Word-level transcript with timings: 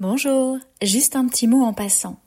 Bonjour, 0.00 0.58
juste 0.80 1.16
un 1.16 1.26
petit 1.26 1.48
mot 1.48 1.64
en 1.64 1.72
passant. 1.72 2.20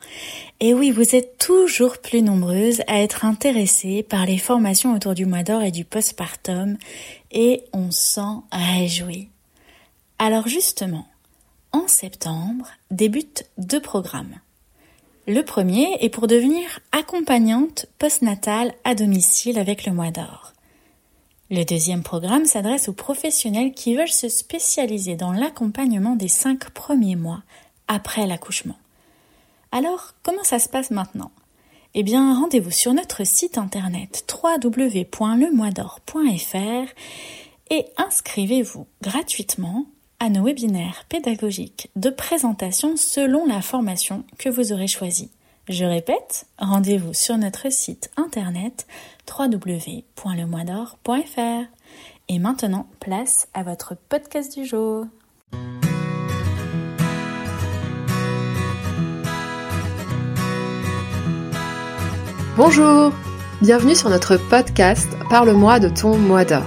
Et 0.59 0.73
oui, 0.73 0.91
vous 0.91 1.15
êtes 1.15 1.37
toujours 1.37 1.99
plus 1.99 2.21
nombreuses 2.21 2.81
à 2.87 2.99
être 2.99 3.23
intéressées 3.23 4.03
par 4.03 4.25
les 4.25 4.39
formations 4.39 4.93
autour 4.93 5.13
du 5.13 5.25
mois 5.25 5.43
d'or 5.43 5.61
et 5.61 5.71
du 5.71 5.85
postpartum, 5.85 6.77
et 7.31 7.63
on 7.71 7.89
s'en 7.89 8.43
réjouit. 8.51 9.29
Alors 10.19 10.49
justement, 10.49 11.07
en 11.71 11.87
septembre 11.87 12.67
débutent 12.89 13.45
deux 13.57 13.79
programmes. 13.79 14.41
Le 15.25 15.41
premier 15.41 15.95
est 16.01 16.09
pour 16.09 16.27
devenir 16.27 16.81
accompagnante 16.91 17.85
postnatale 17.99 18.73
à 18.83 18.95
domicile 18.95 19.57
avec 19.57 19.85
le 19.85 19.93
mois 19.93 20.11
d'or. 20.11 20.51
Le 21.49 21.65
deuxième 21.65 22.01
programme 22.03 22.45
s'adresse 22.45 22.87
aux 22.87 22.93
professionnels 22.93 23.73
qui 23.73 23.95
veulent 23.95 24.07
se 24.07 24.29
spécialiser 24.29 25.15
dans 25.15 25.33
l'accompagnement 25.33 26.15
des 26.15 26.29
cinq 26.29 26.69
premiers 26.69 27.17
mois 27.17 27.43
après 27.91 28.25
l'accouchement. 28.25 28.79
Alors, 29.73 30.13
comment 30.23 30.43
ça 30.43 30.57
se 30.59 30.69
passe 30.69 30.91
maintenant? 30.91 31.31
Eh 31.93 32.03
bien, 32.03 32.39
rendez-vous 32.39 32.71
sur 32.71 32.93
notre 32.93 33.25
site 33.25 33.57
internet 33.57 34.25
www.lemoisdor.fr 34.41 36.93
et 37.69 37.85
inscrivez-vous 37.97 38.87
gratuitement 39.01 39.87
à 40.19 40.29
nos 40.29 40.45
webinaires 40.45 41.03
pédagogiques 41.09 41.89
de 41.97 42.09
présentation 42.09 42.95
selon 42.95 43.45
la 43.45 43.61
formation 43.61 44.23
que 44.37 44.47
vous 44.47 44.71
aurez 44.71 44.87
choisie. 44.87 45.31
Je 45.67 45.83
répète, 45.83 46.45
rendez-vous 46.59 47.13
sur 47.13 47.37
notre 47.37 47.69
site 47.71 48.09
internet 48.15 48.87
www.lemoisdor.fr. 49.37 51.65
Et 52.29 52.39
maintenant, 52.39 52.87
place 53.01 53.49
à 53.53 53.63
votre 53.63 53.97
podcast 54.07 54.57
du 54.57 54.65
jour. 54.65 55.07
Bonjour, 62.63 63.11
bienvenue 63.63 63.95
sur 63.95 64.11
notre 64.11 64.37
podcast 64.37 65.09
Parle-moi 65.31 65.79
de 65.79 65.89
ton 65.89 66.15
mois 66.15 66.45
d'or. 66.45 66.61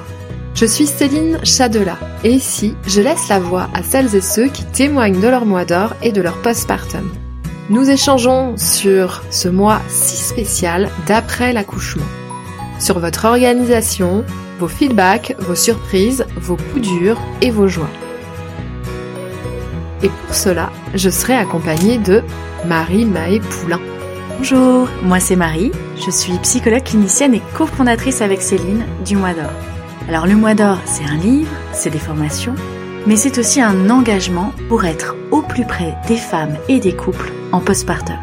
Je 0.57 0.67
suis 0.67 0.89
Céline 0.89 1.39
Chadela 1.45 1.97
et 2.25 2.33
ici, 2.33 2.75
je 2.85 3.01
laisse 3.01 3.29
la 3.29 3.39
voix 3.39 3.69
à 3.75 3.85
celles 3.85 4.17
et 4.17 4.21
ceux 4.21 4.49
qui 4.49 4.65
témoignent 4.65 5.21
de 5.21 5.29
leur 5.29 5.47
mois 5.47 5.65
d'or 5.65 5.95
et 6.03 6.11
de 6.11 6.21
leur 6.21 6.43
postpartum. 6.43 7.09
Nous 7.71 7.89
échangeons 7.91 8.57
sur 8.57 9.23
ce 9.31 9.49
mois 9.49 9.81
si 9.87 10.17
spécial 10.17 10.91
d'après 11.07 11.53
l'accouchement, 11.53 12.03
sur 12.81 12.99
votre 12.99 13.27
organisation, 13.27 14.25
vos 14.59 14.67
feedbacks, 14.67 15.37
vos 15.39 15.55
surprises, 15.55 16.27
vos 16.37 16.57
coups 16.57 16.89
durs 16.89 17.21
et 17.41 17.53
vos 17.53 17.69
joies. 17.69 17.91
Et 20.03 20.09
pour 20.09 20.35
cela, 20.35 20.73
je 20.93 21.09
serai 21.09 21.35
accompagnée 21.35 21.99
de 21.99 22.21
Marie 22.67 23.05
Maé 23.05 23.39
Poulain. 23.39 23.81
Bonjour, 24.39 24.89
moi 25.03 25.21
c'est 25.21 25.37
Marie, 25.37 25.71
je 25.97 26.11
suis 26.11 26.39
psychologue 26.39 26.83
clinicienne 26.83 27.35
et 27.35 27.43
cofondatrice 27.55 28.21
avec 28.21 28.43
Céline 28.43 28.85
du 29.05 29.17
Mois 29.17 29.35
d'Or. 29.35 29.51
Alors 30.09 30.27
le 30.27 30.37
Mois 30.37 30.55
d'Or, 30.55 30.79
c'est 30.85 31.05
un 31.05 31.17
livre, 31.17 31.51
c'est 31.73 31.91
des 31.91 31.99
formations, 31.99 32.55
mais 33.07 33.17
c'est 33.17 33.39
aussi 33.39 33.61
un 33.61 33.91
engagement 33.91 34.53
pour 34.69 34.85
être 34.85 35.17
au 35.31 35.43
plus 35.43 35.65
près 35.65 35.95
des 36.09 36.17
femmes 36.17 36.57
et 36.69 36.81
des 36.81 36.95
couples 36.95 37.33
en 37.53 37.61
postpartum. 37.61 38.17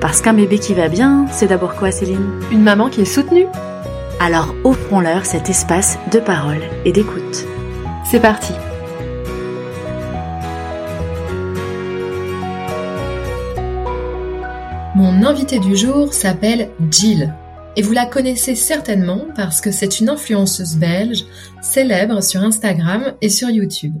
Parce 0.00 0.20
qu'un 0.20 0.34
bébé 0.34 0.58
qui 0.58 0.74
va 0.74 0.88
bien, 0.88 1.26
c'est 1.32 1.46
d'abord 1.46 1.76
quoi 1.76 1.90
Céline? 1.90 2.40
Une 2.50 2.62
maman 2.62 2.88
qui 2.88 3.02
est 3.02 3.06
soutenue. 3.06 3.46
Alors 4.20 4.54
offrons-leur 4.64 5.26
cet 5.26 5.48
espace 5.48 5.98
de 6.12 6.18
parole 6.18 6.60
et 6.84 6.92
d'écoute. 6.92 7.46
C'est 8.10 8.20
parti 8.20 8.52
Mon 15.04 15.22
invité 15.22 15.58
du 15.58 15.76
jour 15.76 16.14
s'appelle 16.14 16.70
Jill. 16.90 17.34
Et 17.76 17.82
vous 17.82 17.92
la 17.92 18.06
connaissez 18.06 18.54
certainement 18.54 19.26
parce 19.36 19.60
que 19.60 19.70
c'est 19.70 20.00
une 20.00 20.08
influenceuse 20.08 20.76
belge 20.76 21.26
célèbre 21.60 22.22
sur 22.22 22.40
Instagram 22.40 23.14
et 23.20 23.28
sur 23.28 23.50
YouTube. 23.50 23.92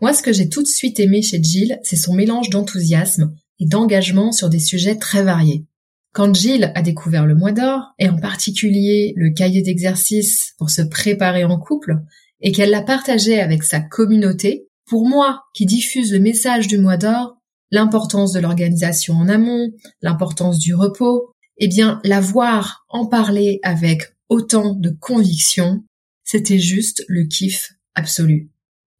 Moi, 0.00 0.12
ce 0.12 0.22
que 0.22 0.32
j'ai 0.32 0.48
tout 0.48 0.62
de 0.62 0.68
suite 0.68 1.00
aimé 1.00 1.22
chez 1.22 1.42
Jill, 1.42 1.80
c'est 1.82 1.96
son 1.96 2.14
mélange 2.14 2.50
d'enthousiasme 2.50 3.34
et 3.58 3.66
d'engagement 3.66 4.30
sur 4.30 4.48
des 4.48 4.60
sujets 4.60 4.94
très 4.94 5.24
variés. 5.24 5.66
Quand 6.14 6.32
Jill 6.32 6.70
a 6.76 6.82
découvert 6.82 7.26
le 7.26 7.34
mois 7.34 7.50
d'or, 7.50 7.92
et 7.98 8.08
en 8.08 8.16
particulier 8.16 9.14
le 9.16 9.30
cahier 9.30 9.62
d'exercice 9.62 10.52
pour 10.56 10.70
se 10.70 10.82
préparer 10.82 11.42
en 11.42 11.58
couple, 11.58 11.96
et 12.40 12.52
qu'elle 12.52 12.70
l'a 12.70 12.82
partagé 12.82 13.40
avec 13.40 13.64
sa 13.64 13.80
communauté, 13.80 14.68
pour 14.86 15.08
moi, 15.08 15.42
qui 15.52 15.66
diffuse 15.66 16.12
le 16.12 16.20
message 16.20 16.68
du 16.68 16.78
mois 16.78 16.96
d'or, 16.96 17.41
l'importance 17.72 18.32
de 18.32 18.38
l'organisation 18.38 19.14
en 19.14 19.28
amont, 19.28 19.72
l'importance 20.02 20.58
du 20.58 20.74
repos, 20.74 21.32
eh 21.56 21.66
bien, 21.66 22.00
la 22.04 22.20
voir 22.20 22.84
en 22.88 23.06
parler 23.06 23.58
avec 23.64 24.14
autant 24.28 24.74
de 24.74 24.90
conviction, 24.90 25.82
c'était 26.22 26.58
juste 26.58 27.04
le 27.08 27.24
kiff 27.24 27.72
absolu. 27.94 28.50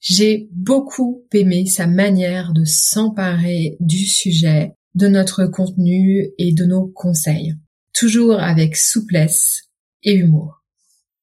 J'ai 0.00 0.48
beaucoup 0.50 1.24
aimé 1.32 1.66
sa 1.66 1.86
manière 1.86 2.52
de 2.52 2.64
s'emparer 2.64 3.76
du 3.78 4.04
sujet, 4.04 4.72
de 4.94 5.06
notre 5.06 5.46
contenu 5.46 6.30
et 6.38 6.52
de 6.52 6.64
nos 6.64 6.86
conseils, 6.88 7.54
toujours 7.94 8.40
avec 8.40 8.76
souplesse 8.76 9.68
et 10.02 10.14
humour. 10.14 10.62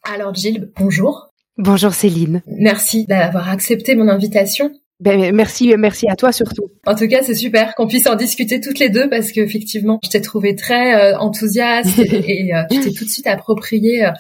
Alors 0.04 0.34
Gilles, 0.34 0.72
bonjour. 0.78 1.30
Bonjour 1.58 1.94
Céline. 1.94 2.42
Merci 2.48 3.06
d'avoir 3.06 3.50
accepté 3.50 3.96
mon 3.96 4.08
invitation. 4.08 4.72
Ben, 5.00 5.34
merci, 5.34 5.74
merci 5.78 6.08
à 6.10 6.16
toi 6.18 6.34
surtout. 6.34 6.72
En 6.86 6.94
tout 6.94 7.08
cas, 7.08 7.24
c'est 7.24 7.34
super 7.34 7.74
qu'on 7.76 7.88
puisse 7.88 8.06
en 8.06 8.16
discuter 8.16 8.60
toutes 8.60 8.80
les 8.80 8.90
deux 8.90 9.10
parce 9.10 9.32
qu'effectivement, 9.32 9.98
je 10.04 10.10
t'ai 10.10 10.20
trouvé 10.20 10.56
très 10.56 11.14
euh, 11.14 11.18
enthousiaste 11.18 11.98
et, 12.00 12.54
euh, 12.54 12.64
tu 12.70 12.82
t'es 12.82 12.92
tout 12.92 13.06
de 13.06 13.10
suite 13.10 13.28
approprié 13.28 14.06
euh, 14.06 14.12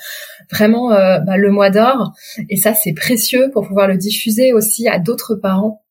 vraiment 0.49 0.93
euh, 0.93 1.19
bah, 1.19 1.35
le 1.35 1.51
mois 1.51 1.69
d'or. 1.69 2.13
Et 2.49 2.55
ça, 2.55 2.73
c'est 2.73 2.93
précieux 2.93 3.49
pour 3.51 3.67
pouvoir 3.67 3.89
le 3.89 3.97
diffuser 3.97 4.53
aussi 4.53 4.87
à 4.87 4.99
d'autres 4.99 5.35
parents 5.35 5.83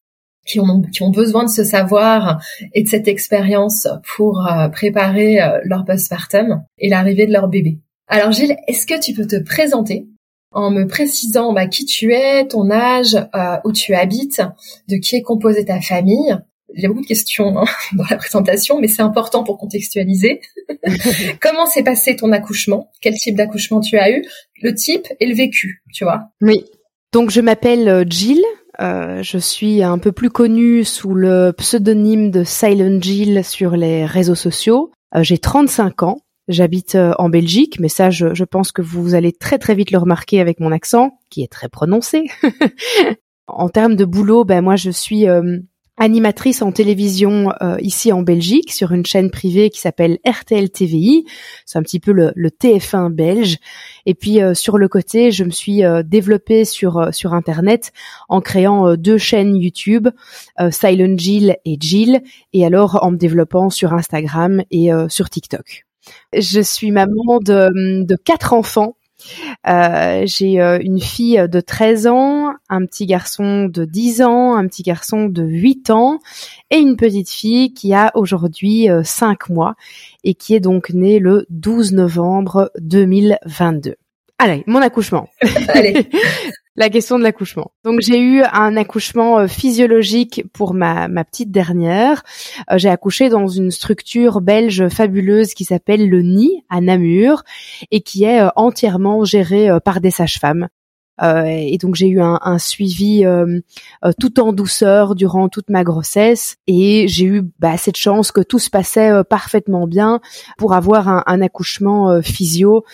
qui 0.46 0.58
ont, 0.58 0.80
qui 0.80 1.02
ont 1.02 1.10
besoin 1.10 1.44
de 1.44 1.50
ce 1.50 1.64
savoir 1.64 2.42
et 2.72 2.82
de 2.82 2.88
cette 2.88 3.08
expérience 3.08 3.86
pour 4.16 4.48
préparer 4.72 5.38
leur 5.64 5.84
postpartum 5.84 6.62
et 6.78 6.88
l'arrivée 6.88 7.26
de 7.26 7.32
leur 7.34 7.48
bébé. 7.48 7.80
Alors 8.06 8.32
Gilles, 8.32 8.56
est-ce 8.66 8.86
que 8.86 8.98
tu 8.98 9.12
peux 9.12 9.26
te 9.26 9.36
présenter? 9.36 10.06
En 10.52 10.70
me 10.70 10.86
précisant 10.86 11.52
bah, 11.52 11.66
qui 11.66 11.84
tu 11.84 12.12
es, 12.12 12.46
ton 12.46 12.70
âge, 12.70 13.14
euh, 13.34 13.56
où 13.64 13.72
tu 13.72 13.94
habites, 13.94 14.42
de 14.88 14.96
qui 14.96 15.16
est 15.16 15.22
composée 15.22 15.64
ta 15.64 15.80
famille. 15.80 16.36
Il 16.74 16.82
y 16.82 16.84
a 16.84 16.88
beaucoup 16.88 17.02
de 17.02 17.06
questions 17.06 17.58
hein, 17.58 17.64
dans 17.92 18.04
la 18.10 18.16
présentation, 18.16 18.80
mais 18.80 18.88
c'est 18.88 19.02
important 19.02 19.44
pour 19.44 19.58
contextualiser. 19.58 20.40
Comment 21.40 21.66
s'est 21.66 21.82
passé 21.82 22.16
ton 22.16 22.32
accouchement? 22.32 22.90
Quel 23.00 23.14
type 23.14 23.36
d'accouchement 23.36 23.80
tu 23.80 23.98
as 23.98 24.10
eu? 24.10 24.24
Le 24.62 24.74
type 24.74 25.06
et 25.20 25.26
le 25.26 25.34
vécu, 25.34 25.82
tu 25.92 26.04
vois? 26.04 26.24
Oui. 26.40 26.64
Donc 27.12 27.30
je 27.30 27.40
m'appelle 27.40 27.88
euh, 27.88 28.04
Jill. 28.06 28.42
Euh, 28.80 29.22
je 29.22 29.38
suis 29.38 29.82
un 29.82 29.98
peu 29.98 30.12
plus 30.12 30.30
connue 30.30 30.84
sous 30.84 31.14
le 31.14 31.52
pseudonyme 31.56 32.30
de 32.30 32.44
Silent 32.44 33.00
Jill 33.00 33.44
sur 33.44 33.76
les 33.76 34.04
réseaux 34.04 34.34
sociaux. 34.34 34.92
Euh, 35.16 35.22
J'ai 35.22 35.38
35 35.38 36.02
ans. 36.02 36.18
J'habite 36.48 36.94
euh, 36.94 37.12
en 37.18 37.28
Belgique, 37.28 37.78
mais 37.78 37.90
ça, 37.90 38.08
je, 38.08 38.34
je, 38.34 38.44
pense 38.44 38.72
que 38.72 38.80
vous 38.80 39.14
allez 39.14 39.32
très 39.32 39.58
très 39.58 39.74
vite 39.74 39.90
le 39.90 39.98
remarquer 39.98 40.40
avec 40.40 40.60
mon 40.60 40.72
accent, 40.72 41.18
qui 41.28 41.42
est 41.42 41.52
très 41.52 41.68
prononcé. 41.68 42.24
en 43.48 43.68
termes 43.68 43.96
de 43.96 44.06
boulot, 44.06 44.46
ben 44.46 44.62
moi, 44.62 44.74
je 44.74 44.88
suis 44.88 45.28
euh, 45.28 45.58
animatrice 45.98 46.62
en 46.62 46.72
télévision 46.72 47.52
euh, 47.60 47.76
ici 47.80 48.12
en 48.14 48.22
Belgique 48.22 48.72
sur 48.72 48.92
une 48.92 49.04
chaîne 49.04 49.30
privée 49.30 49.68
qui 49.68 49.78
s'appelle 49.78 50.20
RTL 50.26 50.70
TVI. 50.70 51.26
C'est 51.66 51.78
un 51.78 51.82
petit 51.82 52.00
peu 52.00 52.12
le, 52.12 52.32
le 52.34 52.48
TF1 52.48 53.10
belge. 53.10 53.58
Et 54.06 54.14
puis 54.14 54.38
sur 54.54 54.78
le 54.78 54.88
côté, 54.88 55.30
je 55.30 55.44
me 55.44 55.50
suis 55.50 55.82
développée 56.06 56.64
sur 56.64 57.10
sur 57.12 57.34
Internet 57.34 57.92
en 58.30 58.40
créant 58.40 58.96
deux 58.96 59.18
chaînes 59.18 59.54
YouTube, 59.54 60.08
Silent 60.70 61.18
Jill 61.18 61.58
et 61.66 61.76
Jill, 61.78 62.22
et 62.54 62.64
alors 62.64 63.00
en 63.02 63.10
me 63.10 63.18
développant 63.18 63.68
sur 63.68 63.92
Instagram 63.92 64.62
et 64.70 64.88
sur 65.10 65.28
TikTok. 65.28 65.87
Je 66.32 66.60
suis 66.60 66.90
maman 66.90 67.38
de, 67.40 68.04
de 68.04 68.16
quatre 68.16 68.52
enfants. 68.52 68.96
Euh, 69.66 70.22
j'ai 70.26 70.60
euh, 70.60 70.78
une 70.80 71.00
fille 71.00 71.42
de 71.48 71.60
13 71.60 72.06
ans, 72.06 72.52
un 72.68 72.86
petit 72.86 73.06
garçon 73.06 73.66
de 73.66 73.84
10 73.84 74.22
ans, 74.22 74.54
un 74.54 74.66
petit 74.66 74.82
garçon 74.82 75.26
de 75.26 75.42
8 75.42 75.90
ans 75.90 76.20
et 76.70 76.78
une 76.78 76.96
petite 76.96 77.30
fille 77.30 77.74
qui 77.74 77.92
a 77.94 78.12
aujourd'hui 78.14 78.88
5 79.02 79.50
euh, 79.50 79.54
mois 79.54 79.74
et 80.22 80.34
qui 80.34 80.54
est 80.54 80.60
donc 80.60 80.90
née 80.90 81.18
le 81.18 81.46
12 81.50 81.92
novembre 81.92 82.70
2022. 82.80 83.96
Allez, 84.38 84.62
mon 84.66 84.80
accouchement. 84.80 85.28
Allez. 85.68 86.08
la 86.78 86.90
question 86.90 87.18
de 87.18 87.24
l'accouchement. 87.24 87.72
Donc 87.84 88.00
j'ai 88.00 88.20
eu 88.20 88.42
un 88.52 88.76
accouchement 88.76 89.40
euh, 89.40 89.46
physiologique 89.48 90.44
pour 90.52 90.74
ma, 90.74 91.08
petite 91.24 91.50
dernière. 91.50 92.22
Euh, 92.70 92.78
j'ai 92.78 92.88
accouché 92.88 93.28
dans 93.28 93.48
une 93.48 93.72
structure 93.72 94.40
belge 94.40 94.88
fabuleuse 94.88 95.54
qui 95.54 95.64
s'appelle 95.64 96.08
le 96.08 96.22
Nid 96.22 96.62
à 96.70 96.80
Namur 96.80 97.42
et 97.90 98.00
qui 98.00 98.22
est 98.22 98.40
euh, 98.40 98.48
entièrement 98.54 99.24
gérée 99.24 99.68
par 99.84 100.00
des 100.00 100.12
sages-femmes. 100.12 100.68
Et 101.20 101.78
donc 101.78 101.96
j'ai 101.96 102.06
eu 102.06 102.20
un, 102.20 102.58
suivi 102.58 103.24
tout 104.20 104.38
en 104.38 104.52
douceur 104.52 105.16
durant 105.16 105.48
toute 105.48 105.68
ma 105.68 105.82
grossesse 105.82 106.58
et 106.68 107.08
j'ai 107.08 107.24
eu 107.24 107.42
bah, 107.58 107.76
cette 107.76 107.96
chance 107.96 108.30
que 108.30 108.40
tout 108.40 108.60
se 108.60 108.70
passait 108.70 109.24
parfaitement 109.28 109.88
bien 109.88 110.20
pour 110.58 110.74
avoir 110.74 111.08
un, 111.08 111.24
un 111.26 111.42
accouchement 111.42 112.22
physio. 112.22 112.84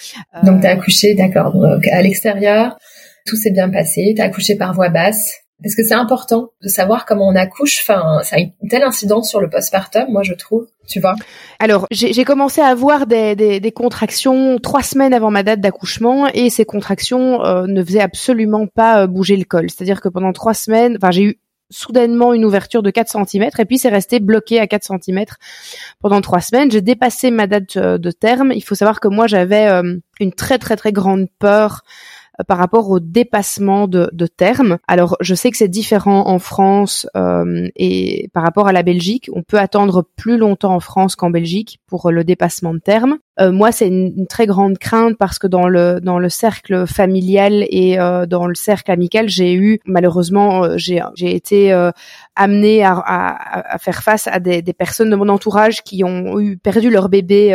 Donc 0.43 0.63
tu 0.63 0.67
as 0.67 0.71
accouché, 0.71 1.15
d'accord, 1.15 1.55
à 1.93 2.01
l'extérieur, 2.01 2.79
tout 3.25 3.37
s'est 3.37 3.50
bien 3.50 3.71
passé, 3.71 4.12
tu 4.15 4.23
as 4.23 4.26
accouché 4.26 4.56
par 4.56 4.75
voie 4.75 4.88
basse. 4.88 5.44
Parce 5.62 5.76
que 5.76 5.85
c'est 5.85 5.94
important 5.94 6.50
de 6.62 6.69
savoir 6.69 7.06
comment 7.06 7.29
on 7.29 7.37
accouche. 7.37 7.79
Enfin, 7.81 8.19
ça 8.23 8.37
a 8.37 8.38
une 8.41 8.69
telle 8.69 8.82
incidence 8.82 9.31
sur 9.31 9.41
le 9.41 9.49
postpartum, 9.49 10.05
moi 10.11 10.23
je 10.23 10.35
trouve. 10.35 10.67
Tu 10.87 11.00
vois 11.00 11.15
Alors, 11.59 11.87
j'ai 11.91 12.25
commencé 12.25 12.61
à 12.61 12.67
avoir 12.67 13.06
des, 13.06 13.35
des, 13.37 13.61
des, 13.61 13.73
contractions 13.73 14.59
trois 14.59 14.82
semaines 14.82 15.15
avant 15.15 15.31
ma 15.31 15.43
date 15.43 15.61
d'accouchement 15.61 16.26
et 16.35 16.50
ces 16.50 16.67
contractions 16.67 17.43
euh, 17.44 17.67
ne 17.67 17.82
faisaient 17.82 18.03
absolument 18.03 18.67
pas 18.67 19.03
euh, 19.03 19.06
bouger 19.06 19.37
le 19.37 19.44
col. 19.44 19.70
C'est-à-dire 19.70 20.03
que 20.03 20.09
pendant 20.09 20.32
trois 20.32 20.53
semaines, 20.53 20.97
enfin, 20.97 21.11
j'ai 21.11 21.23
eu 21.23 21.38
soudainement 21.70 22.35
une 22.35 22.44
ouverture 22.44 22.82
de 22.82 22.91
4 22.91 23.27
cm 23.27 23.49
et 23.59 23.65
puis 23.65 23.79
c'est 23.79 23.88
resté 23.88 24.20
bloqué 24.20 24.61
à 24.61 24.67
4 24.67 24.85
cm 25.03 25.25
pendant 26.00 26.20
trois 26.20 26.43
semaines. 26.43 26.70
J'ai 26.70 26.82
dépassé 26.82 27.31
ma 27.31 27.47
date 27.47 27.77
euh, 27.79 27.97
de 27.97 28.11
terme. 28.11 28.53
Il 28.53 28.62
faut 28.62 28.75
savoir 28.75 29.00
que 29.00 29.09
moi 29.09 29.27
j'avais 29.27 29.70
une 30.20 30.32
très 30.32 30.59
très 30.59 30.77
très 30.77 30.93
grande 30.93 31.29
peur 31.38 31.82
euh, 31.82 32.24
par 32.49 32.59
rapport 32.59 32.91
au 32.91 33.01
dépassement 33.01 33.87
de, 33.89 34.09
de 34.13 34.27
terme. 34.27 34.79
Alors, 34.89 35.17
je 35.21 35.35
sais 35.35 35.51
que 35.51 35.57
c'est 35.57 35.69
différent 35.69 36.29
en 36.29 36.39
France 36.39 37.07
euh, 37.17 37.69
et 37.77 38.29
par 38.33 38.43
rapport 38.43 38.69
à 38.69 38.73
la 38.73 38.83
Belgique. 38.83 39.31
On 39.35 39.43
peut 39.43 39.59
attendre 39.59 40.05
plus 40.17 40.37
longtemps 40.37 40.75
en 40.75 40.81
France 40.81 41.17
qu'en 41.17 41.31
Belgique 41.31 41.81
pour 41.87 42.11
le 42.11 42.25
dépassement 42.25 42.75
de 42.75 42.81
terme. 42.81 43.19
Euh, 43.41 43.51
moi, 43.51 43.73
c'est 43.73 43.89
une, 43.89 44.27
très 44.29 44.47
grande 44.47 44.79
crainte 44.79 45.17
parce 45.19 45.39
que 45.39 45.47
dans 45.47 45.69
le 45.69 46.01
dans 46.01 46.19
le 46.19 46.29
cercle 46.29 46.87
familial 46.87 47.65
et 47.69 47.99
euh, 47.99 48.27
dans 48.27 48.47
le 48.47 48.55
cercle 48.55 48.91
amical, 48.91 49.29
j'ai 49.29 49.55
eu 49.55 49.81
malheureusement 49.87 50.65
euh, 50.65 50.75
j'ai 50.77 51.03
j'ai 51.15 51.35
été 51.35 51.73
amenée 52.37 52.85
à, 52.85 52.93
à, 52.93 53.75
à, 53.75 53.79
faire 53.79 54.03
face 54.03 54.27
à 54.29 54.39
des, 54.41 54.63
des, 54.63 54.73
personnes 54.73 55.11
de 55.11 55.17
mon 55.17 55.29
entourage 55.29 55.83
qui 55.83 56.05
ont 56.05 56.39
eu 56.41 56.57
perdu 56.57 56.91
leur 56.91 57.09
bébé 57.09 57.55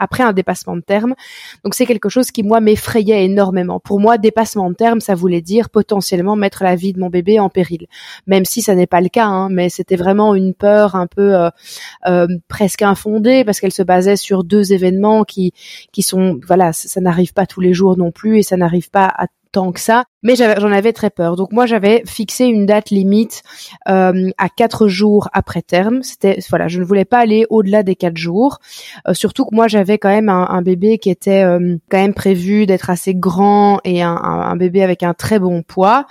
après 0.00 0.24
un 0.24 0.32
dépassement 0.32 0.76
de 0.76 0.80
terme. 0.80 1.14
Donc 1.62 1.74
c'est 1.74 1.86
quelque 1.86 2.08
chose 2.08 2.30
qui 2.30 2.42
moi 2.42 2.60
m'effrayait 2.60 3.24
énormément. 3.24 3.78
Pour 3.78 4.00
moi, 4.00 4.18
dépassement 4.18 4.70
de 4.70 4.74
terme, 4.74 5.00
ça 5.00 5.14
voulait 5.14 5.42
dire 5.42 5.68
potentiellement 5.68 6.36
mettre 6.36 6.64
la 6.64 6.74
vie 6.74 6.92
de 6.92 6.98
mon 6.98 7.10
bébé 7.10 7.38
en 7.38 7.50
péril. 7.50 7.86
Même 8.26 8.44
si 8.44 8.62
ça 8.62 8.74
n'est 8.74 8.86
pas 8.86 9.00
le 9.00 9.08
cas, 9.08 9.26
hein, 9.26 9.48
mais 9.50 9.68
c'était 9.68 9.96
vraiment 9.96 10.34
une 10.34 10.54
peur 10.54 10.94
un 10.94 11.06
peu 11.06 11.50
euh, 12.06 12.26
presque 12.48 12.82
infondée 12.82 13.44
parce 13.44 13.60
qu'elle 13.60 13.72
se 13.72 13.82
basait 13.82 14.16
sur 14.16 14.42
deux 14.42 14.72
événements 14.72 15.19
qui 15.24 15.52
qui 15.92 16.02
sont 16.02 16.40
voilà 16.46 16.72
ça, 16.72 17.00
n'arrive 17.00 17.32
pas 17.32 17.46
tous 17.46 17.60
les 17.60 17.72
jours 17.72 17.96
non 17.96 18.10
plus 18.10 18.38
et 18.38 18.42
ça 18.42 18.56
n'arrive 18.56 18.90
pas 18.90 19.06
à 19.06 19.26
tant 19.52 19.72
que 19.72 19.80
ça, 19.80 20.04
mais 20.22 20.34
j'en 20.36 20.72
avais 20.72 20.92
très 20.92 21.10
peur. 21.10 21.36
Donc 21.36 21.52
moi 21.52 21.66
j'avais 21.66 22.02
fixé 22.06 22.44
une 22.44 22.66
date 22.66 22.90
limite 22.90 23.42
euh, 23.88 24.30
à 24.38 24.48
quatre 24.48 24.88
jours 24.88 25.28
après 25.32 25.62
terme. 25.62 26.02
C'était 26.02 26.38
voilà, 26.50 26.68
je 26.68 26.80
ne 26.80 26.84
voulais 26.84 27.04
pas 27.04 27.18
aller 27.18 27.46
au-delà 27.50 27.82
des 27.82 27.96
quatre 27.96 28.16
jours. 28.16 28.58
Euh, 29.08 29.14
surtout 29.14 29.44
que 29.44 29.54
moi 29.54 29.68
j'avais 29.68 29.98
quand 29.98 30.08
même 30.08 30.28
un, 30.28 30.62
bébé 30.62 30.98
qui 30.98 31.10
était 31.10 31.42
euh, 31.42 31.76
quand 31.90 31.98
même 31.98 32.14
prévu 32.14 32.66
d'être 32.66 32.90
assez 32.90 33.14
grand 33.14 33.80
et 33.84 34.02
un, 34.02 34.56
bébé 34.56 34.82
avec 34.82 35.02
un 35.02 35.14
très 35.14 35.38
bon 35.38 35.62
poids. 35.62 36.06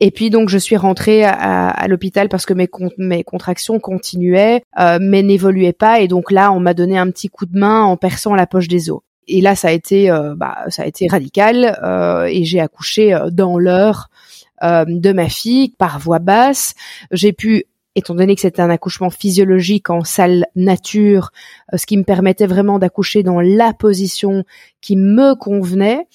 Et 0.00 0.10
puis 0.10 0.30
donc 0.30 0.48
je 0.48 0.58
suis 0.58 0.76
rentrée 0.76 1.24
à, 1.24 1.86
l'hôpital 1.88 2.28
parce 2.28 2.46
que 2.46 2.54
mes, 2.54 2.68
mes 2.98 3.24
contractions 3.24 3.80
continuaient, 3.80 4.62
mais 5.00 5.22
n'évoluaient 5.22 5.72
pas. 5.72 6.00
Et 6.00 6.08
donc 6.08 6.30
là 6.30 6.52
on 6.52 6.60
m'a 6.60 6.74
donné 6.74 6.98
un 6.98 7.10
petit 7.10 7.28
coup 7.28 7.46
de 7.46 7.58
main 7.58 7.82
en 7.82 7.96
perçant 7.96 8.34
la 8.34 8.46
poche 8.46 8.68
des 8.68 8.90
os. 8.90 9.00
Et 9.28 9.40
là, 9.40 9.54
ça 9.54 9.68
a 9.68 9.72
été, 9.72 10.10
euh, 10.10 10.34
bah, 10.36 10.64
ça 10.68 10.82
a 10.82 10.86
été 10.86 11.06
radical 11.08 11.78
euh, 11.82 12.24
et 12.24 12.44
j'ai 12.44 12.60
accouché 12.60 13.14
euh, 13.14 13.30
dans 13.30 13.58
l'heure 13.58 14.08
de 14.62 15.12
ma 15.12 15.28
fille 15.28 15.74
par 15.76 15.98
voix 15.98 16.20
basse. 16.20 16.74
J'ai 17.10 17.34
pu 17.34 17.64
étant 17.96 18.14
donné 18.14 18.34
que 18.34 18.40
c'était 18.40 18.62
un 18.62 18.70
accouchement 18.70 19.10
physiologique 19.10 19.90
en 19.90 20.04
salle 20.04 20.46
nature, 20.56 21.32
ce 21.76 21.84
qui 21.84 21.98
me 21.98 22.02
permettait 22.02 22.46
vraiment 22.46 22.78
d'accoucher 22.78 23.22
dans 23.22 23.42
la 23.42 23.74
position 23.74 24.44
qui 24.80 24.96
me 24.96 25.34
convenait. 25.34 26.06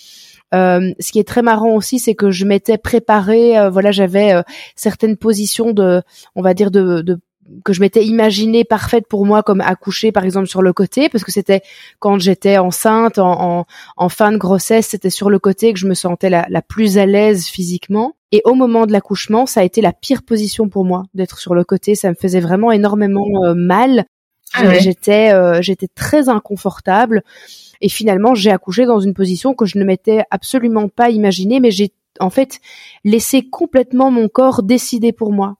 Euh, 0.56 0.94
ce 1.00 1.12
qui 1.12 1.20
est 1.20 1.28
très 1.28 1.44
marrant 1.44 1.76
aussi, 1.76 2.00
c'est 2.00 2.16
que 2.16 2.32
je 2.32 2.44
m'étais 2.46 2.80
préparée. 2.80 3.70
voilà, 3.70 3.92
j'avais 3.92 4.34
certaines 4.76 5.18
positions 5.18 5.72
de, 5.72 6.02
on 6.36 6.42
va 6.42 6.56
dire 6.56 6.72
de, 6.72 7.02
de 7.02 7.20
que 7.64 7.74
je 7.74 7.82
m'étais 7.82 8.06
imaginée 8.06 8.64
parfaite 8.64 9.08
pour 9.08 9.26
moi 9.26 9.44
comme 9.44 9.62
accoucher 9.62 10.12
par 10.12 10.24
exemple 10.24 10.48
sur 10.48 10.62
le 10.62 10.74
côté 10.74 11.10
parce 11.10 11.24
que 11.24 11.32
c'était 11.32 11.62
quand 12.00 12.20
j'étais 12.20 12.58
enceinte 12.58 13.20
en, 13.20 13.66
en, 13.98 14.10
fin 14.10 14.32
de 14.32 14.38
grossesse 14.38 14.88
c'était 14.88 15.10
sur 15.10 15.30
le 15.30 15.40
côté 15.40 15.74
que 15.74 15.80
je 15.80 15.88
me 15.88 15.94
sentais 15.94 16.30
la, 16.30 16.46
la 16.50 16.62
plus 16.62 16.98
à 16.98 17.06
l'aise 17.06 17.48
physiquement. 17.48 18.14
Et 18.32 18.42
au 18.46 18.54
moment 18.54 18.86
de 18.86 18.92
l'accouchement 18.92 19.46
ça 19.46 19.62
a 19.62 19.64
été 19.64 19.82
la 19.82 19.94
pire 19.94 20.24
position 20.24 20.70
pour 20.70 20.86
moi 20.86 21.04
d'être 21.14 21.40
sur 21.40 21.56
le 21.56 21.64
côté. 21.64 21.96
Ça 21.96 22.10
me 22.10 22.16
faisait 22.16 22.42
vraiment 22.42 22.72
énormément 22.72 23.28
euh, 23.46 23.54
mal. 23.54 24.06
Ah 24.54 24.74
j'étais 24.80 25.32
euh, 25.32 25.62
j'étais 25.62 25.88
très 25.88 26.30
inconfortable. 26.30 27.24
Et 27.82 27.90
finalement 27.90 28.36
j'ai 28.36 28.52
accouché 28.52 28.86
dans 28.86 29.00
une 29.00 29.14
position 29.14 29.54
que 29.54 29.66
je 29.66 29.78
ne 29.78 29.84
m'étais 29.84 30.24
absolument 30.32 30.90
pas 30.90 31.10
imaginée 31.10 31.60
mais 31.60 31.72
j'ai 31.72 31.92
en 32.20 32.30
fait 32.30 32.60
laisser 33.04 33.48
complètement 33.50 34.12
mon 34.12 34.28
corps 34.28 34.64
décider 34.64 35.12
pour 35.12 35.32
moi. 35.32 35.56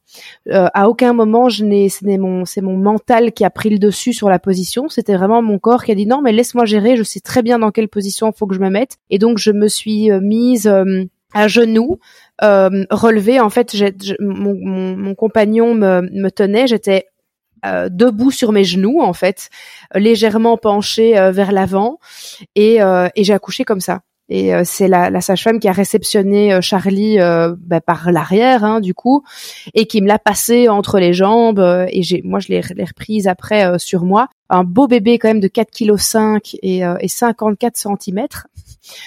Euh, 0.50 0.68
à 0.74 0.90
aucun 0.90 1.14
moment 1.14 1.50
je 1.50 1.64
n'ai 1.64 1.90
c'est 1.90 2.18
mon 2.18 2.46
c'est 2.46 2.62
mon 2.62 2.78
mental 2.78 3.32
qui 3.32 3.46
a 3.46 3.50
pris 3.50 3.70
le 3.70 3.80
dessus 3.80 4.14
sur 4.14 4.30
la 4.30 4.40
position, 4.40 4.90
c'était 4.90 5.16
vraiment 5.16 5.42
mon 5.42 5.60
corps 5.60 5.84
qui 5.84 5.92
a 5.92 5.96
dit 5.96 6.08
non 6.08 6.22
mais 6.22 6.32
laisse-moi 6.32 6.66
gérer, 6.66 6.98
je 6.98 7.04
sais 7.04 7.20
très 7.20 7.42
bien 7.42 7.60
dans 7.60 7.72
quelle 7.72 7.88
position 7.88 8.32
il 8.32 8.38
faut 8.38 8.48
que 8.48 8.56
je 8.56 8.60
me 8.60 8.70
mette 8.70 8.98
et 9.10 9.20
donc 9.20 9.38
je 9.38 9.52
me 9.52 9.68
suis 9.68 10.12
euh, 10.12 10.20
mise 10.22 10.68
euh, 10.68 11.04
à 11.34 11.48
genoux, 11.48 12.00
euh, 12.42 12.86
relevée. 12.90 13.40
En 13.40 13.52
fait, 13.52 13.76
mon, 14.20 14.56
mon, 14.56 14.98
mon, 14.98 15.16
compagnon 15.16 15.76
me, 15.76 16.02
me 16.02 16.30
tenait. 16.30 16.66
J'étais 16.66 17.06
debout 17.64 18.32
sur 18.32 18.54
mes 18.54 18.64
genoux 18.64 19.02
en 19.02 19.12
fait, 19.12 19.50
légèrement 19.94 20.56
penchée 20.56 21.12
vers 21.32 21.52
l'avant 21.52 22.00
et, 22.56 22.78
et 22.78 23.24
j'ai 23.26 23.34
accouché 23.34 23.66
comme 23.66 23.82
ça. 23.82 24.00
Et 24.30 24.54
euh, 24.54 24.62
c'est 24.64 24.88
la, 24.88 25.10
la 25.10 25.22
sage-femme 25.22 25.60
qui 25.60 25.68
a 25.68 25.72
réceptionné 25.72 26.54
euh, 26.54 26.62
Charlie 26.62 27.20
euh, 27.20 27.56
bah, 27.58 27.82
par 27.82 28.12
l'arrière, 28.12 28.64
hein, 28.64 28.80
du 28.80 28.94
coup, 28.94 29.24
et 29.74 29.88
qui 29.88 30.02
me 30.02 30.08
l'a 30.08 30.20
passé 30.20 30.70
entre 30.70 31.00
les 31.00 31.14
jambes. 31.14 31.60
et 31.90 32.04
j'ai, 32.04 32.22
moi, 32.24 32.40
je 32.40 32.50
l'ai, 32.50 32.62
reprise 32.62 33.28
après 33.28 33.78
sur 33.80 34.04
moi. 34.06 34.28
Un 34.50 34.64
beau 34.64 34.88
bébé 34.88 35.20
quand 35.20 35.28
même 35.28 35.40
de 35.40 35.48
4 35.48 35.72
kg 35.72 35.98
5 35.98 36.56
et, 36.62 36.82
et 37.00 37.08
54 37.08 37.78
cm. 37.78 38.28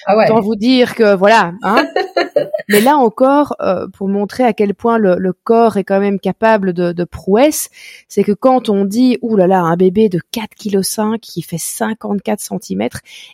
Ah 0.06 0.16
ouais. 0.16 0.30
Autant 0.30 0.40
vous 0.40 0.56
dire 0.56 0.94
que 0.94 1.14
voilà. 1.14 1.52
Hein 1.62 1.86
Mais 2.68 2.80
là 2.80 2.96
encore, 2.96 3.56
euh, 3.60 3.88
pour 3.88 4.08
montrer 4.08 4.44
à 4.44 4.52
quel 4.52 4.74
point 4.74 4.98
le, 4.98 5.16
le, 5.16 5.32
corps 5.32 5.76
est 5.76 5.84
quand 5.84 6.00
même 6.00 6.20
capable 6.20 6.72
de, 6.72 6.92
de 6.92 7.04
prouesse, 7.04 7.68
c'est 8.08 8.24
que 8.24 8.32
quand 8.32 8.68
on 8.68 8.84
dit 8.84 9.18
ouh 9.22 9.36
là 9.36 9.46
là 9.46 9.60
un 9.60 9.76
bébé 9.76 10.08
de 10.08 10.20
4 10.30 10.54
kg 10.54 10.82
5 10.82 11.20
qui 11.20 11.42
fait 11.42 11.58
54 11.58 12.40
cm 12.40 12.88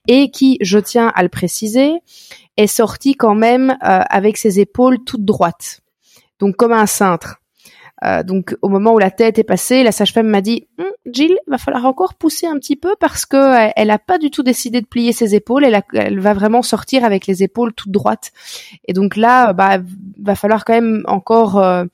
et 0.06 0.30
qui, 0.30 0.58
je 0.60 0.78
tiens 0.78 1.12
à 1.14 1.22
le 1.22 1.28
préciser, 1.28 1.92
est 2.56 2.66
sorti 2.66 3.14
quand 3.14 3.34
même 3.34 3.70
euh, 3.70 4.00
avec 4.08 4.36
ses 4.36 4.60
épaules 4.60 4.98
toutes 5.04 5.24
droites, 5.24 5.80
donc 6.40 6.56
comme 6.56 6.72
un 6.72 6.86
cintre. 6.86 7.40
Euh, 8.04 8.22
donc 8.22 8.56
au 8.62 8.68
moment 8.68 8.92
où 8.92 8.98
la 8.98 9.10
tête 9.10 9.38
est 9.38 9.44
passée, 9.44 9.82
la 9.82 9.92
sage-femme 9.92 10.28
m'a 10.28 10.40
dit 10.40 10.68
hm, 10.78 10.84
Jill, 11.06 11.36
va 11.46 11.58
falloir 11.58 11.84
encore 11.86 12.14
pousser 12.14 12.46
un 12.46 12.58
petit 12.58 12.76
peu 12.76 12.94
parce 13.00 13.26
que 13.26 13.36
euh, 13.36 13.70
elle 13.76 13.90
a 13.90 13.98
pas 13.98 14.18
du 14.18 14.30
tout 14.30 14.42
décidé 14.42 14.80
de 14.80 14.86
plier 14.86 15.12
ses 15.12 15.34
épaules, 15.34 15.64
elle, 15.64 15.82
elle 15.92 16.20
va 16.20 16.34
vraiment 16.34 16.62
sortir 16.62 17.04
avec 17.04 17.26
les 17.26 17.42
épaules 17.42 17.72
toutes 17.72 17.90
droites. 17.90 18.30
Et 18.86 18.92
donc 18.92 19.16
là, 19.16 19.52
bah 19.52 19.78
va 20.22 20.34
falloir 20.34 20.64
quand 20.64 20.74
même 20.74 21.02
encore 21.06 21.58
euh, 21.58 21.84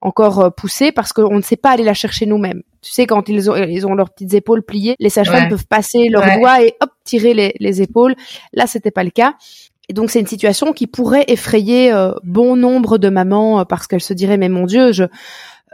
encore 0.00 0.54
pousser 0.54 0.92
parce 0.92 1.12
qu'on 1.12 1.36
ne 1.36 1.42
sait 1.42 1.56
pas 1.56 1.70
aller 1.70 1.84
la 1.84 1.94
chercher 1.94 2.26
nous-mêmes. 2.26 2.62
Tu 2.82 2.90
sais 2.90 3.06
quand 3.06 3.28
ils 3.28 3.50
ont 3.50 3.56
ils 3.56 3.86
ont 3.86 3.94
leurs 3.94 4.10
petites 4.10 4.34
épaules 4.34 4.62
pliées, 4.62 4.96
les 4.98 5.08
sages-femmes 5.08 5.48
peuvent 5.48 5.66
passer 5.66 6.08
leurs 6.10 6.38
doigts 6.38 6.62
et 6.62 6.74
hop 6.80 6.90
tirer 7.04 7.32
les, 7.32 7.54
les 7.60 7.80
épaules. 7.80 8.14
Là, 8.52 8.66
c'était 8.66 8.90
pas 8.90 9.04
le 9.04 9.10
cas. 9.10 9.34
Et 9.88 9.92
donc 9.92 10.10
c'est 10.10 10.20
une 10.20 10.26
situation 10.26 10.72
qui 10.72 10.86
pourrait 10.86 11.24
effrayer 11.28 11.92
euh, 11.92 12.12
bon 12.22 12.56
nombre 12.56 12.98
de 12.98 13.08
mamans 13.08 13.60
euh, 13.60 13.64
parce 13.64 13.86
qu'elles 13.86 14.00
se 14.00 14.14
diraient 14.14 14.38
mais 14.38 14.48
mon 14.48 14.64
Dieu, 14.64 14.92
je, 14.92 15.04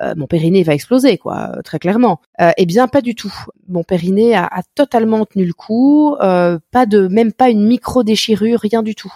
euh, 0.01 0.15
mon 0.17 0.27
périnée 0.27 0.63
va 0.65 0.75
exploser 0.75 1.17
quoi, 1.17 1.53
très 1.65 1.79
clairement. 1.79 2.21
eh 2.57 2.67
bien 2.67 2.89
pas 2.89 3.03
du 3.03 3.15
tout. 3.15 3.33
Mon 3.69 3.85
périnée 3.85 4.35
a, 4.35 4.47
a 4.47 4.63
totalement 4.75 5.25
tenu 5.27 5.45
le 5.45 5.53
coup, 5.53 6.17
pas 6.19 6.87
de 6.87 7.07
même 7.09 7.33
pas 7.33 7.51
une 7.51 7.67
micro 7.67 8.03
déchirure, 8.03 8.61
rien 8.61 8.83
du 8.83 8.95
tout. 8.95 9.13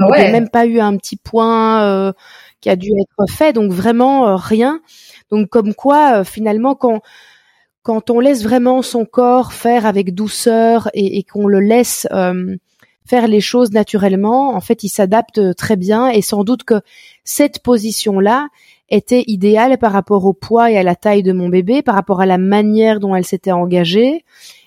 Ah 0.00 0.10
ouais. 0.10 0.26
Il 0.26 0.32
même 0.32 0.48
pas 0.48 0.66
eu 0.66 0.80
un 0.80 0.96
petit 0.96 1.16
point 1.16 2.12
qui 2.60 2.70
a 2.70 2.76
dû 2.76 2.88
être 2.98 3.30
fait, 3.30 3.52
donc 3.52 3.72
vraiment 3.72 4.36
rien. 4.36 4.80
Donc 5.30 5.48
comme 5.50 5.74
quoi 5.74 6.24
finalement 6.24 6.74
quand 6.74 7.00
quand 7.82 8.10
on 8.10 8.18
laisse 8.18 8.42
vraiment 8.42 8.80
son 8.80 9.04
corps 9.04 9.52
faire 9.52 9.86
avec 9.86 10.14
douceur 10.14 10.88
et, 10.94 11.18
et 11.18 11.24
qu'on 11.24 11.46
le 11.46 11.60
laisse 11.60 12.06
faire 13.06 13.26
les 13.26 13.40
choses 13.40 13.72
naturellement, 13.72 14.54
en 14.54 14.60
fait, 14.60 14.84
il 14.84 14.88
s'adapte 14.88 15.54
très 15.56 15.76
bien 15.76 16.08
et 16.08 16.22
sans 16.22 16.44
doute 16.44 16.64
que 16.64 16.80
cette 17.24 17.60
position-là 17.60 18.48
était 18.88 19.24
idéale 19.26 19.78
par 19.78 19.92
rapport 19.92 20.24
au 20.24 20.32
poids 20.32 20.70
et 20.70 20.76
à 20.76 20.82
la 20.82 20.94
taille 20.94 21.22
de 21.22 21.32
mon 21.32 21.48
bébé, 21.48 21.82
par 21.82 21.94
rapport 21.94 22.20
à 22.20 22.26
la 22.26 22.38
manière 22.38 23.00
dont 23.00 23.14
elle 23.14 23.24
s'était 23.24 23.52
engagée 23.52 24.24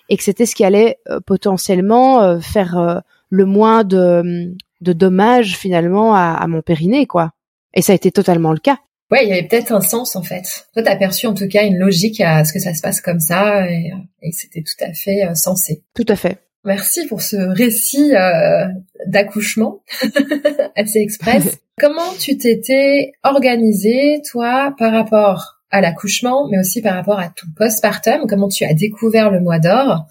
et 0.09 0.17
que 0.17 0.23
c'était 0.23 0.45
ce 0.45 0.55
qui 0.55 0.63
allait 0.63 0.97
euh, 1.09 1.19
potentiellement 1.19 2.21
euh, 2.21 2.39
faire 2.39 2.77
euh, 2.77 2.99
le 3.29 3.45
moins 3.45 3.83
de, 3.83 4.55
de 4.81 4.93
dommages 4.93 5.57
finalement 5.57 6.15
à, 6.15 6.45
mon 6.47 6.61
périnée, 6.61 7.05
quoi. 7.05 7.31
Et 7.73 7.81
ça 7.81 7.91
a 7.91 7.95
été 7.95 8.11
totalement 8.11 8.51
le 8.51 8.59
cas. 8.59 8.77
Ouais, 9.11 9.23
il 9.23 9.29
y 9.29 9.33
avait 9.33 9.47
peut-être 9.47 9.71
un 9.71 9.81
sens 9.81 10.15
en 10.15 10.23
fait. 10.23 10.67
Toi, 10.73 10.81
t'as 10.81 10.95
perçu 10.95 11.27
en 11.27 11.33
tout 11.33 11.47
cas 11.47 11.65
une 11.65 11.77
logique 11.77 12.21
à 12.21 12.43
ce 12.43 12.53
que 12.53 12.59
ça 12.59 12.73
se 12.73 12.81
passe 12.81 13.01
comme 13.01 13.19
ça, 13.19 13.69
et, 13.69 13.91
c'était 14.31 14.63
tout 14.63 14.83
à 14.83 14.93
fait 14.93 15.25
euh, 15.25 15.35
sensé. 15.35 15.83
Tout 15.93 16.05
à 16.07 16.15
fait. 16.15 16.39
Merci 16.65 17.05
pour 17.07 17.21
ce 17.21 17.35
récit 17.35 18.15
euh, 18.15 18.65
d'accouchement 19.05 19.81
assez 20.75 20.99
express. 20.99 21.59
Comment 21.79 22.13
tu 22.19 22.37
t'étais 22.37 23.11
organisée, 23.23 24.21
toi, 24.29 24.73
par 24.77 24.91
rapport 24.91 25.59
à 25.71 25.81
l'accouchement, 25.81 26.47
mais 26.49 26.57
aussi 26.57 26.81
par 26.81 26.95
rapport 26.95 27.19
à 27.19 27.27
ton 27.27 27.47
postpartum? 27.55 28.25
Comment 28.27 28.47
tu 28.47 28.63
as 28.63 28.73
découvert 28.73 29.29
le 29.29 29.41
mois 29.41 29.59
d'or? 29.59 30.07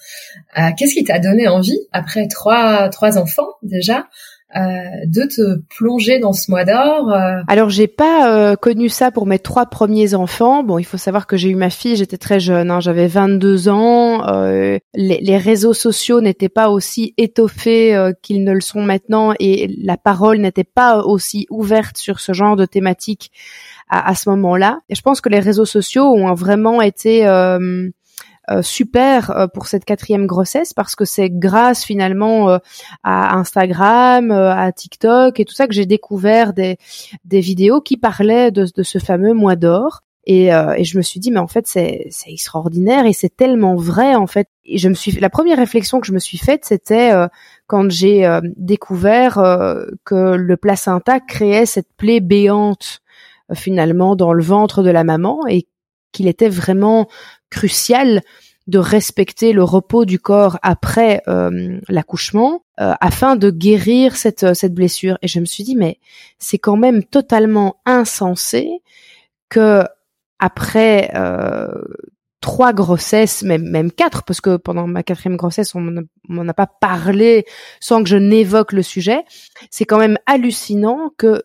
Euh, 0.58 0.70
Qu'est-ce 0.76 0.94
qui 0.94 1.04
t'a 1.04 1.18
donné 1.18 1.48
envie, 1.48 1.78
après 1.92 2.28
trois, 2.28 2.88
trois 2.90 3.18
enfants 3.18 3.48
déjà, 3.62 4.06
euh, 4.56 4.60
de 5.06 5.22
te 5.22 5.60
plonger 5.76 6.20
dans 6.20 6.32
ce 6.32 6.50
mois 6.50 6.64
d'or 6.64 7.12
euh. 7.12 7.42
Alors 7.48 7.70
j'ai 7.70 7.88
pas 7.88 8.30
euh, 8.30 8.56
connu 8.56 8.88
ça 8.88 9.10
pour 9.10 9.26
mes 9.26 9.38
trois 9.38 9.66
premiers 9.66 10.14
enfants. 10.14 10.62
Bon, 10.62 10.78
il 10.78 10.84
faut 10.84 10.96
savoir 10.96 11.26
que 11.26 11.36
j'ai 11.36 11.48
eu 11.50 11.56
ma 11.56 11.70
fille, 11.70 11.96
j'étais 11.96 12.18
très 12.18 12.40
jeune, 12.40 12.70
hein, 12.70 12.80
j'avais 12.80 13.06
22 13.06 13.68
ans. 13.68 14.22
Les, 14.32 14.80
les, 14.94 15.38
réseaux 15.38 15.74
sociaux 15.74 16.20
n'étaient 16.20 16.48
pas 16.48 16.70
aussi 16.70 17.14
étoffés 17.18 18.12
qu'ils 18.22 18.44
ne 18.44 18.52
le 18.52 18.60
sont 18.60 18.82
maintenant 18.82 19.34
et 19.40 19.74
la 19.82 19.96
parole 19.96 20.38
n'était 20.38 20.64
pas 20.64 20.98
aussi 20.98 21.46
ouverte 21.50 21.96
sur 21.96 22.20
ce 22.20 22.32
genre 22.32 22.56
de 22.56 22.64
thématique 22.64 23.30
à, 23.88 24.08
à 24.08 24.14
ce 24.14 24.28
moment-là. 24.30 24.80
Et 24.88 24.94
je 24.94 25.02
pense 25.02 25.20
que 25.20 25.28
les 25.28 25.40
réseaux 25.40 25.64
sociaux 25.64 26.04
ont 26.04 26.32
vraiment 26.34 26.80
été 26.82 27.26
euh, 27.26 27.88
super 28.62 29.30
euh, 29.30 29.46
pour 29.46 29.66
cette 29.66 29.84
quatrième 29.84 30.26
grossesse 30.26 30.72
parce 30.72 30.94
que 30.94 31.04
c'est 31.04 31.30
grâce 31.30 31.84
finalement 31.84 32.50
euh, 32.50 32.58
à 33.02 33.36
Instagram, 33.36 34.30
à 34.30 34.70
TikTok 34.72 35.40
et 35.40 35.44
tout 35.44 35.54
ça 35.54 35.66
que 35.66 35.74
j'ai 35.74 35.86
découvert 35.86 36.52
des, 36.52 36.76
des 37.24 37.40
vidéos 37.40 37.80
qui 37.80 37.96
parlaient 37.96 38.50
de, 38.50 38.66
de 38.74 38.82
ce 38.82 38.98
fameux 38.98 39.34
mois 39.34 39.56
d'or. 39.56 40.00
Et, 40.26 40.46
et, 40.46 40.84
je 40.84 40.96
me 40.96 41.02
suis 41.02 41.20
dit 41.20 41.30
mais 41.30 41.38
en 41.38 41.46
fait 41.46 41.66
c'est 41.66 42.08
extraordinaire 42.26 43.04
et 43.04 43.12
c'est 43.12 43.36
tellement 43.36 43.74
vrai 43.74 44.14
en 44.14 44.26
fait 44.26 44.48
et 44.64 44.78
je 44.78 44.88
me 44.88 44.94
suis 44.94 45.12
la 45.12 45.28
première 45.28 45.58
réflexion 45.58 46.00
que 46.00 46.06
je 46.06 46.14
me 46.14 46.18
suis 46.18 46.38
faite 46.38 46.64
c'était 46.64 47.12
quand 47.66 47.90
j'ai 47.90 48.26
découvert 48.56 49.34
que 50.04 50.34
le 50.34 50.56
placenta 50.56 51.20
créait 51.20 51.66
cette 51.66 51.92
plaie 51.98 52.20
béante 52.20 53.02
finalement 53.52 54.16
dans 54.16 54.32
le 54.32 54.42
ventre 54.42 54.82
de 54.82 54.88
la 54.88 55.04
maman 55.04 55.46
et 55.46 55.66
qu'il 56.14 56.28
était 56.28 56.48
vraiment 56.48 57.08
crucial 57.54 58.20
de 58.66 58.78
respecter 58.78 59.52
le 59.52 59.62
repos 59.62 60.04
du 60.04 60.18
corps 60.18 60.58
après 60.62 61.22
euh, 61.28 61.78
l'accouchement 61.88 62.64
euh, 62.80 62.94
afin 63.00 63.36
de 63.36 63.50
guérir 63.50 64.16
cette 64.16 64.54
cette 64.54 64.74
blessure 64.74 65.18
et 65.20 65.28
je 65.28 65.38
me 65.38 65.44
suis 65.44 65.64
dit 65.64 65.76
mais 65.76 65.98
c'est 66.38 66.58
quand 66.58 66.76
même 66.76 67.04
totalement 67.04 67.76
insensé 67.84 68.80
que 69.50 69.84
après 70.38 71.10
euh, 71.14 71.68
trois 72.44 72.74
grossesses, 72.74 73.42
même, 73.42 73.62
même 73.62 73.90
quatre, 73.90 74.22
parce 74.22 74.42
que 74.42 74.58
pendant 74.58 74.86
ma 74.86 75.02
quatrième 75.02 75.38
grossesse, 75.38 75.74
on 75.74 75.80
m'en 76.28 76.46
a 76.46 76.52
pas 76.52 76.66
parlé 76.66 77.46
sans 77.80 78.02
que 78.02 78.08
je 78.10 78.18
n'évoque 78.18 78.72
le 78.72 78.82
sujet. 78.82 79.24
C'est 79.70 79.86
quand 79.86 79.96
même 79.96 80.18
hallucinant 80.26 81.10
que 81.16 81.42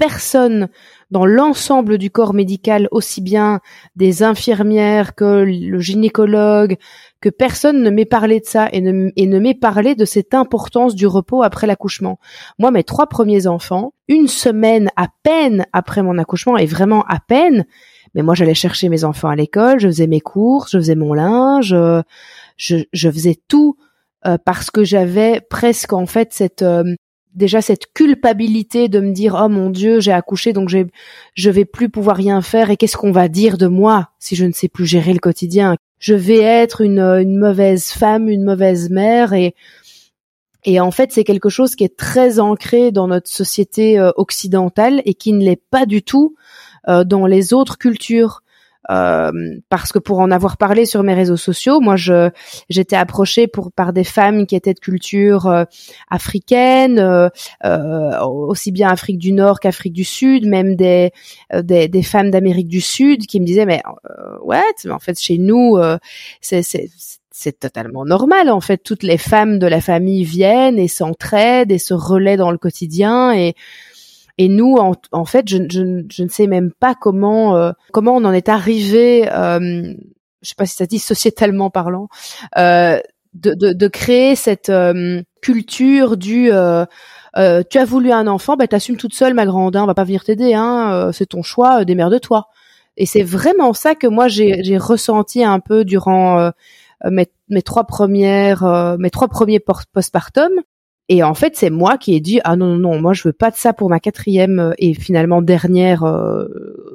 personne 0.00 0.70
dans 1.10 1.26
l'ensemble 1.26 1.98
du 1.98 2.10
corps 2.10 2.32
médical, 2.32 2.88
aussi 2.90 3.20
bien 3.20 3.60
des 3.96 4.22
infirmières 4.22 5.14
que 5.14 5.44
le 5.44 5.78
gynécologue, 5.78 6.76
que 7.20 7.28
personne 7.28 7.82
ne 7.82 7.90
m'ait 7.90 8.06
parlé 8.06 8.40
de 8.40 8.46
ça 8.46 8.70
et 8.72 8.80
ne, 8.80 9.10
et 9.14 9.26
m'ait 9.26 9.54
parlé 9.54 9.94
de 9.94 10.06
cette 10.06 10.32
importance 10.32 10.94
du 10.94 11.06
repos 11.06 11.42
après 11.42 11.66
l'accouchement. 11.66 12.18
Moi, 12.58 12.70
mes 12.70 12.82
trois 12.82 13.08
premiers 13.08 13.46
enfants, 13.46 13.92
une 14.08 14.26
semaine 14.26 14.88
à 14.96 15.08
peine 15.22 15.66
après 15.74 16.02
mon 16.02 16.16
accouchement, 16.16 16.56
et 16.56 16.64
vraiment 16.64 17.04
à 17.06 17.18
peine, 17.20 17.66
mais 18.14 18.22
moi 18.22 18.34
j'allais 18.34 18.54
chercher 18.54 18.88
mes 18.88 19.04
enfants 19.04 19.28
à 19.28 19.36
l'école, 19.36 19.80
je 19.80 19.88
faisais 19.88 20.06
mes 20.06 20.20
courses, 20.20 20.72
je 20.72 20.78
faisais 20.78 20.94
mon 20.94 21.12
linge, 21.12 21.76
je, 22.56 22.76
je 22.90 23.10
faisais 23.10 23.38
tout 23.48 23.76
euh, 24.26 24.38
parce 24.42 24.70
que 24.70 24.82
j'avais 24.82 25.42
presque 25.42 25.92
en 25.92 26.06
fait 26.06 26.32
cette 26.32 26.62
euh, 26.62 26.94
déjà 27.40 27.60
cette 27.60 27.92
culpabilité 27.92 28.88
de 28.88 29.00
me 29.00 29.12
dire 29.12 29.36
oh 29.42 29.48
mon 29.48 29.70
dieu 29.70 29.98
j'ai 29.98 30.12
accouché 30.12 30.52
donc 30.52 30.68
je 30.68 31.50
vais 31.50 31.64
plus 31.64 31.88
pouvoir 31.88 32.16
rien 32.16 32.40
faire 32.42 32.70
et 32.70 32.76
qu'est-ce 32.76 32.96
qu'on 32.96 33.10
va 33.10 33.26
dire 33.26 33.58
de 33.58 33.66
moi 33.66 34.10
si 34.20 34.36
je 34.36 34.44
ne 34.44 34.52
sais 34.52 34.68
plus 34.68 34.86
gérer 34.86 35.12
le 35.12 35.18
quotidien? 35.18 35.76
Je 35.98 36.14
vais 36.14 36.38
être 36.38 36.80
une, 36.82 37.00
une 37.00 37.36
mauvaise 37.36 37.86
femme 37.86 38.28
une 38.28 38.44
mauvaise 38.44 38.90
mère 38.90 39.32
et 39.32 39.54
et 40.64 40.78
en 40.80 40.90
fait, 40.90 41.12
c'est 41.12 41.24
quelque 41.24 41.48
chose 41.48 41.74
qui 41.74 41.84
est 41.84 41.96
très 41.96 42.38
ancré 42.38 42.92
dans 42.92 43.08
notre 43.08 43.30
société 43.30 43.98
euh, 43.98 44.10
occidentale 44.16 45.00
et 45.04 45.14
qui 45.14 45.32
ne 45.32 45.42
l'est 45.42 45.62
pas 45.70 45.86
du 45.86 46.02
tout 46.02 46.34
euh, 46.88 47.04
dans 47.04 47.26
les 47.26 47.54
autres 47.54 47.78
cultures. 47.78 48.42
Euh, 48.90 49.30
parce 49.68 49.92
que 49.92 49.98
pour 49.98 50.18
en 50.18 50.30
avoir 50.30 50.56
parlé 50.56 50.84
sur 50.84 51.02
mes 51.02 51.14
réseaux 51.14 51.36
sociaux, 51.36 51.80
moi 51.80 51.96
je 51.96 52.30
j'étais 52.68 52.96
approchée 52.96 53.46
pour 53.46 53.70
par 53.70 53.92
des 53.92 54.04
femmes 54.04 54.46
qui 54.46 54.56
étaient 54.56 54.74
de 54.74 54.80
culture 54.80 55.46
euh, 55.46 55.64
africaine, 56.10 56.98
euh, 56.98 58.20
aussi 58.20 58.72
bien 58.72 58.88
Afrique 58.88 59.18
du 59.18 59.32
Nord 59.32 59.60
qu'Afrique 59.60 59.92
du 59.92 60.04
Sud, 60.04 60.46
même 60.46 60.74
des 60.74 61.12
des, 61.54 61.88
des 61.88 62.02
femmes 62.02 62.30
d'Amérique 62.30 62.68
du 62.68 62.80
Sud 62.80 63.26
qui 63.26 63.40
me 63.40 63.46
disaient 63.46 63.66
mais 63.66 63.82
ouais, 64.42 64.62
en 64.90 64.98
fait 64.98 65.18
chez 65.18 65.38
nous 65.38 65.78
c'est 66.40 66.62
c'est 67.32 67.58
totalement 67.58 68.04
normal 68.04 68.50
en 68.50 68.60
fait. 68.60 68.78
Toutes 68.78 69.02
les 69.02 69.16
femmes 69.16 69.58
de 69.58 69.66
la 69.66 69.80
famille 69.80 70.24
viennent 70.24 70.78
et 70.78 70.88
s'entraident 70.88 71.72
et 71.72 71.78
se 71.78 71.94
relaient 71.94 72.36
dans 72.36 72.50
le 72.50 72.58
quotidien 72.58 73.32
et 73.32 73.54
et 74.40 74.48
nous, 74.48 74.78
en, 75.12 75.24
fait, 75.26 75.46
je, 75.46 75.58
ne 76.22 76.28
sais 76.28 76.46
même 76.46 76.72
pas 76.72 76.94
comment 76.94 77.58
euh, 77.58 77.72
comment 77.92 78.16
on 78.16 78.24
en 78.24 78.32
est 78.32 78.48
arrivé. 78.48 79.30
Euh, 79.30 79.92
je 80.40 80.48
sais 80.48 80.54
pas 80.56 80.64
si 80.64 80.76
ça 80.76 80.86
dit 80.86 80.98
sociétalement 80.98 81.68
parlant, 81.68 82.08
euh, 82.56 82.98
de, 83.34 83.88
créer 83.88 84.36
cette 84.36 84.70
euh, 84.70 85.20
culture 85.42 86.16
du 86.16 86.46
tu 86.46 86.48
as 87.78 87.84
voulu 87.84 88.12
un 88.12 88.26
enfant, 88.28 88.56
bah 88.56 88.66
t'assumes 88.66 88.96
toute 88.96 89.12
seule, 89.12 89.34
ma 89.34 89.44
grande, 89.44 89.76
hein, 89.76 89.82
on 89.82 89.86
va 89.86 89.92
pas 89.92 90.04
venir 90.04 90.24
t'aider, 90.24 90.54
hein, 90.54 91.10
c'est 91.12 91.26
ton 91.26 91.42
choix, 91.42 91.84
démerde-toi. 91.84 92.46
Et 92.96 93.04
c'est 93.04 93.22
vraiment 93.22 93.74
ça 93.74 93.94
que 93.94 94.06
moi 94.06 94.28
j'ai 94.28 94.78
ressenti 94.78 95.44
un 95.44 95.60
peu 95.60 95.84
durant 95.84 96.50
mes, 97.04 97.26
mes 97.50 97.62
trois 97.62 97.84
premières 97.84 98.96
mes 98.98 99.10
trois 99.10 99.28
premiers 99.28 99.60
postpartum 99.92 100.50
et 101.10 101.24
en 101.24 101.34
fait, 101.34 101.56
c'est 101.56 101.70
moi 101.70 101.98
qui 101.98 102.14
ai 102.14 102.20
dit 102.20 102.40
ah 102.44 102.54
non 102.54 102.68
non 102.68 102.92
non, 102.92 103.00
moi 103.00 103.12
je 103.12 103.24
veux 103.26 103.32
pas 103.32 103.50
de 103.50 103.56
ça 103.56 103.72
pour 103.72 103.90
ma 103.90 103.98
quatrième 103.98 104.60
euh, 104.60 104.72
et 104.78 104.94
finalement 104.94 105.42
dernière 105.42 106.04
euh, 106.04 106.46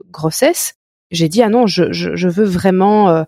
grossesse. 0.10 0.76
J'ai 1.12 1.28
dit 1.28 1.44
ah 1.44 1.50
non, 1.50 1.68
je, 1.68 1.92
je, 1.92 2.28
veux 2.30 2.46
vraiment 2.46 3.10
euh, 3.10 3.24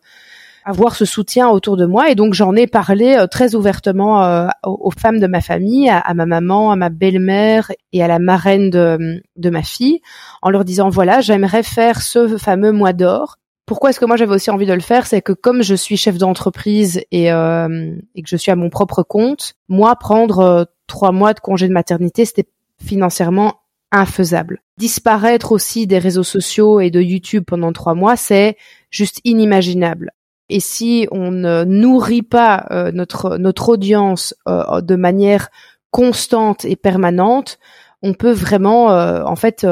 avoir 0.64 0.96
ce 0.96 1.04
soutien 1.04 1.50
autour 1.50 1.76
de 1.76 1.86
moi 1.86 2.10
et 2.10 2.16
donc 2.16 2.34
j'en 2.34 2.56
ai 2.56 2.68
parlé 2.68 3.26
très 3.30 3.54
ouvertement 3.54 4.50
aux, 4.64 4.92
femmes 4.92 5.20
de 5.20 5.28
ma 5.28 5.42
famille, 5.42 5.90
à, 5.90 6.14
ma 6.14 6.26
maman, 6.26 6.72
à 6.72 6.76
ma 6.76 6.90
belle-mère 6.90 7.72
et 7.94 8.02
à 8.02 8.08
la 8.08 8.20
marraine 8.20 8.70
de, 8.70 9.22
de 9.36 9.50
ma 9.50 9.64
fille, 9.64 10.00
en 10.42 10.50
leur 10.50 10.66
disant 10.66 10.90
voilà 10.90 11.22
j'aimerais 11.22 11.64
faire 11.64 12.02
ce 12.02 12.38
fameux 12.38 12.72
mois 12.72 12.94
d'or 12.94 13.38
pourquoi 13.68 13.90
est-ce 13.90 14.00
que 14.00 14.06
moi 14.06 14.16
j'avais 14.16 14.34
aussi 14.34 14.50
envie 14.50 14.66
de 14.66 14.74
le 14.74 14.80
faire 14.80 15.06
C'est 15.06 15.22
que 15.22 15.34
comme 15.34 15.62
je 15.62 15.76
suis 15.76 15.98
chef 15.98 16.18
d'entreprise 16.18 17.04
et, 17.12 17.32
euh, 17.32 17.96
et, 18.16 18.24
que 18.24 18.30
je 18.30 18.38
suis 18.38 18.50
à 18.50 18.56
mon 18.56 18.70
propre 18.70 19.04
compte, 19.04 19.56
moi 19.68 19.96
prendre 19.98 20.40
euh, 20.40 20.64
trois 20.88 21.12
mois 21.12 21.34
de 21.34 21.42
congé 21.42 21.68
de 21.68 21.74
maternité, 21.74 22.24
c'était 22.24 22.48
financièrement 22.82 23.60
infaisable. 23.92 24.62
Disparaître 24.78 25.52
aussi 25.52 25.86
des 25.86 26.00
réseaux 26.00 26.24
sociaux 26.24 26.80
et 26.80 26.90
de 26.90 27.02
YouTube 27.02 27.44
pendant 27.46 27.74
trois 27.74 27.94
mois, 27.94 28.16
c'est 28.16 28.56
juste 28.90 29.20
inimaginable. 29.26 30.12
Et 30.48 30.62
si 30.62 31.10
on 31.12 31.32
ne 31.32 31.66
nourrit 31.66 32.24
pas 32.24 32.68
euh, 32.72 32.94
notre 32.94 33.38
notre 33.38 33.68
audience 33.68 34.34
de 34.46 34.96
manière 34.96 35.50
constante 35.92 36.64
et 36.64 36.78
permanente, 36.78 37.60
on 38.02 38.14
peut 38.14 38.32
vraiment 38.32 38.88
en 38.88 39.36
fait 39.36 39.66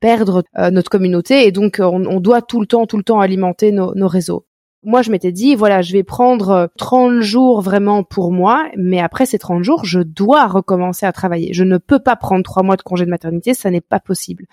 perdre 0.00 0.44
euh, 0.58 0.70
notre 0.70 0.90
communauté 0.90 1.46
et 1.46 1.52
donc 1.52 1.80
euh, 1.80 1.84
on, 1.84 2.20
doit 2.20 2.42
tout 2.42 2.60
le 2.60 2.66
temps, 2.66 2.86
tout 2.86 2.96
le 2.96 3.02
temps 3.02 3.20
alimenter 3.20 3.72
nos, 3.72 3.94
nos 3.94 4.08
réseaux. 4.08 4.44
Moi, 4.84 5.02
je 5.02 5.10
m'étais 5.10 5.32
dit, 5.32 5.56
voilà, 5.56 5.82
je 5.82 5.92
vais 5.92 6.04
prendre 6.04 6.70
30 6.78 7.10
euh, 7.10 7.20
jours 7.20 7.60
vraiment 7.62 8.04
pour 8.04 8.30
moi, 8.30 8.68
mais 8.76 9.00
après 9.00 9.26
ces 9.26 9.38
30 9.38 9.64
jours, 9.64 9.84
je 9.84 10.00
dois 10.00 10.46
recommencer 10.46 11.04
à 11.04 11.12
travailler. 11.12 11.52
Je 11.52 11.64
ne 11.64 11.78
peux 11.78 11.98
pas 11.98 12.14
prendre 12.14 12.44
trois 12.44 12.62
mois 12.62 12.76
de 12.76 12.82
congé 12.82 13.04
de 13.04 13.10
maternité, 13.10 13.54
ça 13.54 13.70
n'est 13.72 13.80
pas 13.80 13.98
possible. 13.98 14.46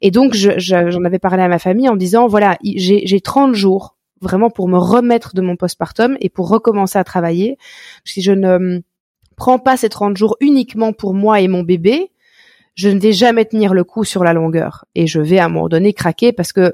Et 0.00 0.12
donc, 0.12 0.34
j'en 0.34 0.54
je, 0.56 1.04
avais 1.04 1.18
parlé 1.18 1.42
à 1.42 1.48
ma 1.48 1.58
famille 1.58 1.88
en 1.88 1.96
disant, 1.96 2.28
voilà, 2.28 2.56
j'ai 2.62 3.20
30 3.20 3.54
jours 3.54 3.96
vraiment 4.20 4.50
pour 4.50 4.68
me 4.68 4.78
remettre 4.78 5.34
de 5.34 5.40
mon 5.40 5.56
postpartum 5.56 6.16
et 6.20 6.28
pour 6.28 6.48
recommencer 6.48 6.98
à 6.98 7.04
travailler. 7.04 7.58
Si 8.04 8.22
je 8.22 8.32
ne 8.32 8.80
prends 9.36 9.58
pas 9.58 9.76
ces 9.76 9.88
30 9.88 10.16
jours 10.16 10.36
uniquement 10.40 10.92
pour 10.92 11.12
moi 11.12 11.40
et 11.40 11.48
mon 11.48 11.62
bébé, 11.62 12.12
je 12.74 12.88
ne 12.88 12.98
vais 12.98 13.12
jamais 13.12 13.44
tenir 13.44 13.74
le 13.74 13.84
coup 13.84 14.04
sur 14.04 14.24
la 14.24 14.32
longueur 14.32 14.84
et 14.94 15.06
je 15.06 15.20
vais 15.20 15.38
à 15.38 15.46
un 15.46 15.48
moment 15.48 15.68
donné 15.68 15.92
craquer 15.92 16.32
parce 16.32 16.52
que 16.52 16.72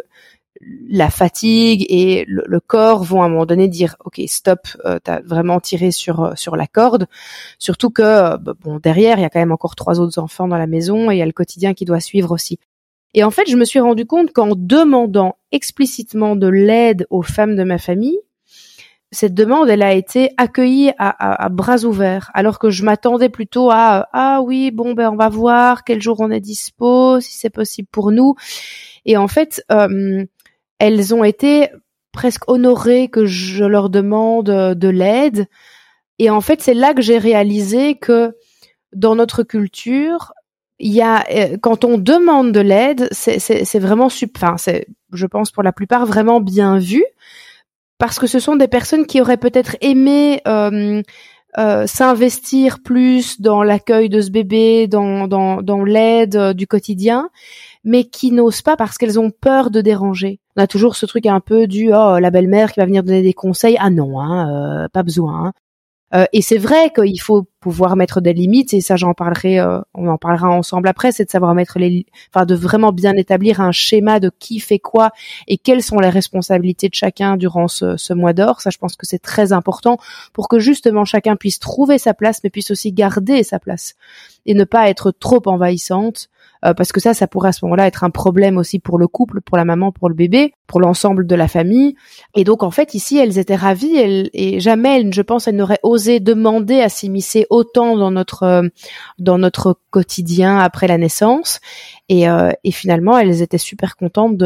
la 0.88 1.10
fatigue 1.10 1.84
et 1.88 2.24
le, 2.26 2.60
corps 2.60 3.04
vont 3.04 3.22
à 3.22 3.26
un 3.26 3.28
moment 3.28 3.46
donné 3.46 3.68
dire 3.68 3.96
ok 4.04 4.20
stop 4.26 4.60
euh, 4.84 4.98
t'as 5.02 5.20
vraiment 5.20 5.60
tiré 5.60 5.90
sur 5.90 6.24
euh, 6.24 6.32
sur 6.34 6.56
la 6.56 6.66
corde. 6.66 7.06
Surtout 7.58 7.90
que 7.90 8.02
euh, 8.02 8.36
bon 8.60 8.78
derrière 8.78 9.18
il 9.18 9.22
y 9.22 9.24
a 9.24 9.30
quand 9.30 9.38
même 9.38 9.52
encore 9.52 9.76
trois 9.76 10.00
autres 10.00 10.18
enfants 10.18 10.48
dans 10.48 10.58
la 10.58 10.66
maison 10.66 11.10
et 11.10 11.16
il 11.16 11.18
y 11.18 11.22
a 11.22 11.26
le 11.26 11.32
quotidien 11.32 11.74
qui 11.74 11.84
doit 11.84 12.00
suivre 12.00 12.32
aussi. 12.32 12.58
Et 13.14 13.24
en 13.24 13.30
fait 13.30 13.48
je 13.48 13.56
me 13.56 13.64
suis 13.64 13.80
rendu 13.80 14.06
compte 14.06 14.32
qu'en 14.32 14.54
demandant 14.54 15.36
explicitement 15.52 16.36
de 16.36 16.48
l'aide 16.48 17.06
aux 17.10 17.22
femmes 17.22 17.56
de 17.56 17.64
ma 17.64 17.78
famille 17.78 18.18
cette 19.12 19.34
demande, 19.34 19.68
elle 19.68 19.82
a 19.82 19.94
été 19.94 20.30
accueillie 20.36 20.92
à, 20.98 21.48
bras 21.48 21.84
ouverts, 21.84 22.30
alors 22.34 22.58
que 22.58 22.70
je 22.70 22.84
m'attendais 22.84 23.28
plutôt 23.28 23.70
à 23.70 24.08
ah 24.12 24.40
oui 24.42 24.70
bon 24.70 24.94
ben 24.94 25.10
on 25.10 25.16
va 25.16 25.28
voir 25.28 25.84
quel 25.84 26.02
jour 26.02 26.20
on 26.20 26.30
est 26.30 26.40
dispo, 26.40 27.20
si 27.20 27.38
c'est 27.38 27.50
possible 27.50 27.88
pour 27.90 28.10
nous. 28.10 28.34
Et 29.04 29.16
en 29.16 29.28
fait, 29.28 29.62
euh, 29.70 30.25
elles 30.78 31.14
ont 31.14 31.25
été 31.25 31.68
presque 32.12 32.48
honorées 32.48 33.08
que 33.08 33.26
je 33.26 33.64
leur 33.64 33.90
demande 33.90 34.50
euh, 34.50 34.75
de 34.75 34.88
l'aide. 34.88 35.46
Et 36.18 36.30
en 36.30 36.40
fait, 36.40 36.60
c'est 36.60 36.75
là 36.75 36.94
que 36.94 37.02
j'ai 37.02 37.18
réalisé 37.18 37.94
que 37.94 38.34
dans 38.92 39.14
notre 39.14 39.42
culture, 39.42 40.32
il 40.78 40.92
y 40.92 41.02
a 41.02 41.25
euh, 41.30 41.56
quand 41.62 41.84
on 41.84 41.98
demande 41.98 42.52
de 42.52 42.60
l'aide, 42.60 43.08
c'est 43.12 43.78
vraiment 43.78 44.06
enfin 44.06 44.56
c'est 44.56 44.86
je 45.12 45.26
pense 45.26 45.52
pour 45.52 45.62
la 45.62 45.72
plupart 45.72 46.06
vraiment 46.06 46.40
bien 46.40 46.78
vu 46.78 47.04
parce 47.98 48.18
que 48.18 48.26
ce 48.26 48.38
sont 48.38 48.56
des 48.56 48.68
personnes 48.68 49.06
qui 49.06 49.20
auraient 49.20 49.36
peut-être 49.36 49.76
aimé 49.80 50.40
euh, 50.46 51.02
euh, 51.58 51.86
s'investir 51.86 52.82
plus 52.82 53.40
dans 53.40 53.62
l'accueil 53.62 54.08
de 54.08 54.20
ce 54.20 54.30
bébé, 54.30 54.86
dans, 54.86 55.26
dans, 55.26 55.84
l'aide 55.84 56.36
euh, 56.36 56.52
du 56.52 56.66
quotidien, 56.66 57.30
mais 57.84 58.04
qui 58.04 58.32
n'osent 58.32 58.62
pas 58.62 58.76
parce 58.76 58.98
qu'elles 58.98 59.18
ont 59.18 59.30
peur 59.30 59.70
de 59.70 59.80
déranger. 59.80 60.40
On 60.56 60.62
a 60.62 60.66
toujours 60.66 60.96
ce 60.96 61.06
truc 61.06 61.26
un 61.26 61.40
peu 61.40 61.66
du 61.66 61.92
oh 61.92 62.18
la 62.18 62.30
belle-mère 62.30 62.72
qui 62.72 62.80
va 62.80 62.86
venir 62.86 63.02
donner 63.02 63.22
des 63.22 63.34
conseils. 63.34 63.76
Ah 63.80 63.90
non, 63.90 64.20
hein, 64.20 64.88
pas 64.92 65.02
besoin. 65.02 65.46
Hein. 65.46 65.52
Euh, 66.14 66.25
et 66.32 66.40
c'est 66.40 66.58
vrai 66.58 66.90
qu'il 66.94 67.20
faut 67.20 67.46
pouvoir 67.58 67.96
mettre 67.96 68.20
des 68.20 68.32
limites 68.32 68.72
et 68.75 68.80
ça 68.80 68.94
j'en 68.94 69.12
parlerai, 69.12 69.58
euh, 69.58 69.80
on 69.92 70.06
en 70.06 70.18
parlera 70.18 70.48
ensemble 70.48 70.86
après, 70.86 71.10
c'est 71.10 71.25
de 71.25 71.30
savoir 71.30 71.52
mettre 71.54 71.80
les, 71.80 72.06
enfin 72.32 72.46
de 72.46 72.54
vraiment 72.54 72.92
bien 72.92 73.12
établir 73.14 73.60
un 73.60 73.72
schéma 73.72 74.20
de 74.20 74.30
qui 74.38 74.60
fait 74.60 74.78
quoi 74.78 75.10
et 75.48 75.58
quelles 75.58 75.82
sont 75.82 75.98
les 75.98 76.08
responsabilités 76.08 76.88
de 76.88 76.94
chacun 76.94 77.36
durant 77.36 77.66
ce, 77.66 77.96
ce 77.96 78.12
mois 78.12 78.32
d'or. 78.34 78.60
Ça 78.60 78.70
je 78.70 78.78
pense 78.78 78.94
que 78.94 79.04
c'est 79.04 79.18
très 79.18 79.52
important 79.52 79.98
pour 80.32 80.48
que 80.48 80.60
justement 80.60 81.04
chacun 81.04 81.34
puisse 81.34 81.58
trouver 81.58 81.98
sa 81.98 82.14
place 82.14 82.40
mais 82.44 82.50
puisse 82.50 82.70
aussi 82.70 82.92
garder 82.92 83.42
sa 83.42 83.58
place 83.58 83.94
et 84.46 84.54
ne 84.54 84.64
pas 84.64 84.88
être 84.88 85.10
trop 85.10 85.42
envahissante 85.46 86.28
euh, 86.66 86.75
parce 86.75 86.92
que 86.92 87.00
ça, 87.00 87.14
ça 87.14 87.26
pourrait 87.26 87.50
à 87.50 87.52
ce 87.52 87.64
moment-là 87.64 87.87
être 87.87 88.04
un 88.04 88.11
problème 88.11 88.58
aussi 88.58 88.78
pour 88.78 88.99
le 88.99 89.06
couple, 89.06 89.40
pour 89.40 89.56
la 89.56 89.64
maman, 89.64 89.92
pour 89.92 90.08
le 90.08 90.14
bébé, 90.14 90.52
pour 90.66 90.80
l'ensemble 90.80 91.26
de 91.26 91.35
la 91.35 91.49
famille. 91.49 91.94
Et 92.35 92.44
donc 92.44 92.62
en 92.62 92.70
fait 92.70 92.94
ici, 92.94 93.18
elles 93.18 93.38
étaient 93.38 93.56
ravies 93.56 94.30
et 94.32 94.61
jamais, 94.61 95.11
je 95.12 95.23
pense, 95.23 95.46
elles 95.46 95.56
n'auraient 95.56 95.80
osé 95.82 96.20
demander 96.20 96.80
à 96.80 96.88
s'immiscer 96.88 97.46
autant 97.50 97.96
dans 97.96 98.11
notre 98.11 98.42
euh, 98.42 98.62
dans 99.18 99.38
notre 99.38 99.78
quotidien 99.90 100.58
après 100.58 100.88
la 100.88 100.99
naissance. 100.99 101.61
Et, 102.08 102.28
euh, 102.28 102.50
finalement, 102.70 103.16
elles 103.16 103.42
étaient 103.42 103.58
super 103.58 103.96
contentes 103.96 104.42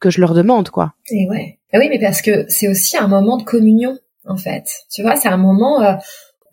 que 0.00 0.10
je 0.10 0.20
leur 0.20 0.34
demande 0.34 0.70
quoi. 0.70 0.94
Et 1.10 1.28
ouais. 1.28 1.58
Ah 1.72 1.78
oui, 1.78 1.88
mais 1.88 1.98
parce 1.98 2.22
que 2.22 2.44
c'est 2.48 2.68
aussi 2.68 2.96
un 2.96 3.08
moment 3.08 3.38
de 3.38 3.44
communion 3.44 3.98
en 4.26 4.36
fait. 4.36 4.64
Tu 4.92 5.02
vois, 5.02 5.16
c'est 5.16 5.28
un 5.28 5.36
moment 5.36 5.80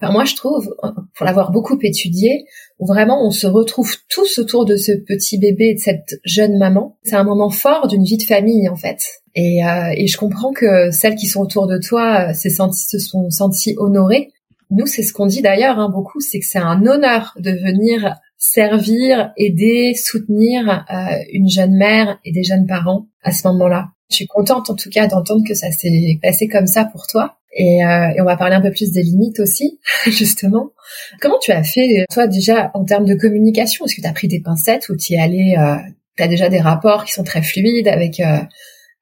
Enfin, 0.02 0.14
moi, 0.14 0.24
je 0.24 0.36
trouve, 0.36 0.74
pour 1.16 1.26
l'avoir 1.26 1.52
beaucoup 1.52 1.78
étudié, 1.82 2.46
où 2.80 2.86
vraiment 2.86 3.26
on 3.26 3.32
se 3.32 3.48
retrouve 3.48 3.94
tous 4.10 4.40
autour 4.40 4.66
de 4.66 4.78
ce 4.78 4.94
petit 4.94 5.38
bébé 5.38 5.70
et 5.70 5.74
de 5.74 5.80
cette 5.80 6.20
jeune 6.24 6.58
maman. 6.58 6.98
C'est 7.04 7.16
un 7.16 7.26
moment 7.26 7.50
fort 7.50 7.88
d'une 7.88 8.04
vie 8.04 8.18
de 8.18 8.24
famille, 8.24 8.70
en 8.70 8.78
fait. 8.78 9.00
Et, 9.36 9.66
euh, 9.66 9.94
et, 9.96 10.08
je 10.08 10.18
comprends 10.18 10.54
que 10.54 10.90
celles 10.92 11.16
qui 11.16 11.28
sont 11.28 11.42
autour 11.42 11.68
de 11.68 11.78
toi 11.78 12.30
euh, 12.30 12.34
se, 12.34 12.50
sont 12.50 13.30
senties 13.30 13.76
honorées. 13.78 14.32
Nous, 14.72 14.86
c'est 14.86 15.04
ce 15.04 15.14
qu'on 15.14 15.26
dit 15.26 15.42
d'ailleurs 15.42 15.80
hein, 15.80 15.90
beaucoup, 15.90 16.20
c'est 16.20 16.40
que 16.40 16.46
c'est 16.46 16.60
un 16.60 16.86
honneur 16.86 17.34
de 17.40 17.52
venir 17.52 18.16
servir, 18.38 19.32
aider, 19.36 19.94
soutenir 19.96 20.86
euh, 20.92 21.18
une 21.34 21.50
jeune 21.50 21.76
mère 21.76 22.20
et 22.24 22.32
des 22.32 22.44
jeunes 22.44 22.68
parents 22.68 23.08
à 23.24 23.32
ce 23.32 23.48
moment-là. 23.50 23.90
Je 24.10 24.16
suis 24.16 24.28
contente 24.28 24.70
en 24.70 24.76
tout 24.76 24.90
cas 24.90 25.08
d'entendre 25.08 25.44
que 25.48 25.54
ça 25.54 25.72
s'est 25.72 26.20
passé 26.22 26.48
comme 26.48 26.68
ça 26.68 26.86
pour 26.86 27.08
toi. 27.08 27.36
Et, 27.54 27.84
euh, 27.84 28.10
et, 28.16 28.22
on 28.22 28.26
va 28.26 28.38
parler 28.38 28.56
un 28.56 28.62
peu 28.62 28.72
plus 28.72 28.92
des 28.92 29.02
limites 29.02 29.40
aussi, 29.40 29.80
justement. 30.06 30.72
Comment 31.20 31.40
tu 31.40 31.52
as 31.52 31.64
fait, 31.64 32.06
toi, 32.12 32.28
déjà, 32.28 32.72
en 32.74 32.86
termes 32.86 33.06
de 33.06 33.16
communication? 33.16 33.86
Est-ce 33.86 33.96
que 33.96 34.02
tu 34.02 34.08
as 34.08 34.14
pris 34.14 34.28
des 34.28 34.40
pincettes 34.40 34.90
ou 34.90 34.96
tu 34.96 35.14
es 35.14 35.20
allé, 35.20 35.56
euh, 35.58 35.76
tu 36.16 36.24
as 36.24 36.28
déjà 36.28 36.50
des 36.50 36.60
rapports 36.60 37.06
qui 37.06 37.14
sont 37.14 37.24
très 37.24 37.42
fluides 37.42 37.88
avec, 37.88 38.20
euh, 38.20 38.40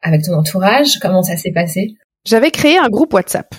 avec 0.02 0.24
ton 0.24 0.34
entourage? 0.34 0.98
Comment 1.02 1.24
ça 1.24 1.36
s'est 1.36 1.52
passé? 1.52 1.96
J'avais 2.26 2.52
créé 2.52 2.78
un 2.78 2.90
groupe 2.90 3.14
WhatsApp. 3.14 3.54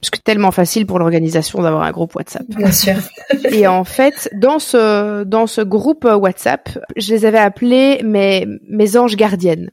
Parce 0.00 0.10
que 0.10 0.18
tellement 0.18 0.50
facile 0.50 0.84
pour 0.84 0.98
l'organisation 0.98 1.62
d'avoir 1.62 1.82
un 1.82 1.90
groupe 1.90 2.14
WhatsApp. 2.14 2.44
Bien 2.48 2.72
sûr. 2.72 2.96
et 3.50 3.66
en 3.66 3.84
fait, 3.84 4.28
dans 4.34 4.58
ce 4.58 5.24
dans 5.24 5.46
ce 5.46 5.62
groupe 5.62 6.04
WhatsApp, 6.04 6.68
je 6.96 7.14
les 7.14 7.24
avais 7.24 7.38
appelés 7.38 8.02
mes 8.04 8.46
mes 8.68 8.98
anges 8.98 9.16
gardiennes. 9.16 9.70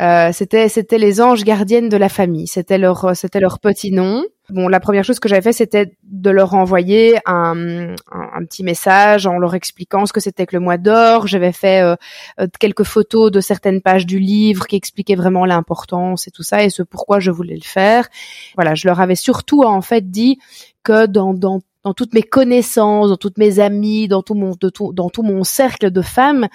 Euh, 0.00 0.30
c'était 0.32 0.68
c'était 0.68 0.98
les 0.98 1.20
anges 1.20 1.44
gardiennes 1.44 1.88
de 1.88 1.96
la 1.96 2.08
famille. 2.08 2.46
C'était 2.46 2.78
leur 2.78 3.16
c'était 3.16 3.40
leur 3.40 3.60
petit 3.60 3.92
nom. 3.92 4.24
Bon, 4.50 4.68
la 4.68 4.78
première 4.78 5.04
chose 5.04 5.20
que 5.20 5.28
j'avais 5.28 5.40
fait, 5.40 5.54
c'était 5.54 5.96
de 6.02 6.28
leur 6.28 6.52
envoyer 6.52 7.16
un, 7.24 7.94
un, 8.12 8.44
petit 8.44 8.62
message 8.62 9.26
en 9.26 9.38
leur 9.38 9.54
expliquant 9.54 10.04
ce 10.04 10.12
que 10.12 10.20
c'était 10.20 10.44
que 10.44 10.54
le 10.54 10.60
mois 10.60 10.76
d'or. 10.76 11.26
J'avais 11.26 11.52
fait 11.52 11.80
euh, 11.80 11.96
euh, 12.38 12.46
quelques 12.60 12.82
photos 12.82 13.30
de 13.30 13.40
certaines 13.40 13.80
pages 13.80 14.04
du 14.04 14.18
livre 14.18 14.66
qui 14.66 14.76
expliquaient 14.76 15.14
vraiment 15.14 15.46
l'importance 15.46 16.28
et 16.28 16.30
tout 16.30 16.42
ça 16.42 16.62
et 16.62 16.68
ce 16.68 16.82
pourquoi 16.82 17.20
je 17.20 17.30
voulais 17.30 17.54
le 17.54 17.62
faire. 17.62 18.06
Voilà, 18.54 18.74
je 18.74 18.86
leur 18.86 19.00
avais 19.00 19.14
surtout 19.14 19.62
en 19.62 19.80
fait 19.80 20.10
dit 20.10 20.38
que 20.82 21.06
dans, 21.06 21.32
dans 21.32 21.60
dans 21.84 21.92
toutes 21.92 22.14
mes 22.14 22.22
connaissances, 22.22 23.10
dans 23.10 23.16
toutes 23.16 23.38
mes 23.38 23.60
amies, 23.60 24.08
dans 24.08 24.22
tout 24.22 24.34
mon, 24.34 24.52
dans 24.92 25.10
tout 25.10 25.22
mon 25.22 25.44
cercle 25.44 25.90
de 25.90 26.02
femmes, 26.02 26.48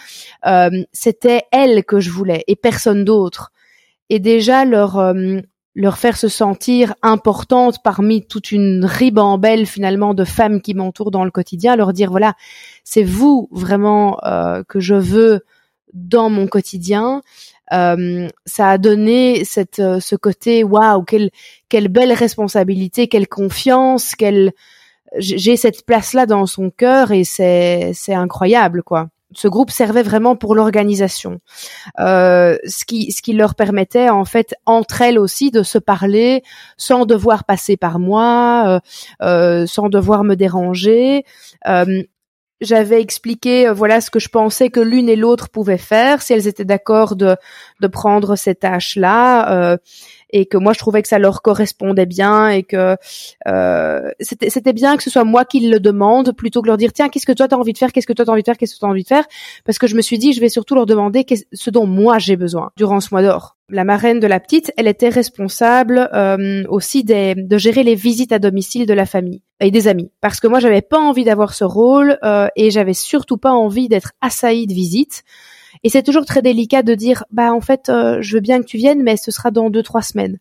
euh, 0.46 0.70
c'était 0.92 1.44
elles 1.52 1.86
que 1.86 2.00
je 2.00 2.10
voulais 2.10 2.44
et 2.48 2.56
personne 2.56 3.06
d'autre. 3.06 3.52
Et 4.10 4.20
déjà 4.20 4.66
leur 4.66 4.98
euh, 4.98 5.40
leur 5.76 5.98
faire 5.98 6.18
se 6.18 6.28
sentir 6.28 6.96
importante 7.04 7.78
parmi 7.84 8.26
toute 8.26 8.52
une 8.52 8.84
ribambelle 8.84 9.66
finalement 9.68 10.16
de 10.16 10.26
femmes 10.26 10.62
qui 10.62 10.74
m'entourent 10.74 11.12
dans 11.12 11.24
le 11.24 11.32
quotidien, 11.32 11.76
leur 11.76 11.94
dire 11.94 12.10
voilà, 12.10 12.34
c'est 12.84 13.04
vous 13.04 13.48
vraiment 13.52 14.18
euh, 14.26 14.64
que 14.68 14.80
je 14.80 14.96
veux 14.96 15.42
dans 15.94 16.30
mon 16.30 16.48
quotidien. 16.48 17.22
Euh, 17.72 18.28
ça 18.48 18.70
a 18.72 18.78
donné 18.80 19.46
cette 19.46 19.82
ce 20.00 20.16
côté 20.16 20.64
waouh 20.64 21.04
quelle 21.04 21.30
quelle 21.70 21.88
belle 21.88 22.14
responsabilité, 22.14 23.08
quelle 23.08 23.28
confiance, 23.28 24.16
quelle 24.16 24.54
j'ai 25.18 25.58
cette 25.58 25.86
place-là 25.86 26.26
dans 26.26 26.46
son 26.46 26.70
cœur 26.70 27.12
et 27.12 27.24
c'est 27.24 27.94
incroyable 28.10 28.84
quoi. 28.84 29.10
Ce 29.36 29.48
groupe 29.48 29.70
servait 29.70 30.02
vraiment 30.02 30.36
pour 30.36 30.56
l'organisation, 30.56 31.40
euh, 32.00 32.58
ce 32.66 32.84
qui 32.84 33.12
ce 33.12 33.22
qui 33.22 33.34
leur 33.34 33.54
permettait 33.54 34.10
en 34.10 34.26
fait 34.26 34.56
entre 34.66 35.04
elles 35.04 35.20
aussi 35.20 35.52
de 35.52 35.62
se 35.62 35.78
parler 35.78 36.42
sans 36.78 37.06
devoir 37.06 37.44
passer 37.44 37.78
par 37.78 38.00
moi, 38.00 38.64
euh, 38.68 38.80
euh, 39.22 39.68
sans 39.68 39.90
devoir 39.90 40.24
me 40.24 40.36
déranger. 40.36 41.26
j'avais 42.62 43.02
expliqué 43.02 43.70
voilà 43.70 44.02
ce 44.02 44.10
que 44.10 44.20
je 44.20 44.30
pensais 44.30 44.70
que 44.70 44.82
l'une 44.82 45.08
et 45.08 45.16
l'autre 45.16 45.48
pouvaient 45.50 45.78
faire 45.78 46.22
si 46.22 46.34
elles 46.34 46.48
étaient 46.48 46.66
d'accord 46.66 47.16
de 47.16 47.38
de 47.80 47.88
prendre 47.88 48.36
ces 48.36 48.56
tâches 48.56 48.96
là 48.96 49.78
et 50.32 50.46
que 50.46 50.58
moi 50.58 50.74
je 50.74 50.80
trouvais 50.80 51.02
que 51.02 51.08
ça 51.08 51.20
leur 51.20 51.42
correspondait 51.42 52.06
bien 52.06 52.50
et 52.50 52.64
que 52.64 52.96
euh, 53.48 54.12
c'était 54.20 54.74
bien 54.74 54.98
que 54.98 55.04
ce 55.04 55.10
soit 55.10 55.24
moi 55.24 55.46
qui 55.46 55.68
le 55.68 55.80
demande 55.80 56.34
plutôt 56.34 56.62
que 56.62 56.68
leur 56.68 56.78
dire 56.78 56.94
tiens 56.94 57.10
qu'est-ce 57.10 57.26
que 57.26 57.32
toi 57.32 57.48
t'as 57.48 57.58
envie 57.58 57.74
de 57.74 57.78
faire 57.78 57.92
qu'est-ce 57.92 58.08
que 58.08 58.14
toi 58.14 58.26
t'as 58.26 58.32
envie 58.32 58.44
de 58.44 58.48
faire 58.48 58.58
qu'est-ce 58.58 58.76
que 58.76 58.80
t'as 58.80 58.88
envie 58.88 59.04
de 59.04 59.08
faire? 59.08 59.26
Parce 59.66 59.78
que 59.78 59.88
je 59.88 59.96
me 59.96 60.02
suis 60.02 60.18
dit 60.18 60.34
je 60.34 60.42
vais 60.42 60.50
surtout 60.50 60.76
leur 60.76 60.86
demander 60.86 61.26
ce 61.54 61.70
dont 61.70 61.86
moi 61.86 62.20
j'ai 62.20 62.36
besoin 62.36 62.72
durant 62.78 63.00
ce 63.00 63.10
mois 63.12 63.22
d'or 63.22 63.58
la 63.72 63.84
marraine 63.84 64.20
de 64.20 64.28
la 64.28 64.40
petite, 64.40 64.72
elle 64.78 64.88
était 64.88 65.10
responsable 65.10 66.10
euh, 66.14 66.64
aussi 66.70 67.04
des, 67.04 67.36
de 67.36 67.58
gérer 67.58 67.84
les 67.84 67.96
visites 67.96 68.32
à 68.32 68.40
domicile 68.40 68.86
de 68.86 68.94
la 68.94 69.06
famille 69.06 69.42
et 69.60 69.72
des 69.72 69.88
amis. 69.88 70.12
Parce 70.22 70.40
que 70.40 70.48
moi, 70.48 70.60
j'avais 70.60 70.82
pas 70.82 71.00
envie 71.00 71.24
d'avoir 71.24 71.54
ce 71.54 71.64
rôle 71.64 72.18
euh, 72.24 72.48
et 72.56 72.72
j'avais 72.72 72.94
surtout 72.94 73.38
pas 73.38 73.52
envie 73.52 73.88
d'être 73.88 74.14
assaillie 74.22 74.68
de 74.68 74.74
visites. 74.74 75.24
Et 75.84 75.90
c'est 75.90 76.04
toujours 76.04 76.26
très 76.26 76.42
délicat 76.42 76.84
de 76.84 76.96
dire, 76.96 77.24
bah 77.32 77.54
en 77.54 77.62
fait, 77.62 77.90
euh, 77.90 78.18
je 78.22 78.36
veux 78.36 78.42
bien 78.42 78.60
que 78.60 78.66
tu 78.66 78.78
viennes, 78.78 79.04
mais 79.04 79.18
ce 79.18 79.32
sera 79.32 79.52
dans 79.52 79.70
deux 79.70 79.84
trois 79.84 80.02
semaines. 80.02 80.38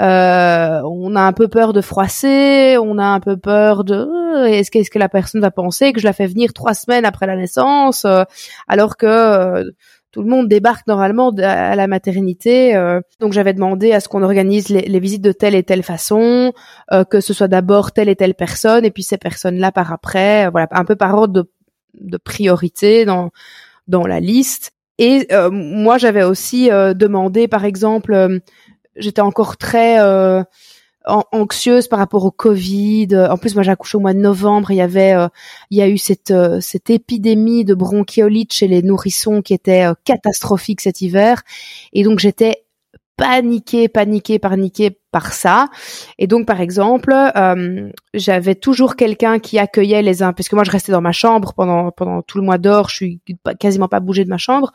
Euh, 0.00 0.80
on 0.84 1.16
a 1.16 1.20
un 1.20 1.32
peu 1.32 1.48
peur 1.48 1.72
de 1.72 1.80
froisser, 1.80 2.76
on 2.78 2.98
a 2.98 3.04
un 3.04 3.20
peu 3.20 3.36
peur 3.36 3.82
de 3.82 3.94
euh, 3.94 4.44
est-ce 4.44 4.70
qu'est-ce 4.70 4.90
que 4.90 4.98
la 4.98 5.08
personne 5.08 5.40
va 5.40 5.50
penser 5.50 5.92
que 5.92 6.00
je 6.00 6.06
la 6.06 6.12
fais 6.12 6.26
venir 6.26 6.52
trois 6.52 6.74
semaines 6.74 7.04
après 7.04 7.26
la 7.26 7.34
naissance, 7.34 8.06
alors 8.68 8.96
que 8.96 9.64
tout 10.12 10.22
le 10.22 10.28
monde 10.28 10.46
débarque 10.48 10.86
normalement 10.86 11.30
à 11.30 11.74
la 11.74 11.86
maternité. 11.88 12.74
donc 13.20 13.32
j'avais 13.32 13.52
demandé 13.54 13.92
à 13.92 13.98
ce 13.98 14.08
qu'on 14.08 14.22
organise 14.22 14.68
les, 14.68 15.00
visites 15.00 15.22
de 15.22 15.32
telle 15.32 15.56
et 15.56 15.64
telle 15.64 15.82
façon, 15.82 16.52
que 17.10 17.20
ce 17.20 17.34
soit 17.34 17.48
d'abord 17.48 17.90
telle 17.90 18.08
et 18.08 18.16
telle 18.16 18.34
personne 18.34 18.84
et 18.84 18.92
puis 18.92 19.02
ces 19.02 19.18
personnes-là 19.18 19.72
par 19.72 19.92
après, 19.92 20.48
voilà, 20.50 20.68
un 20.70 20.84
peu 20.84 20.94
par 20.94 21.14
ordre 21.16 21.34
de, 21.34 21.50
de 22.00 22.16
priorité 22.16 23.04
dans 23.04 23.30
dans 23.88 24.06
la 24.06 24.20
liste. 24.20 24.72
Et 24.98 25.26
euh, 25.32 25.50
moi, 25.50 25.98
j'avais 25.98 26.22
aussi 26.22 26.70
euh, 26.70 26.94
demandé, 26.94 27.48
par 27.48 27.64
exemple, 27.64 28.40
j'étais 28.96 29.20
encore 29.20 29.56
très 29.56 29.98
anxieuse 31.32 31.88
par 31.88 31.98
rapport 31.98 32.24
au 32.24 32.30
Covid. 32.30 33.08
En 33.30 33.38
plus, 33.38 33.54
moi, 33.54 33.62
j'ai 33.62 33.70
accouché 33.70 33.96
au 33.96 34.00
mois 34.00 34.12
de 34.12 34.18
novembre. 34.18 34.70
Il 34.70 34.76
y 34.76 34.82
avait, 34.82 35.14
il 35.70 35.78
y 35.78 35.82
a 35.82 35.88
eu 35.88 35.96
cette 35.96 36.34
cette 36.60 36.90
épidémie 36.90 37.64
de 37.64 37.74
bronchiolite 37.74 38.52
chez 38.52 38.68
les 38.68 38.82
nourrissons 38.82 39.40
qui 39.40 39.54
était 39.54 39.86
catastrophique 40.04 40.80
cet 40.80 41.00
hiver. 41.00 41.42
Et 41.92 42.02
donc, 42.02 42.18
j'étais 42.18 42.64
paniqué, 43.18 43.88
paniqué, 43.88 44.38
paniqué 44.38 44.96
par 45.10 45.32
ça. 45.32 45.68
Et 46.18 46.26
donc, 46.26 46.46
par 46.46 46.60
exemple, 46.60 47.12
euh, 47.12 47.90
j'avais 48.14 48.54
toujours 48.54 48.94
quelqu'un 48.94 49.40
qui 49.40 49.58
accueillait 49.58 50.02
les 50.02 50.22
uns, 50.22 50.32
puisque 50.32 50.52
moi 50.52 50.62
je 50.64 50.70
restais 50.70 50.92
dans 50.92 51.00
ma 51.00 51.12
chambre 51.12 51.52
pendant 51.52 51.90
pendant 51.90 52.22
tout 52.22 52.38
le 52.38 52.44
mois 52.44 52.58
d'or, 52.58 52.88
je 52.88 52.94
suis 52.94 53.20
quasiment 53.58 53.88
pas 53.88 54.00
bougé 54.00 54.24
de 54.24 54.30
ma 54.30 54.38
chambre. 54.38 54.72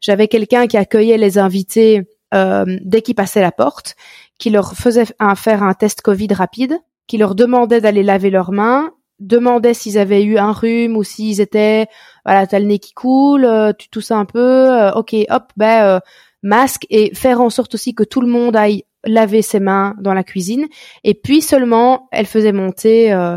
J'avais 0.00 0.28
quelqu'un 0.28 0.68
qui 0.68 0.76
accueillait 0.76 1.18
les 1.18 1.36
invités 1.36 2.08
euh, 2.32 2.64
dès 2.82 3.02
qu'ils 3.02 3.16
passaient 3.16 3.40
la 3.40 3.52
porte, 3.52 3.96
qui 4.38 4.50
leur 4.50 4.74
faisait 4.74 5.06
un, 5.18 5.34
faire 5.34 5.64
un 5.64 5.74
test 5.74 6.00
Covid 6.00 6.32
rapide, 6.32 6.78
qui 7.08 7.18
leur 7.18 7.34
demandait 7.34 7.80
d'aller 7.80 8.04
laver 8.04 8.30
leurs 8.30 8.52
mains, 8.52 8.92
demandait 9.18 9.74
s'ils 9.74 9.98
avaient 9.98 10.22
eu 10.22 10.38
un 10.38 10.52
rhume 10.52 10.96
ou 10.96 11.02
s'ils 11.02 11.40
étaient 11.40 11.88
voilà 12.24 12.46
t'as 12.46 12.60
le 12.60 12.66
nez 12.66 12.78
qui 12.78 12.92
coule, 12.92 13.44
euh, 13.44 13.72
tu 13.76 13.88
tousses 13.88 14.12
un 14.12 14.26
peu, 14.26 14.90
ok 14.94 15.16
hop 15.28 15.52
ben 15.56 16.00
masque 16.42 16.86
et 16.90 17.14
faire 17.14 17.40
en 17.40 17.50
sorte 17.50 17.74
aussi 17.74 17.94
que 17.94 18.04
tout 18.04 18.20
le 18.20 18.28
monde 18.28 18.56
aille 18.56 18.84
laver 19.04 19.42
ses 19.42 19.60
mains 19.60 19.94
dans 20.00 20.14
la 20.14 20.24
cuisine. 20.24 20.66
Et 21.04 21.14
puis 21.14 21.42
seulement, 21.42 22.08
elle 22.12 22.26
faisait 22.26 22.52
monter 22.52 23.12
euh, 23.12 23.36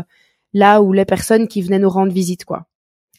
là 0.52 0.82
où 0.82 0.92
les 0.92 1.04
personnes 1.04 1.48
qui 1.48 1.62
venaient 1.62 1.78
nous 1.78 1.90
rendre 1.90 2.12
visite, 2.12 2.44
quoi. 2.44 2.66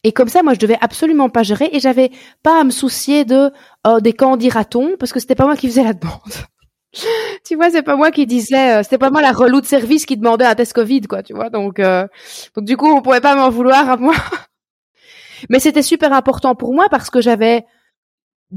Et 0.04 0.12
comme 0.12 0.28
ça, 0.28 0.44
moi, 0.44 0.54
je 0.54 0.60
devais 0.60 0.78
absolument 0.82 1.30
pas 1.30 1.42
gérer 1.42 1.68
et 1.72 1.80
j'avais 1.80 2.12
pas 2.44 2.62
à 2.62 2.64
me 2.64 2.70
soucier 2.70 3.26
de 3.26 3.52
oh, 3.88 4.00
des 4.00 4.14
quand 4.14 4.38
dira-t-on 4.38 4.98
parce 4.98 5.12
que 5.12 5.20
c'était 5.20 5.34
pas 5.34 5.46
moi 5.46 5.56
qui 5.56 5.68
faisais 5.68 5.84
la 5.84 5.94
demande. 5.94 6.22
tu 7.44 7.56
vois, 7.56 7.72
c'est 7.72 7.82
pas 7.82 7.96
moi 7.96 8.12
qui 8.12 8.28
disais, 8.28 8.76
euh, 8.76 8.84
c'était 8.84 9.00
pas 9.00 9.10
moi 9.10 9.22
la 9.22 9.32
relou 9.32 9.62
de 9.62 9.66
service 9.66 10.06
qui 10.06 10.16
demandait 10.16 10.46
un 10.46 10.54
test 10.54 10.74
Covid, 10.74 11.02
quoi, 11.02 11.24
tu 11.24 11.34
vois. 11.34 11.50
Donc, 11.50 11.80
euh, 11.80 12.08
donc 12.56 12.66
du 12.66 12.78
coup, 12.78 12.88
on 12.88 13.02
pouvait 13.02 13.20
pas 13.20 13.36
m'en 13.36 13.50
vouloir 13.50 13.90
à 13.90 13.98
moi. 13.98 14.14
Mais 15.50 15.60
c'était 15.60 15.82
super 15.82 16.14
important 16.14 16.54
pour 16.54 16.74
moi 16.76 16.86
parce 16.92 17.10
que 17.10 17.20
j'avais 17.20 17.66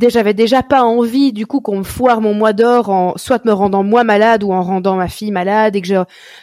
j'avais 0.08 0.34
déjà 0.34 0.62
pas 0.62 0.82
envie 0.82 1.32
du 1.32 1.46
coup 1.46 1.60
qu'on 1.60 1.78
me 1.78 1.82
foire 1.82 2.20
mon 2.20 2.34
mois 2.34 2.52
d'or 2.52 2.90
en 2.90 3.16
soit 3.16 3.44
me 3.44 3.52
rendant 3.52 3.82
moi 3.82 4.04
malade 4.04 4.44
ou 4.44 4.52
en 4.52 4.62
rendant 4.62 4.96
ma 4.96 5.08
fille 5.08 5.30
malade 5.30 5.76
et 5.76 5.82
que 5.82 5.88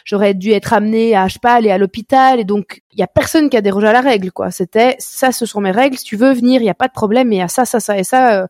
j'aurais 0.04 0.34
dû 0.34 0.50
être 0.50 0.72
amenée 0.72 1.16
à 1.16 1.28
je 1.28 1.34
sais 1.34 1.38
pas 1.40 1.54
aller 1.54 1.70
à 1.70 1.78
l'hôpital. 1.78 2.40
Et 2.40 2.44
donc 2.44 2.82
il 2.92 3.00
y 3.00 3.02
a 3.02 3.06
personne 3.06 3.48
qui 3.48 3.56
a 3.56 3.60
dérogé 3.60 3.86
à 3.86 3.92
la 3.92 4.00
règle 4.00 4.32
quoi. 4.32 4.50
C'était 4.50 4.96
ça 4.98 5.32
ce 5.32 5.46
sont 5.46 5.60
mes 5.60 5.70
règles. 5.70 5.96
Si 5.96 6.04
tu 6.04 6.16
veux 6.16 6.32
venir 6.32 6.60
il 6.60 6.66
y 6.66 6.70
a 6.70 6.74
pas 6.74 6.88
de 6.88 6.92
problème. 6.92 7.28
Mais 7.28 7.36
il 7.36 7.38
y 7.38 7.42
a 7.42 7.48
ça 7.48 7.64
ça 7.64 7.80
ça 7.80 7.98
et 7.98 8.04
ça 8.04 8.42
euh, 8.42 8.46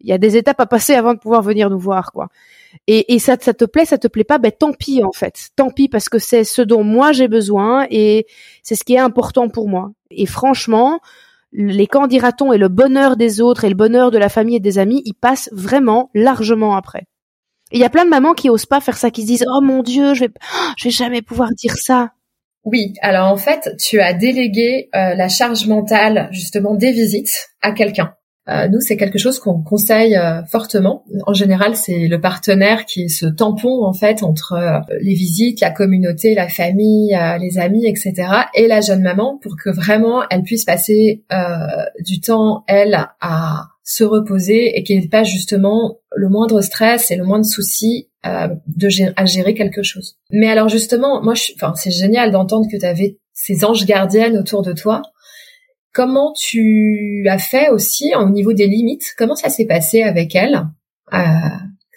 il 0.00 0.08
y 0.08 0.12
a 0.12 0.18
des 0.18 0.36
étapes 0.36 0.60
à 0.60 0.66
passer 0.66 0.94
avant 0.94 1.14
de 1.14 1.18
pouvoir 1.18 1.42
venir 1.42 1.70
nous 1.70 1.78
voir 1.78 2.12
quoi. 2.12 2.28
Et, 2.86 3.14
et 3.14 3.18
ça 3.18 3.36
ça 3.40 3.54
te 3.54 3.64
plaît 3.64 3.84
ça 3.84 3.98
te 3.98 4.08
plaît 4.08 4.24
pas? 4.24 4.38
Ben 4.38 4.52
tant 4.52 4.72
pis 4.72 5.02
en 5.02 5.12
fait. 5.12 5.48
Tant 5.56 5.70
pis 5.70 5.88
parce 5.88 6.08
que 6.08 6.18
c'est 6.18 6.44
ce 6.44 6.62
dont 6.62 6.84
moi 6.84 7.12
j'ai 7.12 7.28
besoin 7.28 7.86
et 7.90 8.26
c'est 8.62 8.74
ce 8.74 8.84
qui 8.84 8.94
est 8.94 8.98
important 8.98 9.48
pour 9.48 9.68
moi. 9.68 9.90
Et 10.10 10.26
franchement 10.26 11.00
les 11.52 11.86
candidatons 11.86 12.52
et 12.52 12.58
le 12.58 12.68
bonheur 12.68 13.16
des 13.16 13.40
autres 13.40 13.64
et 13.64 13.68
le 13.68 13.74
bonheur 13.74 14.10
de 14.10 14.18
la 14.18 14.28
famille 14.28 14.56
et 14.56 14.60
des 14.60 14.78
amis, 14.78 15.02
ils 15.04 15.14
passent 15.14 15.48
vraiment 15.52 16.10
largement 16.14 16.76
après. 16.76 17.04
Il 17.72 17.80
y 17.80 17.84
a 17.84 17.90
plein 17.90 18.04
de 18.04 18.10
mamans 18.10 18.34
qui 18.34 18.50
osent 18.50 18.66
pas 18.66 18.80
faire 18.80 18.96
ça, 18.96 19.10
qui 19.10 19.22
se 19.22 19.26
disent 19.26 19.44
oh 19.48 19.60
mon 19.60 19.82
dieu, 19.82 20.14
je 20.14 20.24
vais, 20.24 20.30
je 20.76 20.84
vais 20.84 20.90
jamais 20.90 21.22
pouvoir 21.22 21.50
dire 21.56 21.74
ça. 21.76 22.10
Oui, 22.64 22.94
alors 23.00 23.32
en 23.32 23.36
fait, 23.36 23.70
tu 23.78 24.00
as 24.00 24.12
délégué 24.12 24.90
euh, 24.94 25.14
la 25.14 25.28
charge 25.28 25.66
mentale 25.66 26.28
justement 26.30 26.74
des 26.74 26.92
visites 26.92 27.48
à 27.62 27.72
quelqu'un. 27.72 28.14
Euh, 28.50 28.68
nous, 28.68 28.80
c'est 28.80 28.96
quelque 28.96 29.18
chose 29.18 29.38
qu'on 29.38 29.62
conseille 29.62 30.16
euh, 30.16 30.42
fortement. 30.44 31.04
En 31.26 31.34
général, 31.34 31.76
c'est 31.76 32.08
le 32.08 32.20
partenaire 32.20 32.84
qui 32.84 33.04
est 33.04 33.08
ce 33.08 33.26
tampon 33.26 33.84
en 33.84 33.92
fait 33.92 34.22
entre 34.22 34.54
euh, 34.54 34.78
les 35.00 35.14
visites, 35.14 35.60
la 35.60 35.70
communauté, 35.70 36.34
la 36.34 36.48
famille, 36.48 37.16
les 37.40 37.58
amis, 37.58 37.86
etc. 37.86 38.14
et 38.54 38.66
la 38.66 38.80
jeune 38.80 39.02
maman 39.02 39.38
pour 39.40 39.56
que 39.56 39.70
vraiment 39.70 40.22
elle 40.30 40.42
puisse 40.42 40.64
passer 40.64 41.24
du 42.00 42.20
temps 42.20 42.64
elle 42.66 43.06
à 43.20 43.68
se 43.84 44.04
reposer 44.04 44.76
et 44.76 44.82
qu'il 44.82 44.98
n'y 44.98 45.04
ait 45.04 45.08
pas 45.08 45.24
justement 45.24 45.98
le 46.14 46.28
moindre 46.28 46.60
stress 46.60 47.10
et 47.10 47.16
le 47.16 47.24
moindre 47.24 47.44
souci 47.44 48.08
de 48.24 48.88
à 49.16 49.26
gérer 49.26 49.54
quelque 49.54 49.82
chose. 49.82 50.16
Mais 50.30 50.48
alors 50.48 50.68
justement, 50.68 51.22
moi, 51.22 51.34
enfin, 51.56 51.74
c'est 51.76 51.90
génial 51.90 52.30
d'entendre 52.30 52.66
que 52.70 52.76
tu 52.76 52.86
avais 52.86 53.18
ces 53.32 53.64
anges 53.64 53.86
gardiennes 53.86 54.36
autour 54.36 54.62
de 54.62 54.72
toi 54.72 55.02
Comment 55.92 56.32
tu 56.32 57.26
as 57.28 57.38
fait 57.38 57.70
aussi 57.70 58.12
au 58.14 58.28
niveau 58.30 58.52
des 58.52 58.66
limites? 58.66 59.14
Comment 59.18 59.34
ça 59.34 59.48
s'est 59.48 59.66
passé 59.66 60.02
avec 60.02 60.34
elle? 60.34 60.68
Euh, 61.12 61.18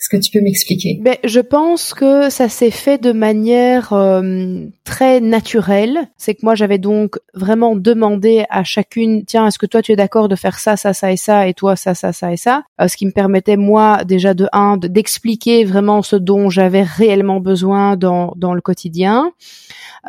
Est-ce 0.03 0.09
que 0.09 0.21
tu 0.21 0.37
peux 0.37 0.43
m'expliquer? 0.43 0.99
Ben, 0.99 1.15
Je 1.23 1.39
pense 1.39 1.93
que 1.93 2.29
ça 2.29 2.49
s'est 2.49 2.71
fait 2.71 3.01
de 3.01 3.13
manière 3.13 3.93
euh, 3.93 4.65
très 4.83 5.21
naturelle. 5.21 6.09
C'est 6.17 6.35
que 6.35 6.41
moi, 6.43 6.55
j'avais 6.55 6.77
donc 6.77 7.19
vraiment 7.33 7.77
demandé 7.77 8.43
à 8.49 8.65
chacune, 8.65 9.23
tiens, 9.23 9.47
est-ce 9.47 9.57
que 9.57 9.65
toi, 9.65 9.81
tu 9.81 9.93
es 9.93 9.95
d'accord 9.95 10.27
de 10.27 10.35
faire 10.35 10.59
ça, 10.59 10.75
ça, 10.75 10.93
ça 10.93 11.13
et 11.13 11.15
ça, 11.15 11.47
et 11.47 11.53
toi, 11.53 11.77
ça, 11.77 11.95
ça, 11.95 12.11
ça 12.11 12.33
et 12.33 12.37
ça? 12.37 12.63
Euh, 12.81 12.89
Ce 12.89 12.97
qui 12.97 13.05
me 13.05 13.11
permettait, 13.11 13.55
moi, 13.55 14.03
déjà 14.03 14.33
de 14.33 14.49
un, 14.51 14.75
d'expliquer 14.75 15.63
vraiment 15.63 16.01
ce 16.01 16.17
dont 16.17 16.49
j'avais 16.49 16.83
réellement 16.83 17.39
besoin 17.39 17.95
dans, 17.95 18.33
dans 18.35 18.53
le 18.53 18.59
quotidien. 18.59 19.31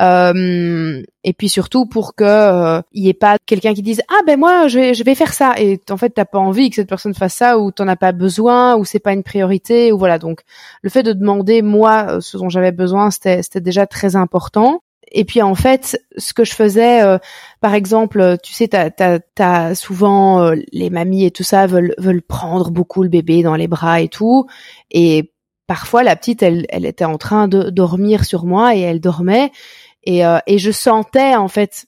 Euh, 0.01 1.03
et 1.23 1.33
puis 1.33 1.49
surtout 1.49 1.87
pour 1.87 2.17
que 2.17 2.83
il 2.93 3.05
y 3.05 3.09
ait 3.09 3.15
pas 3.15 3.37
quelqu'un 3.47 3.75
qui 3.75 3.83
dise 3.83 4.03
ah 4.09 4.21
ben 4.27 4.37
moi 4.37 4.67
je 4.67 4.79
vais, 4.81 4.95
je 4.95 5.05
vais 5.05 5.15
faire 5.15 5.33
ça 5.33 5.55
et 5.57 5.81
en 5.89 5.97
fait 5.97 6.11
t'as 6.11 6.25
pas 6.25 6.41
envie 6.41 6.69
que 6.69 6.77
cette 6.77 6.89
personne 6.89 7.15
fasse 7.15 7.35
ça 7.35 7.59
ou 7.61 7.71
t'en 7.71 7.87
as 7.87 7.95
pas 7.95 8.11
besoin 8.11 8.75
ou 8.75 8.85
c'est 8.85 8.99
pas 8.99 9.13
une 9.13 9.23
priorité 9.23 9.84
ou 9.93 9.99
voilà 9.99 10.19
donc 10.19 10.43
le 10.83 10.91
fait 10.91 11.03
de 11.03 11.13
demander 11.13 11.63
moi 11.63 12.07
euh, 12.09 12.21
ce 12.21 12.37
dont 12.37 12.49
j'avais 12.49 12.73
besoin 12.73 13.11
c'était 13.11 13.43
c'était 13.43 13.61
déjà 13.61 13.87
très 13.87 14.17
important. 14.17 14.81
Et 15.17 15.25
puis 15.25 15.43
en 15.43 15.55
fait, 15.55 16.01
ce 16.17 16.33
que 16.33 16.45
je 16.45 16.55
faisais, 16.55 17.03
par 17.61 17.75
exemple, 17.75 18.37
tu 18.43 18.53
sais, 18.53 18.69
t'as, 18.69 18.91
t'as, 18.91 19.21
t'as 19.35 19.75
souvent 19.77 20.51
les 20.73 20.91
mamies 20.91 21.27
et 21.27 21.31
tout 21.31 21.45
ça 21.45 21.69
veulent 21.69 21.95
veulent 21.99 22.23
prendre 22.23 22.71
beaucoup 22.73 23.03
le 23.05 23.11
bébé 23.11 23.43
dans 23.43 23.55
les 23.55 23.69
bras 23.69 24.01
et 24.01 24.09
tout, 24.09 24.47
et 24.91 25.33
parfois 25.67 26.03
la 26.03 26.17
petite, 26.17 26.43
elle, 26.43 26.67
elle 26.69 26.85
était 26.87 27.05
en 27.05 27.19
train 27.19 27.49
de 27.49 27.71
dormir 27.71 28.25
sur 28.25 28.45
moi 28.45 28.75
et 28.75 28.81
elle 28.81 29.01
dormait, 29.01 29.53
et, 30.05 30.25
euh, 30.27 30.39
et 30.47 30.59
je 30.59 30.71
sentais 30.71 31.35
en 31.37 31.49
fait, 31.49 31.87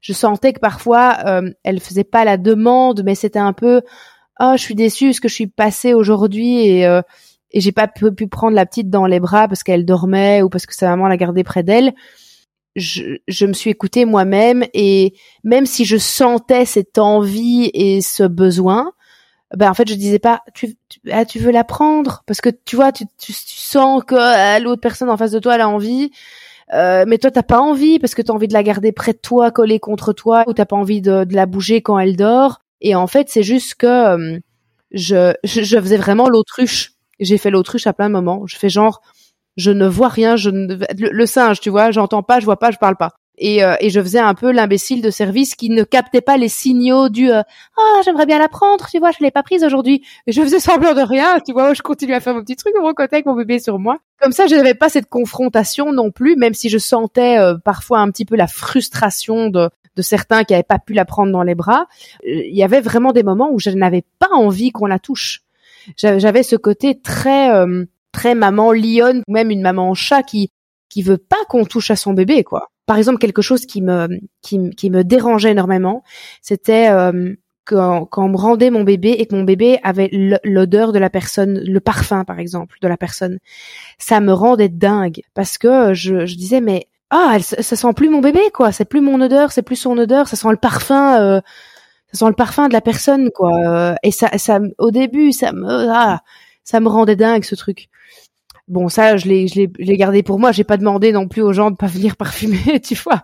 je 0.00 0.12
sentais 0.12 0.52
que 0.52 0.60
parfois 0.60 1.18
euh, 1.26 1.50
elle 1.62 1.80
faisait 1.80 2.02
pas 2.04 2.24
la 2.24 2.36
demande, 2.38 3.02
mais 3.04 3.14
c'était 3.14 3.38
un 3.38 3.52
peu 3.52 3.82
oh 4.40 4.54
je 4.56 4.62
suis 4.62 4.74
déçue 4.74 5.06
parce 5.06 5.20
que 5.20 5.28
je 5.28 5.34
suis 5.34 5.46
passée 5.46 5.94
aujourd'hui? 5.94 6.66
Et 6.66 6.86
euh, 6.86 7.02
et 7.54 7.60
j'ai 7.60 7.72
pas 7.72 7.88
pu, 7.88 8.26
prendre 8.28 8.54
la 8.54 8.66
petite 8.66 8.90
dans 8.90 9.06
les 9.06 9.20
bras 9.20 9.48
parce 9.48 9.62
qu'elle 9.62 9.86
dormait 9.86 10.42
ou 10.42 10.50
parce 10.50 10.66
que 10.66 10.74
sa 10.74 10.88
maman 10.88 11.08
l'a 11.08 11.16
gardée 11.16 11.44
près 11.44 11.62
d'elle. 11.62 11.94
Je, 12.76 13.18
je, 13.28 13.46
me 13.46 13.52
suis 13.52 13.70
écoutée 13.70 14.04
moi-même 14.04 14.64
et 14.74 15.14
même 15.44 15.64
si 15.64 15.84
je 15.84 15.96
sentais 15.96 16.64
cette 16.64 16.98
envie 16.98 17.70
et 17.72 18.00
ce 18.00 18.24
besoin, 18.24 18.92
ben 19.56 19.70
en 19.70 19.74
fait 19.74 19.88
je 19.88 19.94
disais 19.94 20.18
pas 20.18 20.42
tu 20.52 20.76
tu, 20.88 20.98
ah, 21.12 21.24
tu 21.24 21.38
veux 21.38 21.52
la 21.52 21.62
prendre? 21.62 22.24
Parce 22.26 22.40
que 22.40 22.50
tu 22.50 22.74
vois 22.74 22.90
tu, 22.90 23.04
tu, 23.18 23.32
tu 23.32 23.34
sens 23.34 24.02
que 24.04 24.16
ah, 24.16 24.58
l'autre 24.58 24.80
personne 24.80 25.08
en 25.08 25.16
face 25.16 25.30
de 25.30 25.38
toi 25.38 25.54
elle 25.54 25.60
a 25.60 25.68
envie 25.68 26.10
euh, 26.72 27.04
mais 27.06 27.18
toi 27.18 27.30
t'as 27.30 27.42
pas 27.42 27.60
envie 27.60 28.00
parce 28.00 28.14
que 28.14 28.22
t'as 28.22 28.32
envie 28.32 28.48
de 28.48 28.54
la 28.54 28.62
garder 28.62 28.90
près 28.90 29.12
de 29.12 29.18
toi, 29.18 29.50
collée 29.50 29.78
contre 29.78 30.12
toi, 30.12 30.44
ou 30.48 30.54
t'as 30.54 30.64
pas 30.64 30.76
envie 30.76 31.00
de, 31.00 31.24
de, 31.24 31.34
la 31.34 31.46
bouger 31.46 31.82
quand 31.82 31.98
elle 31.98 32.16
dort. 32.16 32.60
Et 32.80 32.94
en 32.94 33.06
fait, 33.06 33.28
c'est 33.28 33.42
juste 33.42 33.74
que 33.74 33.86
euh, 33.86 34.38
je, 34.92 35.34
je, 35.44 35.80
faisais 35.80 35.96
vraiment 35.96 36.28
l'autruche. 36.28 36.93
J'ai 37.20 37.38
fait 37.38 37.50
l'autruche 37.50 37.86
à 37.86 37.92
plein 37.92 38.08
de 38.08 38.12
moments. 38.14 38.46
Je 38.46 38.56
fais 38.56 38.68
genre, 38.68 39.00
je 39.56 39.70
ne 39.70 39.86
vois 39.86 40.08
rien, 40.08 40.36
je 40.36 40.50
ne, 40.50 40.76
le 40.98 41.26
singe, 41.26 41.60
tu 41.60 41.70
vois, 41.70 41.90
j'entends 41.90 42.22
pas, 42.22 42.40
je 42.40 42.44
vois 42.44 42.58
pas, 42.58 42.70
je 42.70 42.78
parle 42.78 42.96
pas. 42.96 43.12
Et, 43.36 43.64
euh, 43.64 43.74
et 43.80 43.90
je 43.90 44.00
faisais 44.00 44.20
un 44.20 44.34
peu 44.34 44.52
l'imbécile 44.52 45.02
de 45.02 45.10
service 45.10 45.56
qui 45.56 45.68
ne 45.68 45.82
captait 45.82 46.20
pas 46.20 46.36
les 46.36 46.48
signaux 46.48 47.08
du 47.08 47.32
euh, 47.32 47.42
ah 47.76 48.00
j'aimerais 48.04 48.26
bien 48.26 48.38
la 48.38 48.46
prendre 48.46 48.86
tu 48.88 49.00
vois 49.00 49.10
je 49.10 49.24
l'ai 49.24 49.32
pas 49.32 49.42
prise 49.42 49.64
aujourd'hui 49.64 50.04
je 50.28 50.40
faisais 50.40 50.60
semblant 50.60 50.94
de 50.94 51.00
rien 51.00 51.40
tu 51.44 51.52
vois 51.52 51.74
je 51.74 51.82
continuais 51.82 52.14
à 52.14 52.20
faire 52.20 52.34
mon 52.34 52.42
petit 52.42 52.54
truc 52.54 52.72
mon 52.80 52.94
côté 52.94 53.16
avec 53.16 53.26
mon 53.26 53.34
bébé 53.34 53.58
sur 53.58 53.80
moi. 53.80 53.98
Comme 54.22 54.30
ça 54.30 54.46
je 54.46 54.54
n'avais 54.54 54.74
pas 54.74 54.88
cette 54.88 55.08
confrontation 55.08 55.92
non 55.92 56.12
plus 56.12 56.36
même 56.36 56.54
si 56.54 56.68
je 56.68 56.78
sentais 56.78 57.38
euh, 57.38 57.56
parfois 57.56 57.98
un 57.98 58.10
petit 58.12 58.24
peu 58.24 58.36
la 58.36 58.46
frustration 58.46 59.48
de 59.50 59.68
de 59.96 60.02
certains 60.02 60.44
qui 60.44 60.54
avaient 60.54 60.62
pas 60.62 60.78
pu 60.78 60.92
la 60.92 61.04
prendre 61.04 61.32
dans 61.32 61.42
les 61.42 61.54
bras. 61.54 61.86
Il 62.24 62.54
y 62.54 62.62
avait 62.62 62.80
vraiment 62.80 63.12
des 63.12 63.22
moments 63.22 63.50
où 63.52 63.58
je 63.58 63.70
n'avais 63.70 64.04
pas 64.18 64.30
envie 64.32 64.70
qu'on 64.70 64.86
la 64.86 64.98
touche 64.98 65.43
j'avais 65.96 66.42
ce 66.42 66.56
côté 66.56 67.00
très 67.00 67.50
très 68.12 68.34
maman 68.34 68.72
lionne 68.72 69.22
ou 69.26 69.32
même 69.32 69.50
une 69.50 69.62
maman 69.62 69.94
chat 69.94 70.22
qui 70.22 70.50
qui 70.88 71.02
veut 71.02 71.18
pas 71.18 71.44
qu'on 71.48 71.64
touche 71.64 71.90
à 71.90 71.96
son 71.96 72.12
bébé 72.12 72.44
quoi 72.44 72.70
par 72.86 72.98
exemple, 72.98 73.18
quelque 73.18 73.42
chose 73.42 73.66
qui 73.66 73.82
me 73.82 74.08
qui, 74.42 74.70
qui 74.70 74.90
me 74.90 75.04
dérangeait 75.04 75.52
énormément, 75.52 76.02
c'était 76.42 76.90
euh, 76.90 77.34
quand, 77.64 78.04
quand 78.04 78.26
on 78.26 78.28
me 78.28 78.36
rendait 78.36 78.70
mon 78.70 78.84
bébé 78.84 79.12
et 79.18 79.26
que 79.26 79.34
mon 79.34 79.44
bébé 79.44 79.78
avait 79.82 80.10
l'odeur 80.44 80.92
de 80.92 80.98
la 80.98 81.08
personne, 81.08 81.60
le 81.64 81.80
parfum 81.80 82.24
par 82.24 82.38
exemple 82.38 82.76
de 82.82 82.88
la 82.88 82.98
personne, 82.98 83.38
ça 83.98 84.20
me 84.20 84.32
rendait 84.32 84.68
dingue 84.68 85.22
parce 85.32 85.56
que 85.56 85.94
je, 85.94 86.26
je 86.26 86.36
disais 86.36 86.60
mais 86.60 86.88
ah 87.10 87.38
ça, 87.40 87.62
sent 87.62 87.92
plus 87.94 88.10
mon 88.10 88.20
bébé 88.20 88.40
quoi, 88.52 88.70
c'est 88.72 88.84
plus 88.84 89.00
mon 89.00 89.20
odeur, 89.20 89.52
c'est 89.52 89.62
plus 89.62 89.76
son 89.76 89.96
odeur, 89.96 90.28
ça 90.28 90.36
sent 90.36 90.50
le 90.50 90.56
parfum. 90.56 91.20
Euh, 91.20 91.40
sent 92.16 92.26
le 92.26 92.32
parfum 92.32 92.68
de 92.68 92.72
la 92.72 92.80
personne, 92.80 93.30
quoi. 93.30 93.96
Et 94.02 94.10
ça, 94.10 94.30
ça, 94.38 94.60
au 94.78 94.90
début, 94.90 95.32
ça 95.32 95.52
me, 95.52 95.88
ah, 95.90 96.20
ça 96.64 96.80
me 96.80 96.88
rendait 96.88 97.16
dingue 97.16 97.44
ce 97.44 97.54
truc. 97.54 97.88
Bon, 98.66 98.88
ça, 98.88 99.16
je 99.18 99.28
l'ai, 99.28 99.46
je 99.46 99.66
l'ai, 99.78 99.96
gardé 99.96 100.22
pour 100.22 100.38
moi. 100.38 100.52
J'ai 100.52 100.64
pas 100.64 100.78
demandé 100.78 101.12
non 101.12 101.28
plus 101.28 101.42
aux 101.42 101.52
gens 101.52 101.70
de 101.70 101.76
pas 101.76 101.86
venir 101.86 102.16
parfumer, 102.18 102.80
tu 102.80 102.94
vois. 102.94 103.22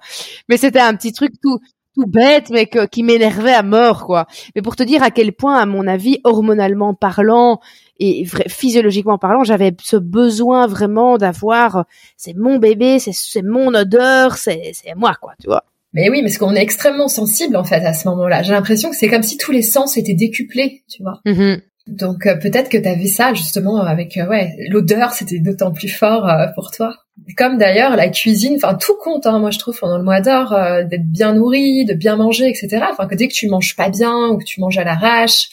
Mais 0.48 0.56
c'était 0.56 0.80
un 0.80 0.94
petit 0.94 1.12
truc 1.12 1.32
tout, 1.42 1.60
tout 1.94 2.06
bête, 2.06 2.50
mais 2.50 2.66
que, 2.66 2.86
qui 2.86 3.02
m'énervait 3.02 3.54
à 3.54 3.62
mort, 3.62 4.06
quoi. 4.06 4.26
Mais 4.54 4.62
pour 4.62 4.76
te 4.76 4.82
dire 4.82 5.02
à 5.02 5.10
quel 5.10 5.32
point, 5.32 5.56
à 5.58 5.66
mon 5.66 5.86
avis, 5.86 6.20
hormonalement 6.24 6.94
parlant 6.94 7.60
et 7.98 8.24
physiologiquement 8.48 9.18
parlant, 9.18 9.44
j'avais 9.44 9.74
ce 9.82 9.96
besoin 9.96 10.66
vraiment 10.66 11.18
d'avoir, 11.18 11.84
c'est 12.16 12.34
mon 12.34 12.58
bébé, 12.58 12.98
c'est, 12.98 13.12
c'est 13.12 13.42
mon 13.42 13.74
odeur, 13.74 14.36
c'est, 14.36 14.72
c'est 14.74 14.94
moi, 14.94 15.14
quoi, 15.20 15.34
tu 15.40 15.48
vois. 15.48 15.64
Mais 15.92 16.08
oui, 16.08 16.22
parce 16.22 16.38
qu'on 16.38 16.54
est 16.54 16.62
extrêmement 16.62 17.08
sensible 17.08 17.56
en 17.56 17.64
fait 17.64 17.84
à 17.84 17.92
ce 17.92 18.08
moment-là. 18.08 18.42
J'ai 18.42 18.52
l'impression 18.52 18.90
que 18.90 18.96
c'est 18.96 19.08
comme 19.08 19.22
si 19.22 19.36
tous 19.36 19.52
les 19.52 19.62
sens 19.62 19.96
étaient 19.96 20.14
décuplés, 20.14 20.84
tu 20.88 21.02
vois. 21.02 21.20
Mm-hmm. 21.26 21.60
Donc 21.90 22.26
euh, 22.26 22.36
peut-être 22.36 22.68
que 22.68 22.78
tu 22.78 23.00
vu 23.00 23.08
ça 23.08 23.34
justement 23.34 23.82
avec 23.82 24.16
euh, 24.16 24.26
ouais 24.26 24.54
l'odeur, 24.68 25.12
c'était 25.12 25.40
d'autant 25.40 25.72
plus 25.72 25.88
fort 25.88 26.28
euh, 26.28 26.46
pour 26.54 26.70
toi. 26.70 26.94
Comme 27.36 27.58
d'ailleurs 27.58 27.96
la 27.96 28.08
cuisine, 28.08 28.54
enfin 28.56 28.74
tout 28.74 28.96
compte. 29.02 29.26
Hein, 29.26 29.40
moi 29.40 29.50
je 29.50 29.58
trouve 29.58 29.78
pendant 29.78 29.98
le 29.98 30.04
mois 30.04 30.20
d'or 30.20 30.56
d'être 30.88 31.10
bien 31.10 31.34
nourri, 31.34 31.84
de 31.84 31.94
bien 31.94 32.16
manger, 32.16 32.48
etc. 32.48 32.84
Enfin 32.90 33.06
que 33.06 33.14
dès 33.14 33.28
que 33.28 33.34
tu 33.34 33.48
manges 33.48 33.76
pas 33.76 33.90
bien 33.90 34.28
ou 34.28 34.38
que 34.38 34.44
tu 34.44 34.60
manges 34.60 34.78
à 34.78 34.84
l'arrache, 34.84 35.48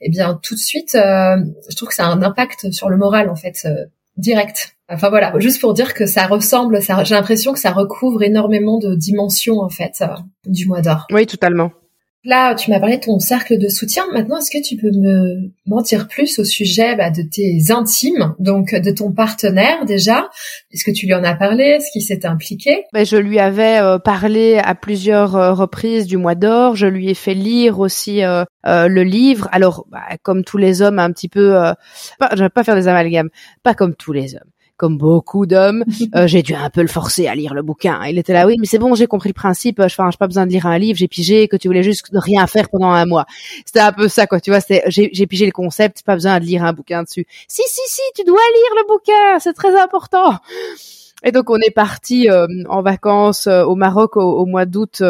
eh 0.00 0.08
bien 0.08 0.40
tout 0.42 0.54
de 0.54 0.60
suite, 0.60 0.92
je 0.94 1.76
trouve 1.76 1.90
que 1.90 1.94
ça 1.94 2.06
a 2.06 2.08
un 2.08 2.22
impact 2.22 2.72
sur 2.72 2.88
le 2.88 2.96
moral 2.96 3.28
en 3.28 3.36
fait 3.36 3.68
direct. 4.16 4.74
Enfin 4.92 5.08
voilà, 5.08 5.32
juste 5.38 5.60
pour 5.60 5.74
dire 5.74 5.94
que 5.94 6.06
ça 6.06 6.26
ressemble, 6.26 6.82
ça, 6.82 7.02
j'ai 7.04 7.14
l'impression 7.14 7.52
que 7.52 7.58
ça 7.58 7.70
recouvre 7.70 8.22
énormément 8.22 8.78
de 8.78 8.94
dimensions 8.94 9.60
en 9.60 9.68
fait 9.68 10.02
du 10.46 10.66
mois 10.66 10.82
d'or. 10.82 11.06
Oui, 11.10 11.26
totalement. 11.26 11.72
Là, 12.24 12.54
tu 12.54 12.70
m'as 12.70 12.78
parlé 12.78 12.98
de 12.98 13.02
ton 13.02 13.18
cercle 13.18 13.58
de 13.58 13.68
soutien. 13.68 14.04
Maintenant, 14.12 14.38
est-ce 14.38 14.50
que 14.50 14.62
tu 14.62 14.76
peux 14.76 14.92
me 14.92 15.50
mentir 15.66 16.06
plus 16.06 16.38
au 16.38 16.44
sujet 16.44 16.94
bah, 16.94 17.10
de 17.10 17.22
tes 17.22 17.72
intimes, 17.72 18.36
donc 18.38 18.76
de 18.76 18.92
ton 18.92 19.10
partenaire 19.10 19.84
déjà? 19.86 20.28
Est-ce 20.70 20.84
que 20.84 20.92
tu 20.92 21.06
lui 21.06 21.14
en 21.14 21.24
as 21.24 21.34
parlé? 21.34 21.64
Est-ce 21.64 21.90
qu'il 21.90 22.02
s'est 22.02 22.24
impliqué? 22.24 22.84
Ben, 22.92 23.04
Je 23.04 23.16
lui 23.16 23.40
avais 23.40 23.80
euh, 23.80 23.98
parlé 23.98 24.58
à 24.58 24.76
plusieurs 24.76 25.34
euh, 25.34 25.52
reprises 25.52 26.06
du 26.06 26.16
mois 26.16 26.36
d'or. 26.36 26.76
Je 26.76 26.86
lui 26.86 27.10
ai 27.10 27.14
fait 27.14 27.34
lire 27.34 27.80
aussi 27.80 28.22
euh, 28.22 28.44
le 28.64 29.02
livre. 29.02 29.48
Alors, 29.50 29.86
bah, 29.90 30.02
comme 30.22 30.44
tous 30.44 30.58
les 30.58 30.80
hommes, 30.80 31.00
un 31.00 31.10
petit 31.10 31.28
peu... 31.28 31.54
Pas, 32.20 32.30
je 32.36 32.44
vais 32.44 32.50
pas 32.50 32.62
faire 32.62 32.76
des 32.76 32.86
amalgames. 32.86 33.30
Pas 33.64 33.74
comme 33.74 33.96
tous 33.96 34.12
les 34.12 34.36
hommes 34.36 34.52
comme 34.82 34.98
beaucoup 34.98 35.46
d'hommes, 35.46 35.84
euh, 36.16 36.26
j'ai 36.26 36.42
dû 36.42 36.54
un 36.54 36.68
peu 36.68 36.80
le 36.80 36.88
forcer 36.88 37.28
à 37.28 37.36
lire 37.36 37.54
le 37.54 37.62
bouquin. 37.62 38.00
Il 38.08 38.18
était 38.18 38.32
là, 38.32 38.48
oui, 38.48 38.56
mais 38.58 38.66
c'est 38.66 38.80
bon, 38.80 38.96
j'ai 38.96 39.06
compris 39.06 39.28
le 39.28 39.34
principe. 39.34 39.78
Enfin, 39.78 40.10
j'ai 40.10 40.16
pas 40.16 40.26
besoin 40.26 40.44
de 40.44 40.50
lire 40.50 40.66
un 40.66 40.76
livre. 40.76 40.98
J'ai 40.98 41.06
pigé 41.06 41.46
que 41.46 41.54
tu 41.54 41.68
voulais 41.68 41.84
juste 41.84 42.08
rien 42.12 42.48
faire 42.48 42.68
pendant 42.68 42.90
un 42.90 43.06
mois. 43.06 43.24
C'était 43.64 43.78
un 43.78 43.92
peu 43.92 44.08
ça, 44.08 44.26
quoi. 44.26 44.40
Tu 44.40 44.50
vois, 44.50 44.58
j'ai, 44.88 45.26
pigé 45.28 45.46
le 45.46 45.52
concept. 45.52 46.02
Pas 46.02 46.14
besoin 46.14 46.40
de 46.40 46.44
lire 46.44 46.64
un 46.64 46.72
bouquin 46.72 47.04
dessus. 47.04 47.26
Si, 47.46 47.62
si, 47.64 47.80
si, 47.86 48.02
tu 48.16 48.24
dois 48.24 48.40
lire 48.40 48.82
le 48.82 48.88
bouquin. 48.88 49.38
C'est 49.38 49.52
très 49.52 49.80
important. 49.80 50.34
Et 51.22 51.30
donc, 51.30 51.48
on 51.48 51.58
est 51.58 51.70
parti 51.70 52.28
euh, 52.28 52.48
en 52.68 52.82
vacances 52.82 53.46
euh, 53.46 53.62
au 53.62 53.76
Maroc 53.76 54.16
au, 54.16 54.46
mois 54.46 54.64
d'août. 54.64 55.00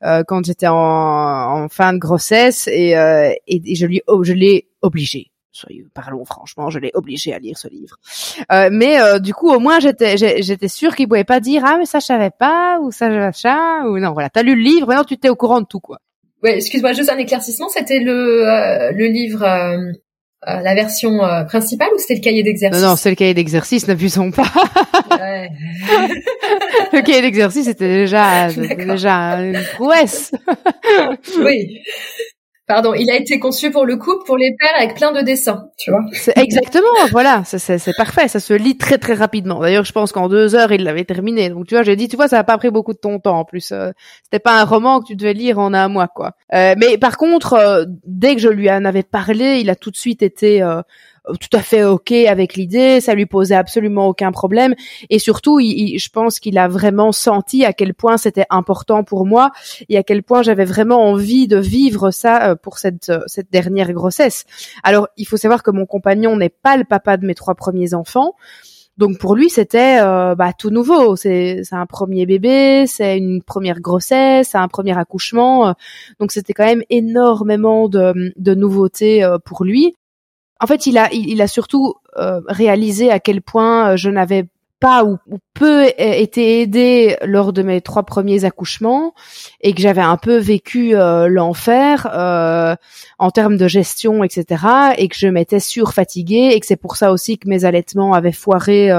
quand 0.00 0.44
j'étais 0.44 0.68
en, 0.68 0.76
en, 0.76 1.68
fin 1.68 1.92
de 1.92 1.98
grossesse 1.98 2.68
et, 2.68 2.90
et, 2.92 3.62
et 3.66 3.74
je 3.74 3.86
lui 3.86 4.00
oh, 4.06 4.22
je 4.22 4.32
l'ai 4.32 4.68
obligé 4.80 5.31
soyez, 5.52 5.84
parlons 5.94 6.24
franchement, 6.24 6.70
je 6.70 6.78
l'ai 6.78 6.90
obligé 6.94 7.32
à 7.32 7.38
lire 7.38 7.56
ce 7.56 7.68
livre. 7.68 7.96
Euh, 8.50 8.70
mais 8.72 9.00
euh, 9.00 9.18
du 9.18 9.34
coup, 9.34 9.50
au 9.50 9.60
moins, 9.60 9.80
j'étais, 9.80 10.16
j'étais 10.16 10.68
sûre 10.68 10.96
qu'il 10.96 11.08
pouvait 11.08 11.24
pas 11.24 11.40
dire 11.40 11.62
ah 11.64 11.76
mais 11.78 11.86
ça 11.86 12.00
je 12.00 12.06
savais 12.06 12.30
pas 12.30 12.78
ou 12.80 12.90
ça 12.90 13.08
machin 13.08 13.84
ou 13.86 13.98
non 13.98 14.12
voilà, 14.12 14.30
t'as 14.30 14.42
lu 14.42 14.56
le 14.56 14.62
livre, 14.62 14.88
maintenant 14.88 15.04
tu 15.04 15.18
t'es 15.18 15.28
au 15.28 15.36
courant 15.36 15.60
de 15.60 15.66
tout 15.66 15.80
quoi. 15.80 15.98
Ouais, 16.42 16.56
excuse-moi, 16.56 16.92
juste 16.92 17.10
un 17.10 17.18
éclaircissement, 17.18 17.68
c'était 17.68 18.00
le 18.00 18.48
euh, 18.48 18.90
le 18.92 19.06
livre. 19.06 19.46
la 20.44 20.74
version 20.74 21.18
principale 21.46 21.88
ou 21.94 21.98
c'était 21.98 22.16
le 22.16 22.20
cahier 22.20 22.42
d'exercice? 22.42 22.82
Non, 22.82 22.88
non, 22.90 22.96
c'est 22.96 23.10
le 23.10 23.14
cahier 23.14 23.34
d'exercice, 23.34 23.86
n'abusons 23.86 24.32
pas. 24.32 24.50
Ouais. 25.10 25.50
le 26.92 27.02
cahier 27.02 27.22
d'exercice 27.22 27.68
était 27.68 27.88
déjà, 27.88 28.48
déjà 28.52 29.36
une 29.40 29.62
prouesse. 29.74 30.32
oui. 31.38 31.80
Pardon, 32.72 32.94
il 32.94 33.10
a 33.10 33.16
été 33.16 33.38
conçu 33.38 33.70
pour 33.70 33.84
le 33.84 33.96
couple, 33.96 34.24
pour 34.24 34.38
les 34.38 34.56
pères, 34.58 34.72
avec 34.78 34.94
plein 34.94 35.12
de 35.12 35.20
dessins, 35.20 35.68
tu 35.76 35.90
vois. 35.90 36.00
Exactement, 36.36 36.88
voilà, 37.10 37.42
c'est 37.44 37.96
parfait, 37.98 38.28
ça 38.28 38.40
se 38.40 38.54
lit 38.54 38.78
très 38.78 38.96
très 38.96 39.12
rapidement. 39.12 39.60
D'ailleurs, 39.60 39.84
je 39.84 39.92
pense 39.92 40.10
qu'en 40.10 40.26
deux 40.26 40.54
heures, 40.54 40.72
il 40.72 40.82
l'avait 40.82 41.04
terminé. 41.04 41.50
Donc, 41.50 41.66
tu 41.66 41.74
vois, 41.74 41.82
j'ai 41.82 41.96
dit, 41.96 42.08
tu 42.08 42.16
vois, 42.16 42.28
ça 42.28 42.36
n'a 42.36 42.44
pas 42.44 42.56
pris 42.56 42.70
beaucoup 42.70 42.94
de 42.94 42.98
ton 42.98 43.18
temps. 43.18 43.40
En 43.40 43.44
plus, 43.44 43.72
euh, 43.72 43.90
c'était 44.24 44.38
pas 44.38 44.58
un 44.58 44.64
roman 44.64 45.02
que 45.02 45.08
tu 45.08 45.16
devais 45.16 45.34
lire 45.34 45.58
en 45.58 45.74
un 45.74 45.88
mois, 45.88 46.08
quoi. 46.08 46.32
Euh, 46.54 46.74
mais 46.78 46.96
par 46.96 47.18
contre, 47.18 47.52
euh, 47.52 47.84
dès 48.06 48.36
que 48.36 48.40
je 48.40 48.48
lui 48.48 48.70
en 48.70 48.86
avais 48.86 49.02
parlé, 49.02 49.58
il 49.60 49.68
a 49.68 49.76
tout 49.76 49.90
de 49.90 49.96
suite 49.98 50.22
été 50.22 50.62
tout 51.40 51.56
à 51.56 51.60
fait 51.60 51.84
ok 51.84 52.12
avec 52.12 52.56
l'idée, 52.56 53.00
ça 53.00 53.14
lui 53.14 53.26
posait 53.26 53.54
absolument 53.54 54.08
aucun 54.08 54.32
problème 54.32 54.74
et 55.08 55.18
surtout, 55.18 55.60
il, 55.60 55.98
je 55.98 56.08
pense 56.08 56.40
qu'il 56.40 56.58
a 56.58 56.68
vraiment 56.68 57.12
senti 57.12 57.64
à 57.64 57.72
quel 57.72 57.94
point 57.94 58.16
c'était 58.16 58.46
important 58.50 59.04
pour 59.04 59.24
moi 59.24 59.52
et 59.88 59.96
à 59.96 60.02
quel 60.02 60.22
point 60.22 60.42
j'avais 60.42 60.64
vraiment 60.64 61.08
envie 61.08 61.46
de 61.46 61.58
vivre 61.58 62.10
ça 62.10 62.50
euh, 62.50 62.54
pour 62.56 62.78
cette 62.78 63.08
euh, 63.08 63.20
cette 63.26 63.52
dernière 63.52 63.92
grossesse. 63.92 64.44
Alors, 64.82 65.08
il 65.16 65.26
faut 65.26 65.36
savoir 65.36 65.62
que 65.62 65.70
mon 65.70 65.86
compagnon 65.86 66.36
n'est 66.36 66.48
pas 66.48 66.76
le 66.76 66.84
papa 66.84 67.16
de 67.16 67.26
mes 67.26 67.34
trois 67.34 67.54
premiers 67.54 67.94
enfants. 67.94 68.34
Donc 68.98 69.18
pour 69.18 69.34
lui, 69.36 69.48
c'était 69.48 70.00
euh, 70.02 70.34
bah, 70.34 70.52
tout 70.52 70.70
nouveau. 70.70 71.16
C'est 71.16 71.62
un 71.70 71.86
premier 71.86 72.26
bébé, 72.26 72.84
c'est 72.86 73.16
une 73.16 73.42
première 73.42 73.80
grossesse, 73.80 74.50
c'est 74.52 74.58
un 74.58 74.68
premier 74.68 74.96
accouchement. 74.98 75.74
Donc 76.18 76.30
c'était 76.32 76.52
quand 76.52 76.66
même 76.66 76.82
énormément 76.90 77.88
de, 77.88 78.32
de 78.36 78.54
nouveautés 78.54 79.26
pour 79.46 79.64
lui 79.64 79.94
en 80.62 80.66
fait, 80.66 80.86
il 80.86 80.96
a, 80.96 81.46
surtout 81.48 81.94
euh, 82.16 82.40
réalisé 82.46 83.10
à 83.10 83.18
quel 83.18 83.42
point 83.42 83.90
euh, 83.90 83.96
je 83.96 84.08
n'avais 84.10 84.46
pas 84.78 85.04
ou, 85.04 85.18
peu 85.54 85.86
été 85.96 86.60
aidée 86.60 87.16
lors 87.24 87.52
de 87.52 87.62
mes 87.62 87.80
trois 87.80 88.04
premiers 88.04 88.44
accouchements 88.44 89.14
et 89.60 89.74
que 89.74 89.80
j'avais 89.80 90.02
un 90.02 90.16
peu 90.16 90.38
vécu 90.38 90.96
euh, 90.96 91.28
l'enfer 91.28 92.06
en 93.18 93.30
termes 93.30 93.56
de 93.56 93.68
gestion, 93.68 94.24
etc. 94.24 94.64
et 94.98 95.08
que 95.08 95.16
je 95.16 95.28
m'étais 95.28 95.60
surfatiguée 95.60 96.50
et 96.52 96.60
que 96.60 96.66
c'est 96.66 96.76
pour 96.76 96.96
ça 96.96 97.12
aussi 97.12 97.38
que 97.38 97.48
mes 97.48 97.64
allaitements 97.64 98.12
avaient 98.12 98.32
foiré 98.32 98.90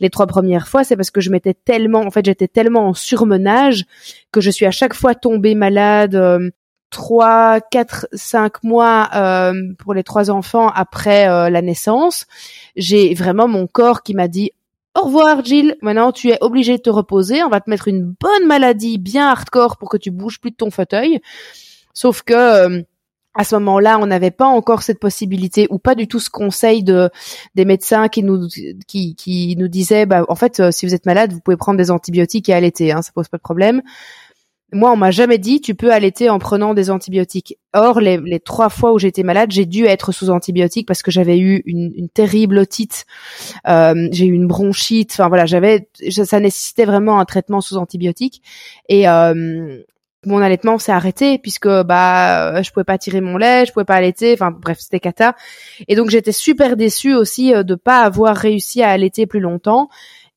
les 0.00 0.10
trois 0.10 0.26
premières 0.26 0.66
fois. 0.66 0.82
C'est 0.82 0.96
parce 0.96 1.12
que 1.12 1.20
je 1.20 1.30
m'étais 1.30 1.54
tellement, 1.54 2.00
en 2.00 2.10
fait, 2.10 2.24
j'étais 2.24 2.48
tellement 2.48 2.88
en 2.88 2.94
surmenage 2.94 3.84
que 4.32 4.40
je 4.40 4.50
suis 4.50 4.66
à 4.66 4.72
chaque 4.72 4.94
fois 4.94 5.14
tombée 5.14 5.54
malade 5.54 6.52
trois, 6.90 7.60
quatre, 7.60 8.06
cinq 8.12 8.62
mois 8.62 9.08
euh, 9.14 9.54
pour 9.78 9.94
les 9.94 10.02
trois 10.02 10.30
enfants 10.30 10.68
après 10.68 11.28
euh, 11.28 11.48
la 11.48 11.62
naissance, 11.62 12.26
j'ai 12.76 13.14
vraiment 13.14 13.48
mon 13.48 13.66
corps 13.66 14.02
qui 14.02 14.14
m'a 14.14 14.28
dit 14.28 14.50
au 15.00 15.04
revoir 15.04 15.44
Jill, 15.44 15.76
maintenant 15.82 16.10
tu 16.10 16.30
es 16.30 16.38
obligé 16.40 16.76
de 16.76 16.82
te 16.82 16.90
reposer, 16.90 17.44
on 17.44 17.48
va 17.48 17.60
te 17.60 17.70
mettre 17.70 17.86
une 17.86 18.02
bonne 18.02 18.46
maladie 18.46 18.98
bien 18.98 19.28
hardcore 19.28 19.78
pour 19.78 19.88
que 19.88 19.96
tu 19.96 20.10
bouges 20.10 20.40
plus 20.40 20.50
de 20.50 20.56
ton 20.56 20.70
fauteuil. 20.70 21.20
Sauf 21.94 22.22
que 22.22 22.34
euh, 22.34 22.82
à 23.34 23.44
ce 23.44 23.54
moment-là, 23.54 24.00
on 24.00 24.06
n'avait 24.06 24.32
pas 24.32 24.46
encore 24.46 24.82
cette 24.82 24.98
possibilité 24.98 25.68
ou 25.70 25.78
pas 25.78 25.94
du 25.94 26.08
tout 26.08 26.18
ce 26.18 26.28
conseil 26.28 26.82
de 26.82 27.08
des 27.54 27.64
médecins 27.64 28.08
qui 28.08 28.24
nous 28.24 28.48
qui, 28.88 29.14
qui 29.14 29.54
nous 29.56 29.68
disaient 29.68 30.06
bah 30.06 30.24
en 30.28 30.34
fait 30.34 30.72
si 30.72 30.86
vous 30.86 30.94
êtes 30.94 31.06
malade, 31.06 31.32
vous 31.32 31.40
pouvez 31.40 31.56
prendre 31.56 31.78
des 31.78 31.92
antibiotiques 31.92 32.48
et 32.48 32.54
allaiter, 32.54 32.90
hein, 32.90 33.02
ça 33.02 33.12
pose 33.14 33.28
pas 33.28 33.36
de 33.36 33.42
problème. 33.42 33.82
Moi, 34.72 34.92
on 34.92 34.96
m'a 34.96 35.10
jamais 35.10 35.38
dit 35.38 35.60
tu 35.60 35.74
peux 35.74 35.92
allaiter 35.92 36.30
en 36.30 36.38
prenant 36.38 36.74
des 36.74 36.90
antibiotiques. 36.90 37.58
Or, 37.72 38.00
les, 38.00 38.40
trois 38.40 38.68
fois 38.68 38.92
où 38.92 38.98
j'étais 38.98 39.22
malade, 39.22 39.50
j'ai 39.50 39.66
dû 39.66 39.84
être 39.84 40.12
sous 40.12 40.30
antibiotiques 40.30 40.86
parce 40.86 41.02
que 41.02 41.10
j'avais 41.10 41.38
eu 41.38 41.62
une, 41.66 42.08
terrible 42.08 42.58
otite, 42.58 43.06
euh, 43.68 44.08
j'ai 44.12 44.26
eu 44.26 44.32
une 44.32 44.46
bronchite. 44.46 45.12
Enfin 45.12 45.28
voilà, 45.28 45.46
j'avais, 45.46 45.88
ça 46.10 46.40
nécessitait 46.40 46.84
vraiment 46.84 47.20
un 47.20 47.24
traitement 47.24 47.60
sous 47.60 47.76
antibiotiques. 47.76 48.42
Et 48.88 49.08
euh, 49.08 49.82
mon 50.26 50.42
allaitement 50.42 50.78
s'est 50.78 50.92
arrêté 50.92 51.38
puisque 51.38 51.68
bah 51.68 52.60
je 52.62 52.70
pouvais 52.70 52.84
pas 52.84 52.98
tirer 52.98 53.20
mon 53.22 53.38
lait, 53.38 53.64
je 53.66 53.72
pouvais 53.72 53.84
pas 53.84 53.94
allaiter. 53.94 54.34
Enfin 54.34 54.50
bref, 54.50 54.78
c'était 54.80 55.00
cata. 55.00 55.34
Et 55.88 55.96
donc 55.96 56.10
j'étais 56.10 56.32
super 56.32 56.76
déçue 56.76 57.14
aussi 57.14 57.54
euh, 57.54 57.62
de 57.62 57.74
pas 57.74 58.02
avoir 58.02 58.36
réussi 58.36 58.82
à 58.82 58.90
allaiter 58.90 59.26
plus 59.26 59.40
longtemps. 59.40 59.88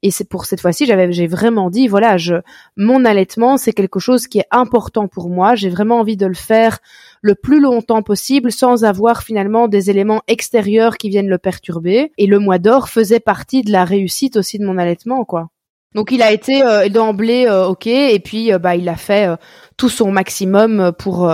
Et 0.03 0.11
c'est 0.11 0.27
pour 0.27 0.45
cette 0.45 0.59
fois-ci, 0.59 0.85
j'avais, 0.85 1.11
j'ai 1.13 1.27
vraiment 1.27 1.69
dit, 1.69 1.87
voilà, 1.87 2.17
je, 2.17 2.35
mon 2.75 3.05
allaitement, 3.05 3.55
c'est 3.57 3.71
quelque 3.71 3.99
chose 3.99 4.27
qui 4.27 4.39
est 4.39 4.47
important 4.51 5.07
pour 5.07 5.29
moi. 5.29 5.55
J'ai 5.55 5.69
vraiment 5.69 5.99
envie 5.99 6.17
de 6.17 6.25
le 6.25 6.33
faire 6.33 6.79
le 7.21 7.35
plus 7.35 7.61
longtemps 7.61 8.03
possible 8.03 8.51
sans 8.51 8.83
avoir 8.83 9.23
finalement 9.23 9.69
des 9.69 9.89
éléments 9.89 10.21
extérieurs 10.27 10.97
qui 10.97 11.09
viennent 11.09 11.29
le 11.29 11.37
perturber. 11.37 12.11
Et 12.17 12.27
le 12.27 12.37
mois 12.39 12.59
d'or 12.59 12.89
faisait 12.89 13.21
partie 13.21 13.61
de 13.63 13.71
la 13.71 13.85
réussite 13.85 14.35
aussi 14.35 14.59
de 14.59 14.65
mon 14.65 14.77
allaitement, 14.77 15.23
quoi. 15.23 15.49
Donc 15.95 16.11
il 16.11 16.21
a 16.21 16.31
été 16.31 16.63
euh, 16.63 16.89
d'emblée 16.89 17.45
euh, 17.47 17.67
ok 17.67 17.87
et 17.87 18.19
puis 18.19 18.51
euh, 18.51 18.57
bah 18.57 18.75
il 18.75 18.89
a 18.89 18.95
fait 18.95 19.29
tout 19.77 19.89
son 19.89 20.11
maximum 20.11 20.91
pour 20.97 21.31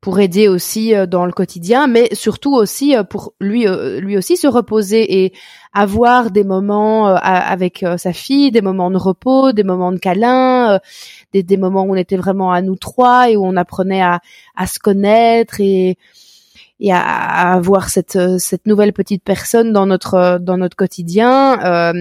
pour 0.00 0.20
aider 0.20 0.48
aussi 0.48 0.92
dans 1.08 1.26
le 1.26 1.32
quotidien, 1.32 1.86
mais 1.86 2.08
surtout 2.12 2.54
aussi 2.54 2.94
pour 3.08 3.34
lui 3.40 3.66
lui 3.98 4.16
aussi 4.16 4.36
se 4.36 4.46
reposer 4.46 5.24
et 5.24 5.32
avoir 5.72 6.30
des 6.30 6.44
moments 6.44 7.06
avec 7.06 7.84
sa 7.96 8.12
fille, 8.12 8.50
des 8.50 8.62
moments 8.62 8.90
de 8.90 8.96
repos, 8.96 9.52
des 9.52 9.64
moments 9.64 9.92
de 9.92 9.98
câlin, 9.98 10.80
des, 11.32 11.42
des 11.42 11.56
moments 11.56 11.82
où 11.84 11.92
on 11.92 11.96
était 11.96 12.16
vraiment 12.16 12.52
à 12.52 12.62
nous 12.62 12.76
trois 12.76 13.30
et 13.30 13.36
où 13.36 13.44
on 13.44 13.56
apprenait 13.56 14.02
à 14.02 14.20
à 14.56 14.66
se 14.66 14.78
connaître 14.78 15.60
et 15.60 15.96
et 16.80 16.92
à, 16.92 17.00
à 17.00 17.52
avoir 17.54 17.90
cette 17.90 18.18
cette 18.38 18.66
nouvelle 18.66 18.92
petite 18.92 19.22
personne 19.22 19.72
dans 19.72 19.86
notre 19.86 20.38
dans 20.40 20.56
notre 20.56 20.76
quotidien. 20.76 21.92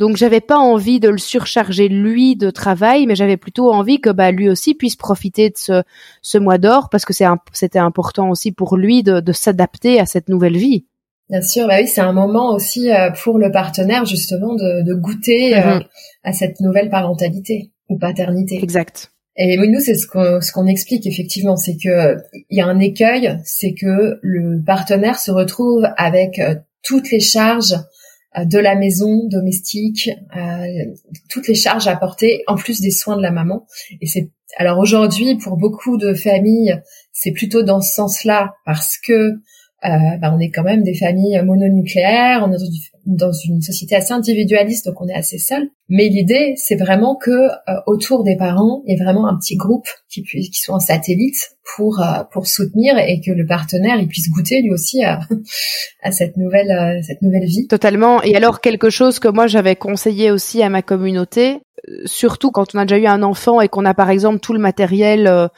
Donc 0.00 0.16
j'avais 0.16 0.40
pas 0.40 0.56
envie 0.56 0.98
de 0.98 1.10
le 1.10 1.18
surcharger 1.18 1.88
lui 1.88 2.34
de 2.34 2.48
travail, 2.48 3.04
mais 3.04 3.14
j'avais 3.14 3.36
plutôt 3.36 3.70
envie 3.70 4.00
que 4.00 4.08
bah, 4.08 4.30
lui 4.30 4.48
aussi 4.48 4.74
puisse 4.74 4.96
profiter 4.96 5.50
de 5.50 5.58
ce, 5.58 5.82
ce 6.22 6.38
mois 6.38 6.56
d'or 6.56 6.88
parce 6.88 7.04
que 7.04 7.12
c'était 7.52 7.78
important 7.78 8.30
aussi 8.30 8.50
pour 8.50 8.78
lui 8.78 9.02
de, 9.02 9.20
de 9.20 9.32
s'adapter 9.32 10.00
à 10.00 10.06
cette 10.06 10.30
nouvelle 10.30 10.56
vie. 10.56 10.86
Bien 11.28 11.42
sûr, 11.42 11.68
bah 11.68 11.76
oui, 11.80 11.86
c'est 11.86 12.00
un 12.00 12.14
moment 12.14 12.54
aussi 12.54 12.90
euh, 12.90 13.10
pour 13.22 13.38
le 13.38 13.52
partenaire 13.52 14.06
justement 14.06 14.54
de, 14.54 14.82
de 14.86 14.94
goûter 14.94 15.58
euh, 15.58 15.74
mhm. 15.76 15.84
à 16.24 16.32
cette 16.32 16.60
nouvelle 16.60 16.88
parentalité 16.88 17.70
ou 17.90 17.98
paternité. 17.98 18.58
Exact. 18.62 19.12
Et 19.36 19.58
nous, 19.58 19.80
c'est 19.80 19.96
ce 19.96 20.06
qu'on 20.06 20.40
ce 20.40 20.50
qu'on 20.50 20.66
explique 20.66 21.06
effectivement, 21.06 21.56
c'est 21.56 21.76
que 21.76 22.16
il 22.32 22.56
y 22.56 22.62
a 22.62 22.66
un 22.66 22.80
écueil, 22.80 23.38
c'est 23.44 23.74
que 23.74 24.18
le 24.22 24.62
partenaire 24.64 25.18
se 25.18 25.30
retrouve 25.30 25.86
avec 25.98 26.38
euh, 26.38 26.54
toutes 26.82 27.10
les 27.10 27.20
charges 27.20 27.74
de 28.36 28.58
la 28.58 28.76
maison 28.76 29.26
domestique, 29.26 30.10
euh, 30.36 30.66
toutes 31.28 31.48
les 31.48 31.54
charges 31.54 31.88
à 31.88 31.96
porter, 31.96 32.42
en 32.46 32.56
plus 32.56 32.80
des 32.80 32.90
soins 32.90 33.16
de 33.16 33.22
la 33.22 33.32
maman. 33.32 33.66
Et 34.00 34.06
c'est 34.06 34.30
alors 34.56 34.78
aujourd'hui 34.78 35.36
pour 35.36 35.56
beaucoup 35.56 35.96
de 35.96 36.14
familles, 36.14 36.80
c'est 37.12 37.32
plutôt 37.32 37.62
dans 37.62 37.80
ce 37.80 37.94
sens-là 37.94 38.54
parce 38.64 38.98
que 38.98 39.34
euh, 39.84 40.18
bah, 40.20 40.30
on 40.34 40.38
est 40.38 40.50
quand 40.50 40.62
même 40.62 40.82
des 40.82 40.94
familles 40.94 41.40
mononucléaires, 41.42 42.46
on 42.46 42.52
est 42.52 42.58
dans 43.06 43.32
une 43.32 43.62
société 43.62 43.96
assez 43.96 44.12
individualiste, 44.12 44.84
donc 44.86 45.00
on 45.00 45.08
est 45.08 45.14
assez 45.14 45.38
seul. 45.38 45.70
Mais 45.88 46.08
l'idée, 46.08 46.52
c'est 46.56 46.76
vraiment 46.76 47.16
que 47.16 47.30
euh, 47.30 47.80
autour 47.86 48.22
des 48.22 48.36
parents, 48.36 48.82
il 48.84 48.92
y 48.92 49.00
ait 49.00 49.02
vraiment 49.02 49.26
un 49.26 49.38
petit 49.38 49.56
groupe 49.56 49.86
qui 50.10 50.20
puisse, 50.20 50.50
qui 50.50 50.60
soit 50.60 50.74
en 50.74 50.80
satellite 50.80 51.52
pour 51.76 52.00
euh, 52.00 52.24
pour 52.30 52.46
soutenir 52.46 52.98
et 52.98 53.20
que 53.20 53.30
le 53.30 53.46
partenaire 53.46 53.96
il 53.98 54.06
puisse 54.06 54.28
goûter 54.30 54.60
lui 54.60 54.70
aussi 54.70 55.02
à, 55.02 55.20
à 56.02 56.12
cette 56.12 56.36
nouvelle 56.36 57.02
cette 57.02 57.22
nouvelle 57.22 57.46
vie. 57.46 57.66
Totalement. 57.66 58.22
Et 58.22 58.36
alors 58.36 58.60
quelque 58.60 58.90
chose 58.90 59.18
que 59.18 59.28
moi 59.28 59.46
j'avais 59.46 59.76
conseillé 59.76 60.30
aussi 60.30 60.62
à 60.62 60.68
ma 60.68 60.82
communauté, 60.82 61.60
surtout 62.04 62.50
quand 62.50 62.74
on 62.74 62.78
a 62.78 62.84
déjà 62.84 62.98
eu 62.98 63.06
un 63.06 63.22
enfant 63.22 63.62
et 63.62 63.68
qu'on 63.68 63.86
a 63.86 63.94
par 63.94 64.10
exemple 64.10 64.40
tout 64.40 64.52
le 64.52 64.60
matériel 64.60 65.48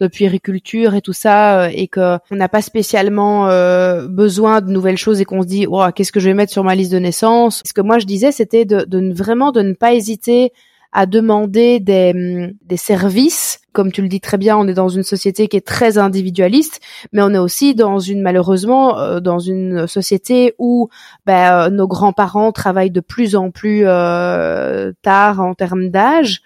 de 0.00 0.06
puériculture 0.06 0.94
et 0.94 1.00
tout 1.00 1.12
ça 1.12 1.62
euh, 1.62 1.70
et 1.72 1.88
que 1.88 2.18
on 2.30 2.36
n'a 2.36 2.48
pas 2.48 2.62
spécialement 2.62 3.48
euh, 3.48 4.06
besoin 4.08 4.60
de 4.60 4.70
nouvelles 4.70 4.96
choses 4.96 5.20
et 5.20 5.24
qu'on 5.24 5.42
se 5.42 5.46
dit 5.46 5.66
oh, 5.68 5.84
qu'est-ce 5.94 6.12
que 6.12 6.20
je 6.20 6.28
vais 6.28 6.34
mettre 6.34 6.52
sur 6.52 6.64
ma 6.64 6.74
liste 6.74 6.92
de 6.92 6.98
naissance 6.98 7.62
ce 7.66 7.72
que 7.72 7.80
moi 7.80 7.98
je 7.98 8.06
disais 8.06 8.32
c'était 8.32 8.64
de, 8.64 8.84
de 8.84 9.12
vraiment 9.12 9.52
de 9.52 9.62
ne 9.62 9.72
pas 9.74 9.94
hésiter 9.94 10.52
à 10.92 11.06
demander 11.06 11.80
des, 11.80 12.12
mm, 12.14 12.54
des 12.64 12.76
services. 12.76 13.60
Comme 13.72 13.92
tu 13.92 14.02
le 14.02 14.08
dis 14.08 14.20
très 14.20 14.38
bien, 14.38 14.56
on 14.56 14.66
est 14.66 14.74
dans 14.74 14.88
une 14.88 15.02
société 15.02 15.46
qui 15.46 15.56
est 15.56 15.66
très 15.66 15.98
individualiste, 15.98 16.80
mais 17.12 17.22
on 17.22 17.32
est 17.34 17.38
aussi 17.38 17.74
dans 17.74 17.98
une 17.98 18.22
malheureusement 18.22 18.98
euh, 18.98 19.20
dans 19.20 19.38
une 19.38 19.86
société 19.86 20.54
où 20.58 20.88
ben, 21.26 21.68
nos 21.70 21.86
grands-parents 21.86 22.52
travaillent 22.52 22.90
de 22.90 23.00
plus 23.00 23.36
en 23.36 23.50
plus 23.50 23.82
euh, 23.84 24.92
tard 25.02 25.40
en 25.40 25.54
termes 25.54 25.90
d'âge. 25.90 26.42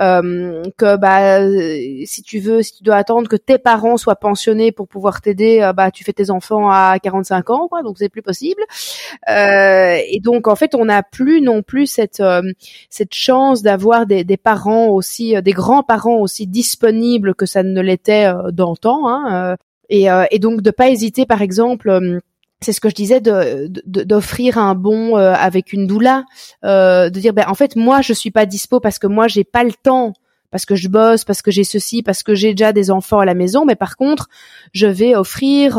Euh, 0.00 0.62
que 0.78 0.96
bah 0.96 1.40
si 2.06 2.22
tu 2.22 2.38
veux, 2.38 2.62
si 2.62 2.76
tu 2.78 2.82
dois 2.82 2.96
attendre 2.96 3.28
que 3.28 3.36
tes 3.36 3.58
parents 3.58 3.98
soient 3.98 4.16
pensionnés 4.16 4.72
pour 4.72 4.88
pouvoir 4.88 5.20
t'aider, 5.20 5.60
euh, 5.60 5.72
bah 5.72 5.90
tu 5.90 6.04
fais 6.04 6.12
tes 6.12 6.30
enfants 6.30 6.70
à 6.70 6.98
45 7.02 7.50
ans, 7.50 7.68
quoi, 7.68 7.82
donc 7.82 7.98
c'est 7.98 8.08
plus 8.08 8.22
possible. 8.22 8.62
Euh, 9.28 9.98
et 10.08 10.20
donc 10.20 10.48
en 10.48 10.56
fait, 10.56 10.74
on 10.74 10.86
n'a 10.86 11.02
plus 11.02 11.42
non 11.42 11.62
plus 11.62 11.86
cette 11.86 12.22
cette 12.88 13.14
chance 13.14 13.62
d'avoir 13.62 14.06
des, 14.06 14.24
des, 14.24 14.36
parents 14.36 14.88
aussi, 14.88 15.40
des 15.42 15.52
grands-parents 15.52 16.18
aussi 16.18 16.46
disponibles 16.46 17.34
que 17.34 17.46
ça 17.46 17.62
ne 17.62 17.80
l'était 17.80 18.32
d'antan. 18.52 19.08
Hein, 19.08 19.56
et, 19.90 20.06
et 20.30 20.38
donc 20.38 20.62
de 20.62 20.70
pas 20.70 20.88
hésiter, 20.88 21.26
par 21.26 21.42
exemple 21.42 22.20
c'est 22.62 22.72
ce 22.72 22.80
que 22.80 22.88
je 22.88 22.94
disais 22.94 23.20
de 23.20 23.70
d'offrir 23.86 24.58
un 24.58 24.74
bon 24.74 25.16
euh, 25.16 25.32
avec 25.32 25.72
une 25.72 25.86
doula 25.86 26.24
euh, 26.64 27.10
de 27.10 27.20
dire 27.20 27.32
ben 27.32 27.46
en 27.48 27.54
fait 27.54 27.76
moi 27.76 28.02
je 28.02 28.12
suis 28.12 28.30
pas 28.30 28.46
dispo 28.46 28.80
parce 28.80 28.98
que 28.98 29.06
moi 29.06 29.28
j'ai 29.28 29.44
pas 29.44 29.64
le 29.64 29.72
temps 29.72 30.12
parce 30.50 30.66
que 30.66 30.74
je 30.74 30.88
bosse 30.88 31.24
parce 31.24 31.42
que 31.42 31.50
j'ai 31.50 31.64
ceci 31.64 32.02
parce 32.02 32.22
que 32.22 32.34
j'ai 32.34 32.50
déjà 32.50 32.72
des 32.72 32.90
enfants 32.90 33.20
à 33.20 33.24
la 33.24 33.34
maison 33.34 33.64
mais 33.64 33.76
par 33.76 33.96
contre 33.96 34.28
je 34.72 34.86
vais 34.86 35.14
offrir 35.14 35.78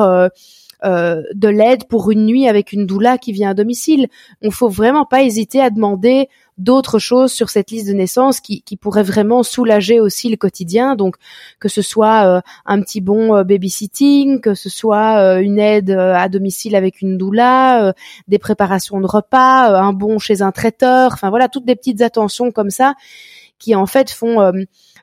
euh, 0.84 1.22
de 1.36 1.48
l'aide 1.48 1.84
pour 1.88 2.10
une 2.10 2.26
nuit 2.26 2.48
avec 2.48 2.74
une 2.74 2.88
doula 2.88 3.20
qui 3.20 3.34
vient 3.34 3.52
à 3.52 3.54
domicile. 3.54 4.08
On 4.42 4.50
faut 4.50 4.70
vraiment 4.70 5.06
pas 5.06 5.22
hésiter 5.22 5.62
à 5.62 5.70
demander 5.70 6.28
d'autres 6.62 7.00
choses 7.00 7.32
sur 7.32 7.50
cette 7.50 7.72
liste 7.72 7.88
de 7.88 7.94
naissance 7.94 8.40
qui, 8.40 8.62
qui 8.62 8.78
pourraient 8.78 9.04
vraiment 9.04 9.44
soulager 9.44 10.00
aussi 10.00 10.30
le 10.30 10.38
quotidien. 10.38 10.96
Donc 10.96 11.16
que 11.60 11.70
ce 11.70 11.82
soit 11.82 12.26
euh, 12.26 12.42
un 12.66 12.82
petit 12.82 13.02
bon 13.02 13.36
euh, 13.36 13.44
babysitting, 13.44 14.42
que 14.42 14.54
ce 14.54 14.70
soit 14.70 15.18
euh, 15.20 15.40
une 15.40 15.60
aide 15.60 15.92
à 15.92 16.30
domicile 16.30 16.76
avec 16.76 17.02
une 17.02 17.18
doula, 17.18 17.94
des 18.28 18.40
préparations 18.40 19.00
de 19.02 19.08
repas, 19.08 19.76
un 19.80 19.94
bon 19.94 20.20
chez 20.20 20.42
un 20.42 20.52
traiteur, 20.52 21.14
enfin 21.14 21.30
voilà 21.30 21.50
toutes 21.50 21.66
des 21.66 21.76
petites 21.76 22.02
attentions 22.02 22.52
comme 22.52 22.70
ça 22.70 22.94
qui 23.60 23.76
en 23.76 23.86
fait 23.86 24.10
font 24.10 24.52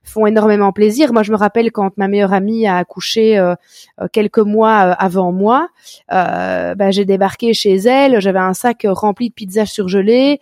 font 0.08 0.26
énormément 0.26 0.72
plaisir. 0.72 1.12
Moi, 1.12 1.22
je 1.22 1.32
me 1.32 1.36
rappelle 1.36 1.70
quand 1.70 1.96
ma 1.96 2.08
meilleure 2.08 2.32
amie 2.32 2.66
a 2.66 2.76
accouché 2.76 3.38
euh, 3.38 3.54
euh, 4.00 4.08
quelques 4.12 4.38
mois 4.38 4.90
euh, 4.90 4.94
avant 4.98 5.32
moi, 5.32 5.68
bah, 6.08 6.90
j'ai 6.90 7.04
débarqué 7.04 7.54
chez 7.54 7.74
elle, 7.76 8.20
j'avais 8.20 8.38
un 8.38 8.54
sac 8.54 8.86
rempli 8.88 9.28
de 9.28 9.34
pizzas 9.34 9.66
surgelées, 9.66 10.40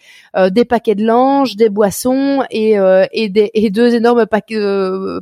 des 0.50 0.64
paquets 0.64 0.94
de 0.94 1.04
langes, 1.04 1.56
des 1.56 1.68
boissons 1.68 2.42
et, 2.50 2.76
et, 3.12 3.28
des, 3.28 3.50
et 3.54 3.70
deux 3.70 3.94
énormes 3.94 4.26
paquets, 4.26 4.56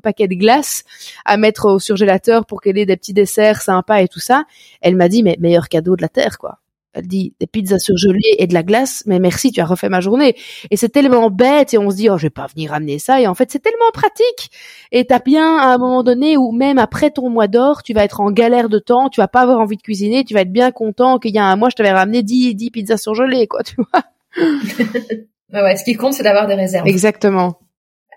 paquets 0.02 0.28
de 0.28 0.34
glace 0.34 0.84
à 1.24 1.36
mettre 1.36 1.66
au 1.66 1.78
surgélateur 1.78 2.46
pour 2.46 2.60
qu'elle 2.60 2.78
ait 2.78 2.86
des 2.86 2.96
petits 2.96 3.14
desserts 3.14 3.62
sympas 3.62 4.00
et 4.00 4.08
tout 4.08 4.20
ça. 4.20 4.44
Elle 4.80 4.96
m'a 4.96 5.08
dit, 5.08 5.22
mais 5.22 5.36
meilleur 5.40 5.68
cadeau 5.68 5.96
de 5.96 6.02
la 6.02 6.08
terre, 6.08 6.38
quoi. 6.38 6.58
Elle 6.94 7.06
dit 7.06 7.34
des 7.40 7.46
pizzas 7.46 7.78
surgelées 7.78 8.36
et 8.38 8.46
de 8.46 8.54
la 8.54 8.62
glace, 8.62 9.02
mais 9.06 9.18
merci, 9.18 9.50
tu 9.50 9.60
as 9.60 9.66
refait 9.66 9.88
ma 9.88 10.00
journée. 10.00 10.36
Et 10.70 10.76
c'est 10.76 10.88
tellement 10.88 11.30
bête 11.30 11.74
et 11.74 11.78
on 11.78 11.90
se 11.90 11.96
dit 11.96 12.08
oh 12.08 12.16
je 12.16 12.22
vais 12.24 12.30
pas 12.30 12.46
venir 12.46 12.72
amener 12.72 12.98
ça 12.98 13.20
et 13.20 13.26
en 13.26 13.34
fait 13.34 13.50
c'est 13.50 13.58
tellement 13.58 13.90
pratique. 13.92 14.50
Et 14.92 15.04
t'as 15.04 15.18
bien 15.18 15.58
à 15.58 15.74
un 15.74 15.78
moment 15.78 16.02
donné 16.02 16.36
où 16.36 16.52
même 16.52 16.78
après 16.78 17.10
ton 17.10 17.30
mois 17.30 17.48
d'or, 17.48 17.82
tu 17.82 17.92
vas 17.92 18.04
être 18.04 18.20
en 18.20 18.30
galère 18.30 18.68
de 18.68 18.78
temps, 18.78 19.08
tu 19.08 19.20
vas 19.20 19.28
pas 19.28 19.40
avoir 19.40 19.60
envie 19.60 19.76
de 19.76 19.82
cuisiner, 19.82 20.24
tu 20.24 20.34
vas 20.34 20.42
être 20.42 20.52
bien 20.52 20.70
content 20.70 21.18
qu'il 21.18 21.34
y 21.34 21.38
a 21.38 21.44
un 21.44 21.56
mois 21.56 21.68
je 21.70 21.76
t'avais 21.76 21.92
ramené 21.92 22.22
10, 22.22 22.54
10 22.54 22.70
pizzas 22.70 22.96
surgelées 22.96 23.46
quoi, 23.46 23.62
tu 23.62 23.76
vois. 23.76 24.04
ouais, 25.62 25.76
ce 25.76 25.84
qui 25.84 25.94
compte 25.94 26.14
c'est 26.14 26.22
d'avoir 26.22 26.46
des 26.46 26.54
réserves. 26.54 26.86
Exactement. 26.86 27.58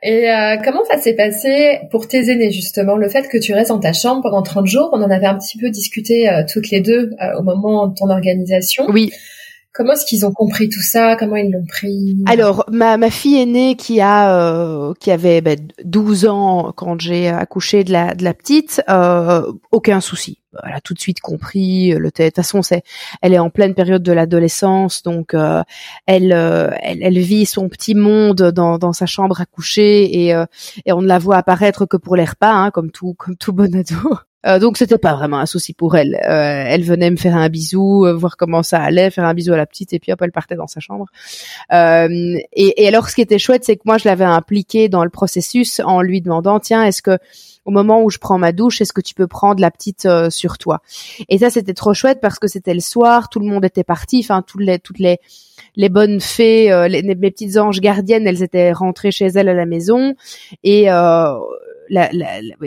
Et 0.03 0.29
euh, 0.29 0.57
comment 0.63 0.83
ça 0.85 0.97
s'est 0.97 1.13
passé 1.15 1.79
pour 1.91 2.07
tes 2.07 2.29
aînés 2.29 2.51
justement 2.51 2.95
le 2.95 3.09
fait 3.09 3.27
que 3.27 3.37
tu 3.37 3.53
restes 3.53 3.69
dans 3.69 3.79
ta 3.79 3.93
chambre 3.93 4.21
pendant 4.21 4.41
30 4.41 4.67
jours? 4.67 4.89
On 4.93 5.01
en 5.01 5.09
avait 5.09 5.25
un 5.25 5.37
petit 5.37 5.57
peu 5.57 5.69
discuté 5.69 6.29
euh, 6.29 6.43
toutes 6.51 6.69
les 6.69 6.81
deux 6.81 7.11
euh, 7.21 7.39
au 7.39 7.43
moment 7.43 7.87
de 7.87 7.95
ton 7.95 8.09
organisation. 8.09 8.85
Oui. 8.89 9.11
Comment 9.77 9.93
est-ce 9.93 10.05
qu'ils 10.05 10.25
ont 10.25 10.31
compris 10.31 10.67
tout 10.69 10.81
ça? 10.81 11.15
Comment 11.15 11.35
ils 11.35 11.51
l'ont 11.51 11.65
pris? 11.67 12.17
Alors 12.25 12.65
ma, 12.71 12.97
ma 12.97 13.11
fille 13.11 13.39
aînée 13.39 13.75
qui 13.75 14.01
a 14.01 14.93
qui 14.99 15.11
avait 15.11 15.41
ben, 15.41 15.59
12 15.85 16.25
ans 16.25 16.73
quand 16.75 16.99
j'ai 16.99 17.29
accouché 17.29 17.83
de 17.83 17.91
la 17.91 18.15
de 18.15 18.23
la 18.23 18.33
petite, 18.33 18.81
aucun 19.71 20.01
souci. 20.01 20.39
Elle 20.65 20.73
a 20.73 20.81
tout 20.81 20.93
de 20.93 20.99
suite 20.99 21.19
compris 21.19 21.91
le 21.91 22.07
de 22.07 22.09
toute 22.09 22.35
façon 22.35 22.61
c'est 22.61 22.83
elle 23.21 23.33
est 23.33 23.39
en 23.39 23.49
pleine 23.49 23.73
période 23.73 24.01
de 24.01 24.11
l'adolescence 24.11 25.03
donc 25.03 25.33
euh, 25.33 25.61
elle, 26.05 26.33
euh, 26.33 26.71
elle, 26.81 27.03
elle 27.03 27.19
vit 27.19 27.45
son 27.45 27.69
petit 27.69 27.95
monde 27.95 28.41
dans, 28.41 28.77
dans 28.77 28.93
sa 28.93 29.05
chambre 29.05 29.41
à 29.41 29.45
coucher 29.45 30.23
et, 30.25 30.33
euh, 30.33 30.45
et 30.85 30.93
on 30.93 31.01
ne 31.01 31.07
la 31.07 31.19
voit 31.19 31.37
apparaître 31.37 31.85
que 31.85 31.97
pour 31.97 32.15
les 32.15 32.25
repas 32.25 32.53
hein, 32.53 32.71
comme 32.71 32.91
tout 32.91 33.13
comme 33.13 33.35
tout 33.35 33.53
bon 33.53 33.75
ado 33.75 34.17
euh, 34.47 34.59
donc 34.59 34.77
c'était 34.77 34.97
pas 34.97 35.13
vraiment 35.13 35.39
un 35.39 35.45
souci 35.45 35.73
pour 35.73 35.95
elle. 35.95 36.15
Euh, 36.15 36.63
elle 36.67 36.83
venait 36.83 37.11
me 37.11 37.17
faire 37.17 37.35
un 37.35 37.49
bisou, 37.49 38.05
euh, 38.05 38.13
voir 38.13 38.37
comment 38.37 38.63
ça 38.63 38.81
allait, 38.81 39.11
faire 39.11 39.25
un 39.25 39.33
bisou 39.33 39.53
à 39.53 39.57
la 39.57 39.65
petite 39.65 39.93
et 39.93 39.99
puis 39.99 40.11
hop 40.11 40.21
elle 40.21 40.31
partait 40.31 40.55
dans 40.55 40.67
sa 40.67 40.79
chambre. 40.79 41.07
Et, 41.71 42.45
et, 42.53 42.87
alors 42.87 43.09
ce 43.09 43.15
qui 43.15 43.21
était 43.21 43.39
chouette 43.39 43.63
c'est 43.65 43.75
que 43.75 43.83
moi 43.85 43.97
je 43.97 44.07
l'avais 44.07 44.25
impliqué 44.25 44.89
dans 44.89 45.03
le 45.03 45.09
processus 45.09 45.81
en 45.83 46.01
lui 46.01 46.21
demandant 46.21 46.59
tiens 46.59 46.83
est-ce 46.83 47.01
que 47.01 47.17
au 47.65 47.71
moment 47.71 48.01
où 48.01 48.09
je 48.09 48.17
prends 48.17 48.37
ma 48.37 48.53
douche 48.53 48.79
est-ce 48.81 48.93
que 48.93 49.01
tu 49.01 49.13
peux 49.13 49.27
prendre 49.27 49.59
la 49.59 49.71
petite 49.71 50.07
sur 50.29 50.57
toi? 50.57 50.81
Et 51.29 51.37
ça 51.39 51.49
c'était 51.49 51.73
trop 51.73 51.93
chouette 51.93 52.19
parce 52.21 52.39
que 52.39 52.47
c'était 52.47 52.73
le 52.73 52.79
soir, 52.79 53.29
tout 53.29 53.39
le 53.39 53.47
monde 53.47 53.65
était 53.65 53.83
parti, 53.83 54.19
enfin 54.23 54.41
toutes 54.41 54.61
les 54.61 54.79
toutes 54.79 54.99
les 54.99 55.19
les 55.75 55.89
bonnes 55.89 56.21
fées, 56.21 56.87
les, 56.89 57.03
mes 57.03 57.15
petites 57.15 57.57
anges 57.57 57.81
gardiennes, 57.81 58.25
elles 58.25 58.41
étaient 58.41 58.71
rentrées 58.71 59.11
chez 59.11 59.27
elles 59.27 59.49
à 59.49 59.53
la 59.53 59.65
maison 59.65 60.15
et 60.63 60.89
la, 61.89 62.09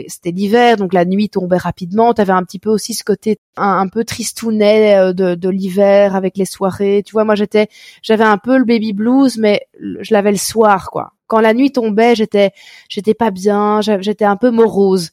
c'était 0.07 0.31
l'hiver, 0.31 0.77
donc 0.77 0.93
la 0.93 1.05
nuit 1.05 1.29
tombait 1.29 1.57
rapidement. 1.57 2.13
T'avais 2.13 2.33
un 2.33 2.43
petit 2.43 2.59
peu 2.59 2.69
aussi 2.69 2.93
ce 2.93 3.03
côté 3.03 3.39
un, 3.57 3.87
peu 3.87 4.03
tristounet 4.03 4.95
euh, 4.97 5.13
de, 5.13 5.35
de 5.35 5.49
l'hiver 5.49 6.15
avec 6.15 6.37
les 6.37 6.45
soirées. 6.45 7.03
Tu 7.05 7.13
vois, 7.13 7.23
moi 7.23 7.35
j'étais, 7.35 7.67
j'avais 8.01 8.23
un 8.23 8.37
peu 8.37 8.57
le 8.57 8.65
baby 8.65 8.93
blues, 8.93 9.37
mais 9.37 9.67
je 9.79 10.13
l'avais 10.13 10.31
le 10.31 10.37
soir, 10.37 10.89
quoi. 10.91 11.13
Quand 11.27 11.39
la 11.39 11.53
nuit 11.53 11.71
tombait, 11.71 12.13
j'étais, 12.15 12.51
j'étais 12.89 13.13
pas 13.13 13.31
bien, 13.31 13.79
j'étais 13.81 14.25
un 14.25 14.35
peu 14.35 14.51
morose. 14.51 15.11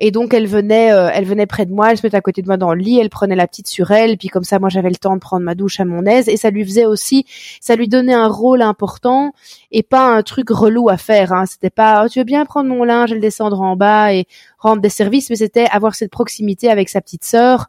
Et 0.00 0.12
donc 0.12 0.32
elle 0.32 0.46
venait, 0.46 0.92
euh, 0.92 1.10
elle 1.12 1.24
venait 1.24 1.46
près 1.46 1.66
de 1.66 1.72
moi, 1.72 1.90
elle 1.90 1.98
se 1.98 2.06
mettait 2.06 2.16
à 2.16 2.20
côté 2.20 2.40
de 2.40 2.46
moi 2.46 2.56
dans 2.56 2.72
le 2.72 2.80
lit, 2.80 2.98
elle 3.00 3.10
prenait 3.10 3.34
la 3.34 3.48
petite 3.48 3.66
sur 3.66 3.90
elle, 3.90 4.16
puis 4.16 4.28
comme 4.28 4.44
ça 4.44 4.60
moi 4.60 4.68
j'avais 4.68 4.90
le 4.90 4.96
temps 4.96 5.14
de 5.14 5.20
prendre 5.20 5.44
ma 5.44 5.56
douche 5.56 5.80
à 5.80 5.84
mon 5.84 6.06
aise, 6.06 6.28
et 6.28 6.36
ça 6.36 6.50
lui 6.50 6.64
faisait 6.64 6.86
aussi, 6.86 7.26
ça 7.60 7.74
lui 7.74 7.88
donnait 7.88 8.14
un 8.14 8.28
rôle 8.28 8.62
important 8.62 9.32
et 9.72 9.82
pas 9.82 10.06
un 10.06 10.22
truc 10.22 10.50
relou 10.50 10.88
à 10.88 10.96
faire. 10.96 11.32
Hein. 11.32 11.46
C'était 11.46 11.70
pas, 11.70 12.04
oh, 12.04 12.08
tu 12.08 12.20
veux 12.20 12.24
bien 12.24 12.44
prendre 12.44 12.68
mon 12.68 12.84
linge, 12.84 13.10
et 13.10 13.14
le 13.14 13.20
descendre 13.20 13.60
en 13.60 13.74
bas 13.74 14.14
et 14.14 14.26
rendre 14.58 14.80
des 14.80 14.88
services, 14.88 15.30
mais 15.30 15.36
c'était 15.36 15.66
avoir 15.70 15.96
cette 15.96 16.12
proximité 16.12 16.70
avec 16.70 16.88
sa 16.88 17.00
petite 17.00 17.24
sœur 17.24 17.66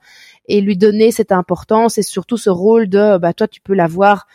et 0.47 0.61
lui 0.61 0.77
donner 0.77 1.11
cette 1.11 1.32
importance 1.32 1.97
et 1.97 2.03
surtout 2.03 2.38
ce 2.38 2.49
rôle 2.49 2.89
de, 2.89 3.17
bah 3.17 3.34
toi 3.34 3.47
tu 3.47 3.61
peux 3.61 3.73
l'avoir 3.75 4.27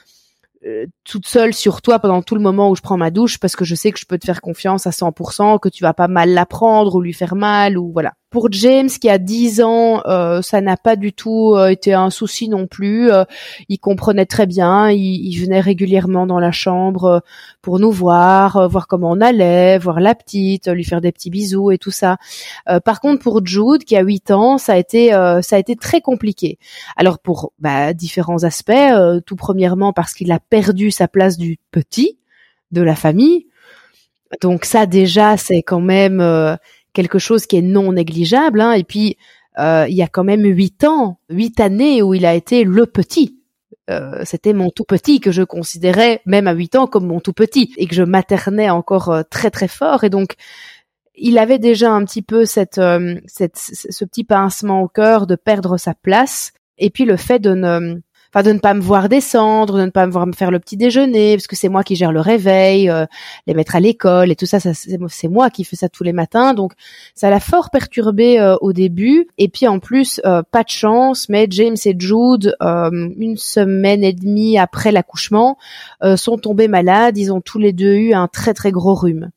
toute 1.04 1.26
seule 1.26 1.52
sur 1.52 1.82
toi 1.82 1.98
pendant 1.98 2.22
tout 2.22 2.34
le 2.34 2.40
moment 2.40 2.70
où 2.70 2.76
je 2.76 2.82
prends 2.82 2.96
ma 2.96 3.10
douche 3.10 3.38
parce 3.38 3.56
que 3.56 3.64
je 3.64 3.74
sais 3.74 3.92
que 3.92 3.98
je 3.98 4.06
peux 4.06 4.18
te 4.18 4.24
faire 4.24 4.40
confiance 4.40 4.86
à 4.86 4.90
100%, 4.90 5.58
que 5.58 5.68
tu 5.68 5.82
vas 5.82 5.94
pas 5.94 6.08
mal 6.08 6.30
la 6.30 6.46
prendre 6.46 6.94
ou 6.94 7.00
lui 7.00 7.12
faire 7.12 7.34
mal 7.34 7.76
ou 7.78 7.92
voilà 7.92 8.14
pour 8.34 8.50
James 8.50 8.88
qui 8.88 9.08
a 9.08 9.18
10 9.18 9.62
ans, 9.62 10.02
euh, 10.06 10.42
ça 10.42 10.60
n'a 10.60 10.76
pas 10.76 10.96
du 10.96 11.12
tout 11.12 11.54
euh, 11.54 11.68
été 11.68 11.94
un 11.94 12.10
souci 12.10 12.48
non 12.48 12.66
plus. 12.66 13.12
Euh, 13.12 13.22
il 13.68 13.78
comprenait 13.78 14.26
très 14.26 14.46
bien, 14.46 14.90
il, 14.90 15.38
venait 15.38 15.60
régulièrement 15.60 16.26
dans 16.26 16.40
la 16.40 16.50
chambre 16.50 17.22
pour 17.62 17.78
nous 17.78 17.92
voir, 17.92 18.68
voir 18.68 18.88
comment 18.88 19.12
on 19.12 19.20
allait, 19.20 19.78
voir 19.78 20.00
la 20.00 20.16
petite, 20.16 20.66
lui 20.66 20.82
faire 20.82 21.00
des 21.00 21.12
petits 21.12 21.30
bisous 21.30 21.70
et 21.70 21.78
tout 21.78 21.92
ça. 21.92 22.16
par 22.84 23.00
contre, 23.00 23.22
pour 23.22 23.46
Jude 23.46 23.84
qui 23.84 23.94
a 23.96 24.02
8 24.02 24.32
ans, 24.32 24.58
ça 24.58 24.72
a 24.72 24.78
été 24.78 25.10
ça 25.10 25.54
a 25.54 25.58
été 25.60 25.76
très 25.76 26.00
compliqué. 26.00 26.58
Alors 26.96 27.20
pour 27.20 27.52
bah, 27.60 27.92
différents 27.92 28.42
aspects, 28.42 28.72
tout 29.26 29.36
premièrement 29.36 29.92
parce 29.92 30.12
qu'il 30.12 30.32
a 30.32 30.40
perdu 30.40 30.90
sa 30.90 31.06
place 31.06 31.38
du 31.38 31.60
petit 31.70 32.18
de 32.72 32.82
la 32.82 32.96
famille. 32.96 33.46
Donc 34.42 34.64
ça 34.64 34.86
déjà 34.86 35.36
c'est 35.36 35.62
quand 35.62 35.80
même 35.80 36.20
quelque 36.94 37.18
chose 37.18 37.44
qui 37.44 37.56
est 37.56 37.62
non 37.62 37.92
négligeable. 37.92 38.62
Hein. 38.62 38.72
Et 38.72 38.84
puis, 38.84 39.18
euh, 39.58 39.84
il 39.88 39.94
y 39.94 40.02
a 40.02 40.08
quand 40.08 40.24
même 40.24 40.44
huit 40.44 40.84
ans, 40.84 41.18
huit 41.28 41.60
années 41.60 42.00
où 42.00 42.14
il 42.14 42.24
a 42.24 42.34
été 42.34 42.64
le 42.64 42.86
petit. 42.86 43.38
Euh, 43.90 44.22
c'était 44.24 44.54
mon 44.54 44.70
tout 44.70 44.84
petit 44.84 45.20
que 45.20 45.30
je 45.30 45.42
considérais 45.42 46.22
même 46.24 46.46
à 46.46 46.52
huit 46.52 46.74
ans 46.74 46.86
comme 46.86 47.06
mon 47.06 47.20
tout 47.20 47.34
petit 47.34 47.74
et 47.76 47.86
que 47.86 47.94
je 47.94 48.02
maternais 48.02 48.70
encore 48.70 49.10
euh, 49.10 49.22
très 49.28 49.50
très 49.50 49.68
fort. 49.68 50.04
Et 50.04 50.10
donc, 50.10 50.36
il 51.14 51.36
avait 51.36 51.58
déjà 51.58 51.92
un 51.92 52.04
petit 52.04 52.22
peu 52.22 52.44
cette, 52.44 52.80
cette, 53.26 53.56
ce 53.56 54.04
petit 54.04 54.24
pincement 54.24 54.82
au 54.82 54.88
cœur 54.88 55.28
de 55.28 55.36
perdre 55.36 55.76
sa 55.76 55.94
place. 55.94 56.52
Et 56.76 56.90
puis 56.90 57.04
le 57.04 57.16
fait 57.16 57.38
de 57.38 57.54
ne 57.54 58.00
enfin 58.34 58.42
de 58.42 58.52
ne 58.52 58.58
pas 58.58 58.74
me 58.74 58.80
voir 58.80 59.08
descendre, 59.08 59.78
de 59.78 59.84
ne 59.84 59.90
pas 59.90 60.06
me 60.06 60.12
voir 60.12 60.26
me 60.26 60.32
faire 60.32 60.50
le 60.50 60.58
petit 60.58 60.76
déjeuner, 60.76 61.36
parce 61.36 61.46
que 61.46 61.54
c'est 61.54 61.68
moi 61.68 61.84
qui 61.84 61.94
gère 61.94 62.10
le 62.10 62.20
réveil, 62.20 62.90
euh, 62.90 63.06
les 63.46 63.54
mettre 63.54 63.76
à 63.76 63.80
l'école 63.80 64.32
et 64.32 64.36
tout 64.36 64.46
ça, 64.46 64.58
c'est 64.58 65.28
moi 65.28 65.50
qui 65.50 65.62
fais 65.62 65.76
ça 65.76 65.88
tous 65.88 66.02
les 66.02 66.12
matins, 66.12 66.52
donc 66.52 66.72
ça 67.14 67.30
l'a 67.30 67.38
fort 67.38 67.70
perturbé 67.70 68.40
euh, 68.40 68.56
au 68.60 68.72
début. 68.72 69.28
Et 69.38 69.48
puis 69.48 69.68
en 69.68 69.78
plus, 69.78 70.20
euh, 70.24 70.42
pas 70.50 70.64
de 70.64 70.68
chance, 70.68 71.28
mais 71.28 71.46
James 71.50 71.76
et 71.84 71.94
Jude, 71.96 72.56
une 72.60 73.36
semaine 73.36 74.02
et 74.02 74.12
demie 74.12 74.58
après 74.58 74.90
l'accouchement, 74.90 75.56
sont 76.16 76.36
tombés 76.36 76.68
malades. 76.68 77.16
Ils 77.16 77.32
ont 77.32 77.40
tous 77.40 77.58
les 77.58 77.72
deux 77.72 77.94
eu 77.94 78.14
un 78.14 78.26
très 78.26 78.52
très 78.52 78.72
gros 78.72 78.94
rhume 78.94 79.30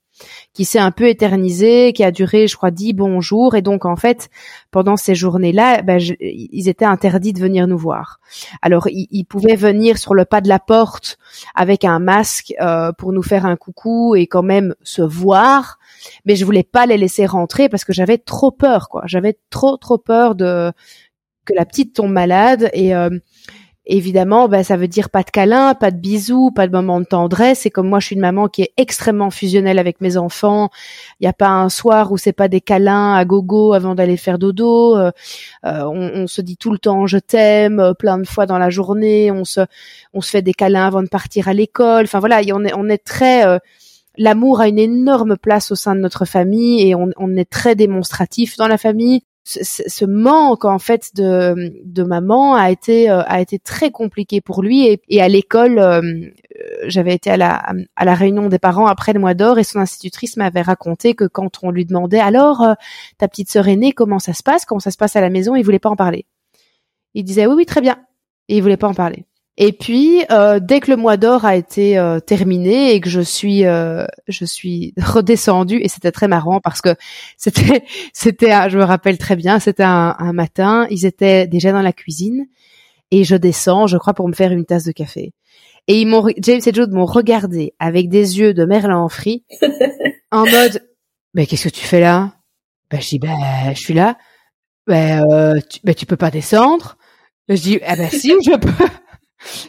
qui 0.54 0.66
s'est 0.66 0.80
un 0.80 0.92
peu 0.92 1.08
éternisé, 1.08 1.94
qui 1.94 2.04
a 2.04 2.12
duré, 2.12 2.48
je 2.48 2.58
crois, 2.58 2.72
dix 2.72 2.94
bons 2.94 3.22
jours. 3.22 3.56
Et 3.56 3.62
donc, 3.62 3.86
en 3.86 3.96
fait, 3.96 4.30
pendant 4.72 4.98
ces 4.98 5.16
journées-là, 5.16 5.82
ben, 5.82 6.00
ils 6.20 6.70
étaient 6.70 6.86
interdits 6.86 7.34
de 7.34 7.40
venir 7.40 7.68
nous 7.68 7.78
voir. 7.78 8.20
Alors, 8.62 8.88
ils, 8.90 9.26
pouvaient 9.26 9.56
venir 9.56 9.98
sur 9.98 10.14
le 10.14 10.26
pas 10.26 10.42
de 10.42 10.50
la 10.50 10.60
porte 10.60 11.18
avec 11.56 11.84
un 11.86 12.00
masque 12.00 12.54
euh, 12.62 12.92
pour 12.94 13.14
nous 13.14 13.24
faire 13.24 13.46
un 13.46 13.56
coucou 13.56 14.16
et 14.16 14.28
quand 14.28 14.44
même 14.44 14.74
se 14.84 15.02
voir, 15.02 15.80
mais 16.26 16.36
je 16.36 16.46
voulais 16.46 16.64
pas 16.64 16.86
les 16.86 16.98
laisser 16.98 17.26
rentrer 17.26 17.70
parce 17.70 17.86
que 17.86 17.94
j'avais 17.94 18.18
trop 18.18 18.52
peur, 18.52 18.90
quoi. 18.90 19.04
J'avais 19.06 19.38
trop, 19.50 19.78
trop 19.78 19.98
peur 19.98 20.36
de 20.36 20.72
que 21.46 21.54
la 21.54 21.66
petite 21.66 21.96
tombe 21.96 22.12
malade 22.12 22.70
et 22.74 22.94
euh, 22.94 23.10
évidemment, 23.88 24.48
ben, 24.48 24.64
ça 24.64 24.78
veut 24.78 24.88
dire 24.88 25.10
pas 25.10 25.24
de 25.24 25.30
câlins, 25.30 25.74
pas 25.74 25.92
de 25.92 25.98
bisous, 25.98 26.52
pas 26.52 26.68
de 26.68 26.72
moments 26.72 27.00
de 27.00 27.06
tendresse. 27.06 27.66
Et 27.66 27.70
comme 27.70 27.88
moi, 27.88 28.00
je 28.00 28.08
suis 28.08 28.16
une 28.16 28.22
maman 28.22 28.48
qui 28.48 28.62
est 28.62 28.74
extrêmement 28.78 29.32
fusionnelle 29.32 29.80
avec 29.80 30.02
mes 30.02 30.18
enfants, 30.18 30.70
il 31.20 31.24
n'y 31.24 31.28
a 31.28 31.34
pas 31.34 31.50
un 31.50 31.70
soir 31.70 32.12
où 32.12 32.18
c'est 32.18 32.34
pas 32.34 32.48
des 32.48 32.62
câlins 32.62 33.14
à 33.14 33.26
gogo 33.26 33.74
avant 33.74 33.96
d'aller 33.96 34.18
faire 34.18 34.38
dodo. 34.38 34.98
Euh, 34.98 35.12
euh, 35.66 35.84
on, 35.86 36.28
se 36.28 36.42
dit 36.42 36.58
tout 36.58 36.72
le 36.72 36.78
temps 36.78 37.08
je 37.08 37.18
t'aime, 37.18 37.80
euh, 37.80 37.94
plein 37.94 38.18
de 38.18 38.28
fois 38.28 38.46
dans 38.46 38.58
la 38.60 38.70
journée. 38.70 39.32
On 39.32 39.46
se, 39.46 39.62
on 40.14 40.22
se 40.22 40.30
fait 40.30 40.42
des 40.42 40.54
câlins 40.54 40.86
avant 40.88 41.02
de 41.02 41.08
partir 41.08 41.48
à 41.48 41.54
l'école. 41.54 42.04
Enfin 42.04 42.20
voilà, 42.20 42.42
on 42.54 42.90
est, 42.90 42.98
très 42.98 43.60
L'amour 44.20 44.62
a 44.62 44.68
une 44.68 44.80
énorme 44.80 45.38
place 45.38 45.72
au 45.72 45.76
sein 45.76 45.96
de 45.96 46.00
notre 46.02 46.26
famille 46.26 46.88
et 46.88 46.96
on, 46.96 47.12
on 47.18 47.38
est 47.38 47.50
très 47.50 47.76
démonstratif 47.76 48.58
dans 48.58 48.68
la 48.68 48.80
famille 48.80 49.22
ce, 49.48 50.06
manque 50.06 50.66
en 50.66 50.80
fait 50.80 51.16
de, 51.16 52.04
maman 52.04 52.56
a 52.56 52.70
été 52.70 53.10
euh, 53.10 53.22
a 53.26 53.40
été 53.40 53.60
très 53.60 53.92
compliqué 53.92 54.42
pour 54.42 54.62
lui 54.62 55.00
et, 55.08 55.22
à 55.22 55.28
l'école 55.30 55.80
euh, 55.80 56.02
j'avais 56.88 57.14
été 57.14 57.30
à 57.30 57.38
la 57.38 57.74
à 57.96 58.06
la 58.06 58.16
réunion 58.16 58.50
des 58.50 58.60
parents 58.60 58.88
après 58.88 59.14
le 59.14 59.20
mois 59.20 59.34
d'or 59.34 59.58
et 59.58 59.64
son 59.64 59.80
institutrice 59.80 60.36
m'avait 60.38 60.62
raconté 60.62 61.14
que 61.14 61.26
quand 61.26 61.60
on 61.64 61.72
lui 61.72 61.86
demandait 61.86 62.20
alors 62.20 62.62
euh, 62.62 62.74
ta 63.18 63.28
petite 63.28 63.50
sœur 63.50 63.68
aînée 63.68 63.94
comment 63.94 64.20
ça 64.20 64.34
se 64.34 64.44
passe? 64.44 64.66
Comment 64.66 64.80
ça 64.80 64.92
se 64.92 64.98
passe 64.98 65.16
à 65.16 65.22
la 65.22 65.30
maison? 65.30 65.56
Il 65.56 65.64
voulait 65.64 65.80
pas 65.80 65.90
en 65.90 65.96
parler. 65.96 66.26
Il 67.14 67.24
disait 67.24 67.48
oui 67.48 67.56
oui 67.56 67.66
très 67.66 67.82
bien. 67.82 67.98
Et 68.50 68.58
il 68.58 68.62
voulait 68.62 68.78
pas 68.78 68.88
en 68.88 68.94
parler 68.94 69.27
et 69.60 69.74
puis, 69.74 70.24
euh, 70.30 70.60
dès 70.62 70.80
que 70.80 70.92
le 70.92 70.98
mois 70.98 71.18
d'or 71.18 71.44
a 71.44 71.56
été 71.56 71.98
euh, 71.98 72.20
terminé 72.20 72.94
et 72.94 73.02
que 73.02 73.10
je 73.10 73.22
suis, 73.22 73.66
euh, 73.66 74.06
je 74.28 74.46
suis 74.46 74.94
redescendue, 75.02 75.80
et 75.82 75.88
c'était 75.88 76.12
très 76.12 76.28
marrant 76.28 76.60
parce 76.62 76.80
que 76.80 76.96
c'était, 77.38 77.84
c'était, 78.14 78.70
je 78.70 78.78
me 78.78 78.84
rappelle 78.84 79.18
très 79.18 79.36
bien, 79.36 79.60
c'était 79.60 79.84
un, 79.84 80.34
matin, 80.34 80.86
ils 80.92 81.06
étaient 81.08 81.48
déjà 81.48 81.72
dans 81.72 81.82
la 81.82 81.94
cuisine 81.94 82.46
et 83.10 83.24
je 83.24 83.36
descends, 83.36 83.88
je 83.88 83.98
crois, 83.98 84.14
pour 84.14 84.28
me 84.28 84.34
faire 84.34 84.52
une 84.52 84.66
tasse 84.66 84.84
de 84.84 84.92
café. 84.92 85.34
Et 85.88 86.02
ils 86.02 86.06
m'ont, 86.06 86.28
James 86.38 86.62
et 86.64 86.74
Jude 86.74 86.92
m'ont 86.92 87.06
regardé 87.06 87.74
avec 87.80 88.10
des 88.10 88.38
yeux 88.38 88.54
de 88.54 88.66
Merlin 88.66 89.00
en 89.00 89.10
frit, 89.10 89.44
en 90.32 90.46
mode, 90.46 90.88
mais 91.34 91.48
qu'est-ce 91.48 91.70
que 91.70 91.74
tu 91.74 91.86
fais 91.86 92.02
là? 92.02 92.34
Ben 92.92 93.02
je 93.02 93.08
dis, 93.08 93.20
ben 93.20 93.38
je 93.74 93.80
suis 93.80 93.94
là. 93.94 94.18
Ben, 94.86 95.60
tu, 95.70 95.80
ben 95.84 95.96
tu 95.96 96.06
peux 96.06 96.16
pas 96.16 96.30
descendre? 96.30 96.98
Je 97.50 97.56
dis, 97.56 97.80
ah 97.86 97.96
ben 97.96 98.10
si, 98.10 98.34
je 98.46 98.56
peux 98.58 98.72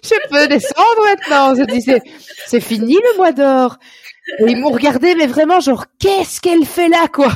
je 0.03 0.29
peux 0.31 0.49
descendre 0.49 1.03
maintenant. 1.05 1.55
Je 1.55 1.64
dis, 1.64 1.85
c'est, 2.47 2.61
fini 2.61 2.95
le 2.95 3.16
mois 3.16 3.33
d'or. 3.33 3.79
Et 4.41 4.51
ils 4.51 4.59
m'ont 4.59 4.71
regardé, 4.71 5.14
mais 5.14 5.27
vraiment, 5.27 5.61
genre, 5.61 5.87
qu'est-ce 5.99 6.41
qu'elle 6.41 6.64
fait 6.64 6.89
là, 6.89 7.07
quoi? 7.12 7.33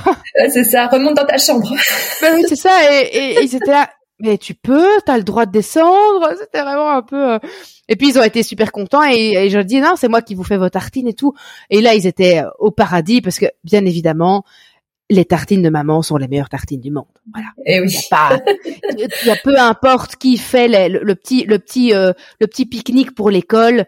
C'est 0.51 0.65
ça, 0.65 0.89
remonte 0.89 1.17
dans 1.17 1.27
ta 1.27 1.39
chambre. 1.39 1.75
Ben 2.21 2.35
oui, 2.35 2.45
c'est 2.49 2.57
ça. 2.57 2.79
Et, 2.93 3.43
ils 3.43 3.57
étaient 3.57 3.71
là, 3.71 3.89
mais 4.21 4.37
tu 4.39 4.55
peux, 4.55 4.89
t'as 5.07 5.17
le 5.17 5.25
droit 5.25 5.47
de 5.47 5.53
descendre. 5.53 6.35
C'était 6.39 6.63
vraiment 6.63 6.91
un 6.91 7.03
peu. 7.03 7.33
Euh, 7.33 7.39
et 7.89 7.97
puis 7.97 8.09
ils 8.09 8.19
ont 8.19 8.23
été 8.23 8.43
super 8.43 8.71
contents 8.71 9.03
et, 9.05 9.33
et 9.33 9.51
je 9.51 9.57
leur 9.57 9.65
dis 9.65 9.81
non, 9.81 9.95
c'est 9.97 10.09
moi 10.09 10.23
qui 10.23 10.35
vous 10.35 10.45
fais 10.45 10.57
vos 10.57 10.69
tartines 10.69 11.09
et 11.09 11.15
tout. 11.15 11.35
Et 11.71 11.81
là, 11.81 11.95
ils 11.95 12.07
étaient 12.07 12.43
au 12.59 12.71
paradis 12.71 13.21
parce 13.21 13.39
que, 13.39 13.47
bien 13.65 13.85
évidemment, 13.85 14.45
les 15.13 15.25
tartines 15.25 15.63
de 15.63 15.69
maman 15.69 16.03
sont 16.03 16.17
les 16.17 16.27
meilleures 16.27 16.49
tartines 16.49 16.81
du 16.81 16.91
monde. 16.91 17.05
Voilà. 17.33 17.49
Et 17.67 17.77
eh 17.77 17.81
oui. 17.81 17.95
Pas, 18.11 18.41
il 18.97 19.27
y 19.27 19.31
a 19.31 19.37
peu 19.37 19.59
importe 19.59 20.17
qui 20.17 20.39
fait 20.39 20.69
le, 20.89 21.15
petit, 21.15 21.45
le 21.45 21.59
petit, 21.59 21.95
euh, 21.95 22.13
le 22.41 22.47
petit 22.47 22.67
pique-nique 22.67 23.15
pour 23.15 23.31
l'école. 23.31 23.85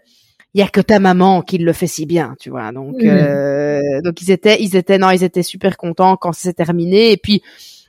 Il 0.53 0.61
y 0.61 0.63
a 0.63 0.69
que 0.69 0.81
ta 0.81 1.01
maman 1.01 1.43
qui 1.43 1.59
le 1.59 1.73
fait 1.73 1.87
si 1.87 2.07
bien, 2.07 2.37
tu 2.39 2.51
vois. 2.51 2.71
Donc, 2.71 3.03
euh, 3.03 3.81
donc 4.05 4.21
ils 4.23 4.31
étaient, 4.31 4.63
ils 4.63 4.77
étaient, 4.77 4.99
non, 4.99 5.11
ils 5.11 5.25
étaient 5.25 5.43
super 5.43 5.77
contents 5.77 6.17
quand 6.17 6.33
c'est 6.33 6.53
terminé. 6.53 7.11
Et 7.11 7.17
puis, 7.17 7.43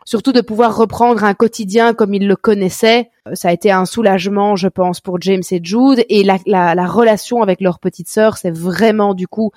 surtout 0.05 0.31
de 0.31 0.41
pouvoir 0.41 0.75
reprendre 0.75 1.23
un 1.23 1.33
quotidien 1.33 1.93
comme 1.93 2.13
ils 2.13 2.27
le 2.27 2.35
connaissaient. 2.35 3.11
Ça 3.33 3.49
a 3.49 3.51
été 3.51 3.69
un 3.69 3.85
soulagement, 3.85 4.55
je 4.55 4.67
pense, 4.67 5.01
pour 5.01 5.21
James 5.21 5.43
et 5.51 5.59
Jude. 5.61 6.05
Et 6.09 6.23
la, 6.23 6.39
la, 6.47 6.73
la 6.73 6.87
relation 6.87 7.43
avec 7.43 7.61
leur 7.61 7.79
petite 7.79 8.07
sœur, 8.07 8.37
c'est 8.37 8.55
vraiment 8.55 9.13
du 9.13 9.27
coup 9.27 9.51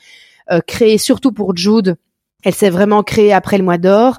euh, 0.50 0.60
créé, 0.66 0.98
surtout 0.98 1.32
pour 1.32 1.56
Jude, 1.56 1.96
elle 2.44 2.54
s'est 2.54 2.70
vraiment 2.70 3.02
créée 3.02 3.32
après 3.32 3.58
le 3.58 3.64
mois 3.64 3.78
d'or. 3.78 4.18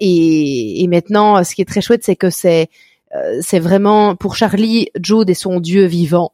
Et, 0.00 0.86
maintenant, 0.88 1.42
ce 1.44 1.54
qui 1.54 1.62
est 1.62 1.66
très 1.66 1.80
chouette, 1.80 2.04
c'est 2.04 2.16
que 2.16 2.30
c'est 2.30 2.68
euh, 3.14 3.38
c'est 3.40 3.60
vraiment 3.60 4.16
pour 4.16 4.34
Charlie, 4.36 4.88
Jude 5.00 5.30
est 5.30 5.34
son 5.34 5.60
dieu 5.60 5.84
vivant. 5.84 6.32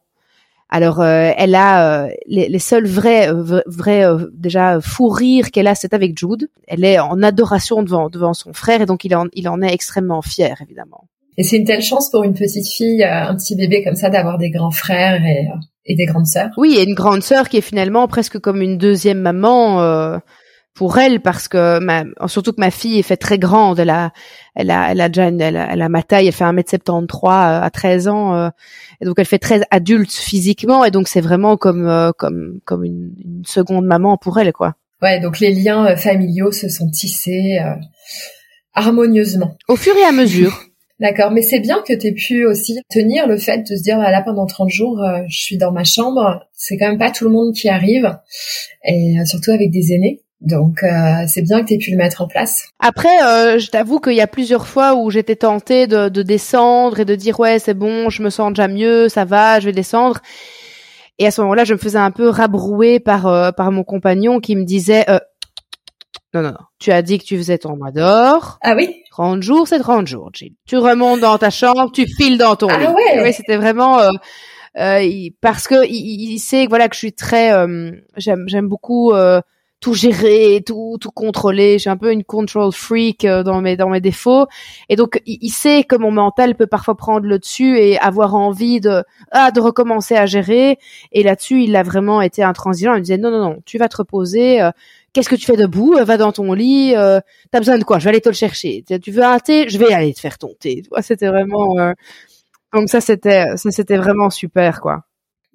Alors, 0.69 1.01
euh, 1.01 1.31
elle 1.37 1.53
a 1.53 2.05
euh, 2.05 2.09
les, 2.27 2.59
seuls 2.59 2.87
vrais, 2.87 3.29
vrais 3.33 4.05
déjà 4.33 4.79
fou 4.81 5.09
rire 5.09 5.51
qu'elle 5.51 5.67
a, 5.67 5.75
c'est 5.75 5.93
avec 5.93 6.17
Jude. 6.17 6.49
Elle 6.67 6.85
est 6.85 6.97
en 6.97 7.21
adoration 7.21 7.83
devant 7.83 8.09
devant 8.09 8.33
son 8.33 8.53
frère 8.53 8.81
et 8.81 8.85
donc 8.85 9.03
il 9.03 9.15
en 9.15 9.27
il 9.33 9.49
en 9.49 9.61
est 9.61 9.73
extrêmement 9.73 10.21
fier, 10.21 10.57
évidemment. 10.61 11.05
Et 11.37 11.43
c'est 11.43 11.57
une 11.57 11.65
telle 11.65 11.81
chance 11.81 12.09
pour 12.09 12.23
une 12.23 12.33
petite 12.33 12.67
fille, 12.67 13.03
un 13.03 13.35
petit 13.35 13.55
bébé 13.55 13.83
comme 13.83 13.95
ça, 13.95 14.09
d'avoir 14.09 14.37
des 14.37 14.49
grands 14.49 14.71
frères 14.71 15.21
et, 15.23 15.47
et 15.85 15.95
des 15.95 16.05
grandes 16.05 16.27
sœurs. 16.27 16.51
Oui, 16.57 16.75
et 16.77 16.83
une 16.83 16.95
grande 16.95 17.21
sœur 17.21 17.49
qui 17.49 17.57
est 17.57 17.61
finalement 17.61 18.07
presque 18.07 18.39
comme 18.39 18.61
une 18.61 18.77
deuxième 18.77 19.19
maman 19.19 20.19
pour 20.73 20.97
elle 20.97 21.19
parce 21.19 21.47
que 21.47 21.79
ma, 21.79 22.03
surtout 22.27 22.53
que 22.53 22.61
ma 22.61 22.71
fille 22.71 22.99
est 22.99 23.03
fait 23.03 23.17
très 23.17 23.37
grande, 23.37 23.79
elle 23.79 23.89
a, 23.89 24.11
elle 24.55 24.71
a, 24.71 24.91
elle 24.91 25.01
a 25.01 25.09
déjà, 25.09 25.27
elle 25.27 25.81
a, 25.81 25.89
ma 25.89 26.03
taille, 26.03 26.27
elle 26.27 26.33
fait 26.33 26.45
1m73 26.45 27.25
euh, 27.25 27.61
à 27.61 27.69
13 27.69 28.07
ans, 28.07 28.35
euh, 28.35 28.49
et 29.01 29.05
donc 29.05 29.15
elle 29.17 29.25
fait 29.25 29.39
très 29.39 29.61
adulte 29.69 30.11
physiquement, 30.11 30.85
et 30.85 30.91
donc 30.91 31.07
c'est 31.07 31.21
vraiment 31.21 31.57
comme, 31.57 31.87
euh, 31.87 32.11
comme, 32.17 32.59
comme 32.65 32.85
une, 32.85 33.13
une, 33.23 33.43
seconde 33.45 33.85
maman 33.85 34.17
pour 34.17 34.39
elle, 34.39 34.53
quoi. 34.53 34.75
Ouais, 35.01 35.19
donc 35.19 35.39
les 35.39 35.53
liens 35.53 35.95
familiaux 35.95 36.51
se 36.51 36.69
sont 36.69 36.89
tissés 36.89 37.59
harmonieusement. 38.73 39.57
Au 39.67 39.75
fur 39.75 39.95
et 39.97 40.03
à 40.03 40.11
mesure. 40.11 40.61
D'accord, 40.99 41.31
mais 41.31 41.41
c'est 41.41 41.59
bien 41.59 41.81
que 41.81 41.93
tu 41.93 42.07
aies 42.07 42.13
pu 42.13 42.45
aussi 42.45 42.79
tenir 42.87 43.27
le 43.27 43.37
fait 43.37 43.67
de 43.67 43.75
se 43.75 43.81
dire, 43.81 43.97
bah 43.97 44.11
là, 44.11 44.21
pendant 44.21 44.45
30 44.45 44.69
jours, 44.69 45.03
je 45.27 45.35
suis 45.35 45.57
dans 45.57 45.71
ma 45.71 45.83
chambre. 45.83 46.45
C'est 46.53 46.77
quand 46.77 46.87
même 46.87 46.99
pas 46.99 47.09
tout 47.09 47.23
le 47.23 47.31
monde 47.31 47.55
qui 47.55 47.67
arrive, 47.67 48.15
et 48.85 49.15
surtout 49.25 49.49
avec 49.49 49.71
des 49.71 49.93
aînés. 49.93 50.21
Donc 50.41 50.81
euh, 50.81 51.23
c'est 51.27 51.43
bien 51.43 51.61
que 51.61 51.67
tu 51.67 51.75
aies 51.75 51.77
pu 51.77 51.91
le 51.91 51.97
mettre 51.97 52.21
en 52.21 52.27
place. 52.27 52.69
Après, 52.79 53.23
euh, 53.23 53.59
je 53.59 53.69
t'avoue 53.69 53.99
qu'il 53.99 54.15
y 54.15 54.21
a 54.21 54.27
plusieurs 54.27 54.67
fois 54.67 54.95
où 54.95 55.11
j'étais 55.11 55.35
tentée 55.35 55.85
de, 55.85 56.09
de, 56.09 56.23
descendre 56.23 56.99
et 56.99 57.05
de 57.05 57.13
dire 57.15 57.39
ouais 57.39 57.59
c'est 57.59 57.75
bon, 57.75 58.09
je 58.09 58.23
me 58.23 58.31
sens 58.31 58.49
déjà 58.49 58.67
mieux, 58.67 59.07
ça 59.07 59.23
va, 59.23 59.59
je 59.59 59.67
vais 59.67 59.71
descendre. 59.71 60.19
Et 61.19 61.27
à 61.27 61.31
ce 61.31 61.41
moment-là, 61.41 61.63
je 61.63 61.73
me 61.73 61.77
faisais 61.77 61.99
un 61.99 62.09
peu 62.09 62.27
rabrouer 62.27 62.99
par 62.99 63.27
euh, 63.27 63.51
par 63.51 63.71
mon 63.71 63.83
compagnon 63.83 64.39
qui 64.39 64.55
me 64.55 64.63
disait 64.63 65.05
non, 66.33 66.41
non, 66.41 66.49
non. 66.49 66.65
Tu 66.79 66.91
as 66.91 67.03
dit 67.03 67.19
que 67.19 67.25
tu 67.25 67.37
faisais 67.37 67.59
ton 67.59 67.77
mois 67.77 67.91
d'or. 67.91 68.57
Ah 68.61 68.73
oui 68.75 68.95
30 69.11 69.43
jours, 69.43 69.67
c'est 69.67 69.79
30 69.79 70.07
jours, 70.07 70.31
Jill. 70.33 70.53
Tu 70.65 70.77
remontes 70.77 71.19
dans 71.19 71.37
ta 71.37 71.49
chambre, 71.51 71.91
tu 71.91 72.07
files 72.07 72.37
dans 72.37 72.55
ton 72.55 72.69
ah 72.69 72.79
lit. 72.79 72.87
Ouais. 72.87 73.21
Oui, 73.21 73.33
c'était 73.33 73.57
vraiment... 73.57 73.99
Euh, 73.99 74.09
parce 75.41 75.67
que 75.67 75.85
il, 75.85 76.31
il, 76.31 76.39
sait 76.39 76.65
voilà 76.65 76.87
que 76.87 76.95
je 76.95 76.99
suis 76.99 77.13
très... 77.13 77.51
j'aime 78.15 78.45
j'aime 78.47 78.69
beaucoup 78.69 79.11
tout 79.81 79.95
gérer, 79.95 80.63
tout 80.65 80.97
tout 81.01 81.11
contrôler. 81.11 81.79
J'ai 81.79 81.89
un 81.89 81.97
peu 81.97 82.13
une 82.13 82.23
control 82.23 82.71
freak 82.71 83.25
euh, 83.25 83.43
dans 83.43 83.61
mes 83.61 83.75
dans 83.75 83.89
mes 83.89 83.99
défauts. 83.99 84.45
Et 84.89 84.95
donc 84.95 85.21
il, 85.25 85.49
sait 85.49 85.83
que 85.83 85.95
mon 85.95 86.11
mental 86.11 86.55
peut 86.55 86.67
parfois 86.67 86.95
prendre 86.95 87.25
le 87.25 87.39
dessus 87.39 87.77
et 87.77 87.97
avoir 87.99 88.35
envie 88.35 88.79
de 88.79 89.03
ah 89.31 89.51
de 89.51 89.59
recommencer 89.59 90.15
à 90.15 90.27
gérer. 90.27 90.77
Et 91.11 91.23
là-dessus, 91.23 91.63
il 91.63 91.75
a 91.75 91.83
vraiment 91.83 92.21
été 92.21 92.43
intransigeant. 92.43 92.93
Il 92.93 92.97
me 92.97 93.01
disait 93.01 93.17
non 93.17 93.31
non 93.31 93.41
non, 93.41 93.61
tu 93.65 93.79
vas 93.79 93.89
te 93.89 93.97
reposer. 93.97 94.61
Euh, 94.61 94.71
qu'est-ce 95.13 95.29
que 95.29 95.35
tu 95.35 95.45
fais 95.45 95.57
debout 95.57 95.95
Va 96.05 96.17
dans 96.17 96.31
ton 96.31 96.53
lit. 96.53 96.93
Euh, 96.95 97.19
T'as 97.51 97.59
besoin 97.59 97.79
de 97.79 97.83
quoi? 97.83 97.97
Je 97.99 98.05
vais 98.05 98.11
aller 98.11 98.21
te 98.21 98.29
le 98.29 98.35
chercher. 98.35 98.85
Tu 99.01 99.11
veux 99.11 99.23
un 99.23 99.39
thé? 99.39 99.67
Je 99.67 99.79
vais 99.79 99.91
aller 99.91 100.13
te 100.13 100.19
faire 100.19 100.37
ton 100.37 100.53
thé. 100.59 100.83
C'était 101.01 101.27
vraiment 101.27 101.79
euh, 101.79 101.93
donc 102.73 102.89
ça 102.89 103.01
c'était 103.01 103.57
ça 103.57 103.71
c'était 103.71 103.97
vraiment 103.97 104.29
super 104.29 104.79
quoi. 104.79 105.03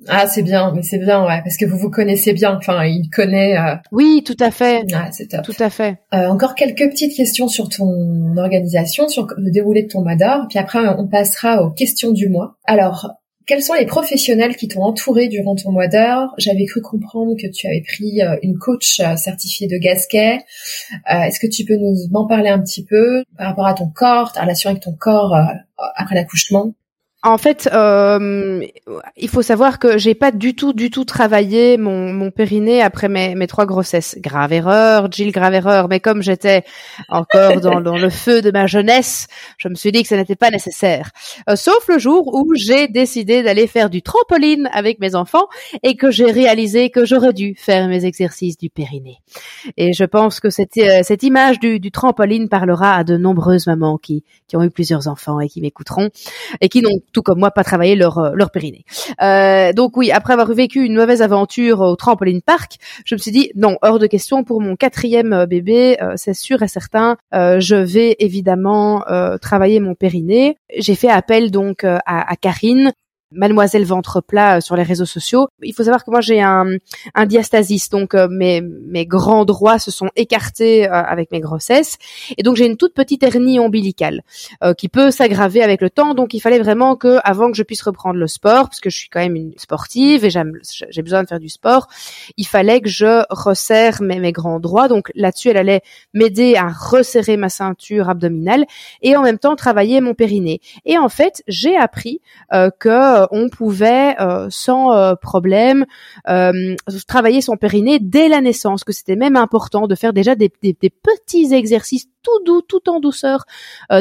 Ah, 0.08 0.26
c'est 0.26 0.42
bien, 0.42 0.72
mais 0.74 0.82
c'est 0.82 0.98
bien, 0.98 1.24
ouais, 1.24 1.40
parce 1.42 1.56
que 1.56 1.64
vous 1.64 1.78
vous 1.78 1.90
connaissez 1.90 2.32
bien. 2.32 2.56
Enfin, 2.56 2.84
il 2.84 3.08
connaît. 3.10 3.56
Euh... 3.56 3.76
Oui, 3.92 4.22
tout 4.24 4.36
à 4.40 4.50
fait. 4.50 4.84
Ah, 4.92 5.08
c'est 5.10 5.28
top. 5.28 5.42
Tout 5.42 5.54
à 5.58 5.70
fait. 5.70 5.98
Euh, 6.14 6.28
encore 6.28 6.54
quelques 6.54 6.88
petites 6.90 7.16
questions 7.16 7.48
sur 7.48 7.68
ton 7.68 8.36
organisation, 8.36 9.08
sur 9.08 9.26
le 9.36 9.50
déroulé 9.50 9.84
de 9.84 9.88
ton 9.88 10.02
mois 10.02 10.16
d'or, 10.16 10.46
puis 10.48 10.58
après 10.58 10.80
on 10.98 11.08
passera 11.08 11.62
aux 11.62 11.70
questions 11.70 12.12
du 12.12 12.28
mois. 12.28 12.56
Alors, 12.64 13.16
quels 13.46 13.62
sont 13.62 13.74
les 13.74 13.86
professionnels 13.86 14.56
qui 14.56 14.66
t'ont 14.66 14.82
entouré 14.82 15.28
durant 15.28 15.54
ton 15.54 15.70
mois 15.70 15.86
d'or 15.86 16.34
J'avais 16.36 16.64
cru 16.66 16.80
comprendre 16.80 17.36
que 17.40 17.46
tu 17.46 17.68
avais 17.68 17.82
pris 17.86 18.20
euh, 18.20 18.36
une 18.42 18.58
coach 18.58 18.98
euh, 18.98 19.14
certifiée 19.14 19.68
de 19.68 19.76
Gasquet. 19.76 20.40
Euh, 21.12 21.20
est-ce 21.20 21.38
que 21.38 21.46
tu 21.46 21.64
peux 21.64 21.76
nous 21.76 22.08
en 22.12 22.26
parler 22.26 22.48
un 22.48 22.58
petit 22.60 22.84
peu 22.84 23.22
par 23.38 23.46
rapport 23.46 23.66
à 23.66 23.74
ton 23.74 23.88
corps, 23.88 24.32
ta 24.32 24.42
relation 24.42 24.70
avec 24.70 24.82
ton 24.82 24.94
corps 24.98 25.36
après 25.94 26.16
l'accouchement? 26.16 26.74
En 27.26 27.38
fait, 27.38 27.68
euh, 27.72 28.64
il 29.16 29.28
faut 29.28 29.42
savoir 29.42 29.80
que 29.80 29.98
j'ai 29.98 30.14
pas 30.14 30.30
du 30.30 30.54
tout, 30.54 30.72
du 30.72 30.90
tout 30.90 31.04
travaillé 31.04 31.76
mon, 31.76 32.12
mon 32.12 32.30
périnée 32.30 32.82
après 32.82 33.08
mes, 33.08 33.34
mes 33.34 33.48
trois 33.48 33.66
grossesses. 33.66 34.16
Grave 34.20 34.52
erreur, 34.52 35.10
Jill, 35.10 35.32
grave 35.32 35.54
erreur. 35.54 35.88
Mais 35.88 35.98
comme 35.98 36.22
j'étais 36.22 36.64
encore 37.08 37.60
dans, 37.60 37.80
dans, 37.80 37.96
le 37.96 38.10
feu 38.10 38.42
de 38.42 38.52
ma 38.52 38.66
jeunesse, 38.66 39.26
je 39.58 39.68
me 39.68 39.74
suis 39.74 39.90
dit 39.90 40.02
que 40.02 40.08
ce 40.08 40.14
n'était 40.14 40.36
pas 40.36 40.50
nécessaire. 40.50 41.10
Euh, 41.50 41.56
sauf 41.56 41.88
le 41.88 41.98
jour 41.98 42.32
où 42.32 42.52
j'ai 42.54 42.86
décidé 42.86 43.42
d'aller 43.42 43.66
faire 43.66 43.90
du 43.90 44.02
trampoline 44.02 44.70
avec 44.72 45.00
mes 45.00 45.16
enfants 45.16 45.48
et 45.82 45.96
que 45.96 46.12
j'ai 46.12 46.30
réalisé 46.30 46.90
que 46.90 47.04
j'aurais 47.04 47.32
dû 47.32 47.56
faire 47.56 47.88
mes 47.88 48.04
exercices 48.04 48.56
du 48.56 48.70
périnée. 48.70 49.18
Et 49.76 49.92
je 49.92 50.04
pense 50.04 50.38
que 50.38 50.50
cette, 50.50 50.76
euh, 50.76 51.00
cette 51.02 51.24
image 51.24 51.58
du, 51.58 51.80
du 51.80 51.90
trampoline 51.90 52.48
parlera 52.48 52.94
à 52.94 53.04
de 53.04 53.16
nombreuses 53.16 53.66
mamans 53.66 53.98
qui, 53.98 54.22
qui 54.46 54.56
ont 54.56 54.62
eu 54.62 54.70
plusieurs 54.70 55.08
enfants 55.08 55.40
et 55.40 55.48
qui 55.48 55.60
m'écouteront 55.60 56.10
et 56.60 56.68
qui 56.68 56.82
n'ont 56.82 56.90
tout 57.16 57.22
comme 57.22 57.38
moi, 57.38 57.50
pas 57.50 57.64
travailler 57.64 57.96
leur 57.96 58.18
euh, 58.18 58.32
leur 58.34 58.50
périnée. 58.50 58.84
Euh, 59.22 59.72
donc 59.72 59.96
oui, 59.96 60.10
après 60.10 60.34
avoir 60.34 60.52
vécu 60.52 60.84
une 60.84 60.94
mauvaise 60.94 61.22
aventure 61.22 61.80
au 61.80 61.96
trampoline 61.96 62.42
park, 62.42 62.72
je 63.06 63.14
me 63.14 63.18
suis 63.18 63.30
dit 63.30 63.50
non, 63.54 63.78
hors 63.80 63.98
de 63.98 64.06
question 64.06 64.44
pour 64.44 64.60
mon 64.60 64.76
quatrième 64.76 65.32
euh, 65.32 65.46
bébé, 65.46 65.96
c'est 66.16 66.34
sûr 66.34 66.62
et 66.62 66.68
certain, 66.68 67.16
je 67.32 67.76
vais 67.76 68.16
évidemment 68.18 69.02
travailler 69.40 69.80
mon 69.80 69.94
périnée. 69.94 70.58
J'ai 70.76 70.94
fait 70.94 71.08
appel 71.08 71.50
donc 71.50 71.84
à, 71.84 72.00
à 72.04 72.36
Karine 72.36 72.92
Mademoiselle 73.32 73.84
ventre 73.84 74.20
plat 74.20 74.56
euh, 74.56 74.60
sur 74.60 74.76
les 74.76 74.84
réseaux 74.84 75.04
sociaux. 75.04 75.48
Il 75.60 75.74
faut 75.74 75.82
savoir 75.82 76.04
que 76.04 76.10
moi 76.12 76.20
j'ai 76.20 76.40
un, 76.40 76.76
un 77.14 77.26
diastasis, 77.26 77.88
donc 77.88 78.14
euh, 78.14 78.28
mes, 78.30 78.60
mes 78.60 79.04
grands 79.04 79.44
droits 79.44 79.80
se 79.80 79.90
sont 79.90 80.08
écartés 80.14 80.86
euh, 80.86 80.92
avec 80.92 81.32
mes 81.32 81.40
grossesses, 81.40 81.98
et 82.36 82.44
donc 82.44 82.54
j'ai 82.54 82.66
une 82.66 82.76
toute 82.76 82.94
petite 82.94 83.22
hernie 83.22 83.58
ombilicale 83.58 84.22
qui 84.78 84.88
peut 84.88 85.10
s'aggraver 85.10 85.62
avec 85.62 85.80
le 85.80 85.90
temps. 85.90 86.14
Donc 86.14 86.34
il 86.34 86.40
fallait 86.40 86.58
vraiment 86.58 86.96
que, 86.96 87.18
avant 87.24 87.50
que 87.50 87.56
je 87.56 87.62
puisse 87.62 87.82
reprendre 87.82 88.18
le 88.18 88.26
sport, 88.26 88.68
parce 88.68 88.80
que 88.80 88.90
je 88.90 88.96
suis 88.96 89.08
quand 89.08 89.20
même 89.20 89.36
une 89.36 89.52
sportive 89.56 90.24
et 90.24 90.30
j'ai 90.30 91.02
besoin 91.02 91.22
de 91.22 91.28
faire 91.28 91.40
du 91.40 91.48
sport, 91.48 91.88
il 92.36 92.46
fallait 92.46 92.80
que 92.80 92.88
je 92.88 93.24
resserre 93.30 94.02
mes, 94.02 94.18
mes 94.18 94.32
grands 94.32 94.60
droits. 94.60 94.88
Donc 94.88 95.10
là-dessus, 95.14 95.50
elle 95.50 95.56
allait 95.56 95.82
m'aider 96.14 96.56
à 96.56 96.68
resserrer 96.68 97.36
ma 97.36 97.48
ceinture 97.48 98.08
abdominale 98.08 98.66
et 99.02 99.16
en 99.16 99.22
même 99.22 99.38
temps 99.38 99.56
travailler 99.56 100.00
mon 100.00 100.14
périnée. 100.14 100.60
Et 100.84 100.98
en 100.98 101.08
fait, 101.08 101.42
j'ai 101.48 101.76
appris 101.76 102.20
que 102.50 103.15
euh, 103.16 103.26
on 103.30 103.48
pouvait 103.48 104.14
euh, 104.20 104.48
sans 104.50 104.92
euh, 104.92 105.14
problème 105.14 105.86
travailler 107.06 107.40
son 107.40 107.56
périnée 107.56 107.98
dès 108.00 108.28
la 108.28 108.40
naissance, 108.40 108.84
que 108.84 108.92
c'était 108.92 109.16
même 109.16 109.36
important 109.36 109.86
de 109.86 109.94
faire 109.94 110.12
déjà 110.12 110.34
des, 110.34 110.48
petits 110.48 111.54
exercices 111.54 112.06
tout 112.22 112.44
doux, 112.44 112.62
tout 112.62 112.88
en 112.88 113.00
douceur, 113.00 113.44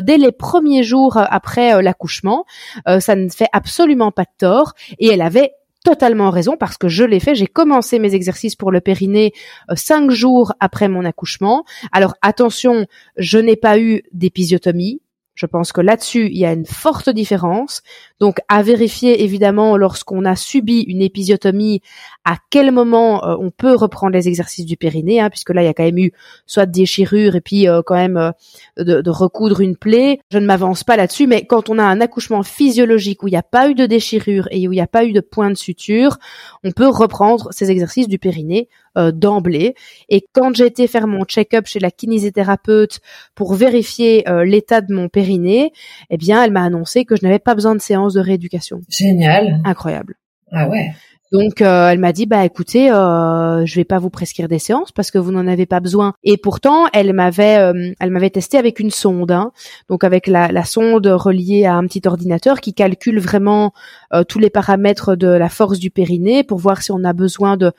dès 0.01 0.17
les 0.17 0.31
premiers 0.31 0.83
jours 0.83 1.17
après 1.17 1.81
l'accouchement. 1.81 2.45
ça 2.99 3.15
ne 3.15 3.29
fait 3.29 3.47
absolument 3.53 4.11
pas 4.11 4.23
de 4.23 4.29
tort. 4.37 4.73
Et 4.99 5.07
elle 5.07 5.21
avait 5.21 5.53
totalement 5.83 6.31
raison 6.31 6.57
parce 6.57 6.77
que 6.77 6.87
je 6.87 7.03
l'ai 7.03 7.19
fait. 7.19 7.35
J'ai 7.35 7.47
commencé 7.47 7.99
mes 7.99 8.15
exercices 8.15 8.55
pour 8.55 8.71
le 8.71 8.81
périnée 8.81 9.33
cinq 9.75 10.11
jours 10.11 10.53
après 10.59 10.87
mon 10.87 11.05
accouchement. 11.05 11.63
Alors 11.91 12.15
attention, 12.21 12.85
je 13.17 13.37
n'ai 13.37 13.55
pas 13.55 13.79
eu 13.79 14.03
d'épisiotomie. 14.11 15.01
Je 15.35 15.45
pense 15.45 15.73
que 15.73 15.81
là-dessus, 15.81 16.27
il 16.27 16.37
y 16.37 16.45
a 16.45 16.53
une 16.53 16.65
forte 16.65 17.09
différence. 17.09 17.83
Donc, 18.21 18.37
à 18.47 18.63
vérifier 18.63 19.23
évidemment 19.23 19.75
lorsqu'on 19.75 20.23
a 20.23 20.35
subi 20.37 20.81
une 20.87 21.01
épisiotomie, 21.01 21.81
à 22.23 22.37
quel 22.49 22.71
moment 22.71 23.25
euh, 23.25 23.35
on 23.39 23.51
peut 23.51 23.75
reprendre 23.75 24.13
les 24.13 24.29
exercices 24.29 24.65
du 24.65 24.77
périnée, 24.77 25.19
hein, 25.19 25.29
puisque 25.29 25.49
là, 25.49 25.61
il 25.61 25.65
y 25.65 25.69
a 25.69 25.73
quand 25.73 25.83
même 25.83 25.97
eu 25.97 26.13
soit 26.45 26.65
des 26.65 26.81
déchirures 26.81 27.35
et 27.35 27.41
puis 27.41 27.67
euh, 27.67 27.81
quand 27.85 27.95
même 27.95 28.15
euh, 28.15 28.31
de, 28.77 29.01
de, 29.01 29.09
recoudre 29.09 29.59
une 29.59 29.75
plaie. 29.75 30.19
Je 30.31 30.37
ne 30.37 30.45
m'avance 30.45 30.85
pas 30.85 30.95
là-dessus, 30.95 31.27
mais 31.27 31.45
quand 31.45 31.69
on 31.69 31.77
a 31.77 31.83
un 31.83 31.99
accouchement 31.99 32.43
physiologique 32.43 33.21
où 33.23 33.27
il 33.27 33.31
n'y 33.31 33.37
a 33.37 33.43
pas 33.43 33.69
eu 33.69 33.75
de 33.75 33.85
déchirure 33.85 34.47
et 34.51 34.67
où 34.67 34.71
il 34.71 34.77
n'y 34.77 34.81
a 34.81 34.87
pas 34.87 35.03
eu 35.03 35.11
de 35.11 35.19
point 35.19 35.49
de 35.49 35.57
suture, 35.57 36.17
on 36.63 36.71
peut 36.71 36.87
reprendre 36.87 37.49
ces 37.51 37.71
exercices 37.71 38.07
du 38.07 38.19
périnée 38.19 38.69
d'emblée. 38.95 39.75
Et 40.09 40.25
quand 40.33 40.55
j'ai 40.55 40.65
été 40.65 40.87
faire 40.87 41.07
mon 41.07 41.25
check-up 41.25 41.65
chez 41.67 41.79
la 41.79 41.91
kinésithérapeute 41.91 42.99
pour 43.33 43.53
vérifier 43.53 44.23
l'état 44.45 44.81
de 44.81 44.93
mon 44.93 45.09
périnée, 45.09 45.71
eh 46.09 46.17
bien, 46.17 46.43
elle 46.43 46.51
m'a 46.51 46.63
annoncé 46.63 47.05
que 47.05 47.15
je 47.15 47.23
n'avais 47.23 47.39
pas 47.39 47.55
besoin 47.55 47.75
de 47.75 47.81
séance 47.81 48.13
de 48.13 48.21
rééducation. 48.21 48.81
Génial. 48.89 49.61
Incroyable. 49.65 50.15
Ah 50.51 50.69
ouais. 50.69 50.91
Donc 51.31 51.61
euh, 51.61 51.89
elle 51.89 51.99
m'a 51.99 52.13
dit 52.13 52.27
bah 52.27 52.45
écoutez 52.45 52.91
euh, 52.91 53.65
je 53.65 53.75
vais 53.75 53.83
pas 53.83 53.97
vous 53.97 54.11
prescrire 54.11 54.47
des 54.47 54.59
séances 54.59 54.91
parce 54.91 55.09
que 55.09 55.17
vous 55.17 55.31
n'en 55.31 55.47
avez 55.47 55.65
pas 55.65 55.79
besoin 55.79 56.13
et 56.23 56.37
pourtant 56.37 56.85
elle 56.93 57.11
m'avait 57.13 57.57
euh, 57.57 57.93
elle 57.99 58.11
m'avait 58.11 58.29
testé 58.29 58.57
avec 58.57 58.79
une 58.79 58.91
sonde 58.91 59.31
hein. 59.31 59.51
donc 59.89 60.03
avec 60.03 60.27
la, 60.27 60.49
la, 60.49 60.63
sonde 60.63 61.07
reliée 61.07 61.65
à 61.65 61.73
un 61.73 61.83
petit 61.87 62.07
ordinateur 62.07 62.61
qui 62.61 62.75
calcule 62.75 63.19
vraiment 63.19 63.73
euh, 64.13 64.23
tous 64.23 64.37
les 64.37 64.51
paramètres 64.51 65.15
de 65.15 65.27
la 65.27 65.49
force 65.49 65.79
du 65.79 65.89
périnée 65.89 66.43
pour 66.43 66.59
voir 66.59 66.83
si 66.83 66.91
on 66.91 67.03
a 67.03 67.11
besoin 67.11 67.57
de 67.57 67.71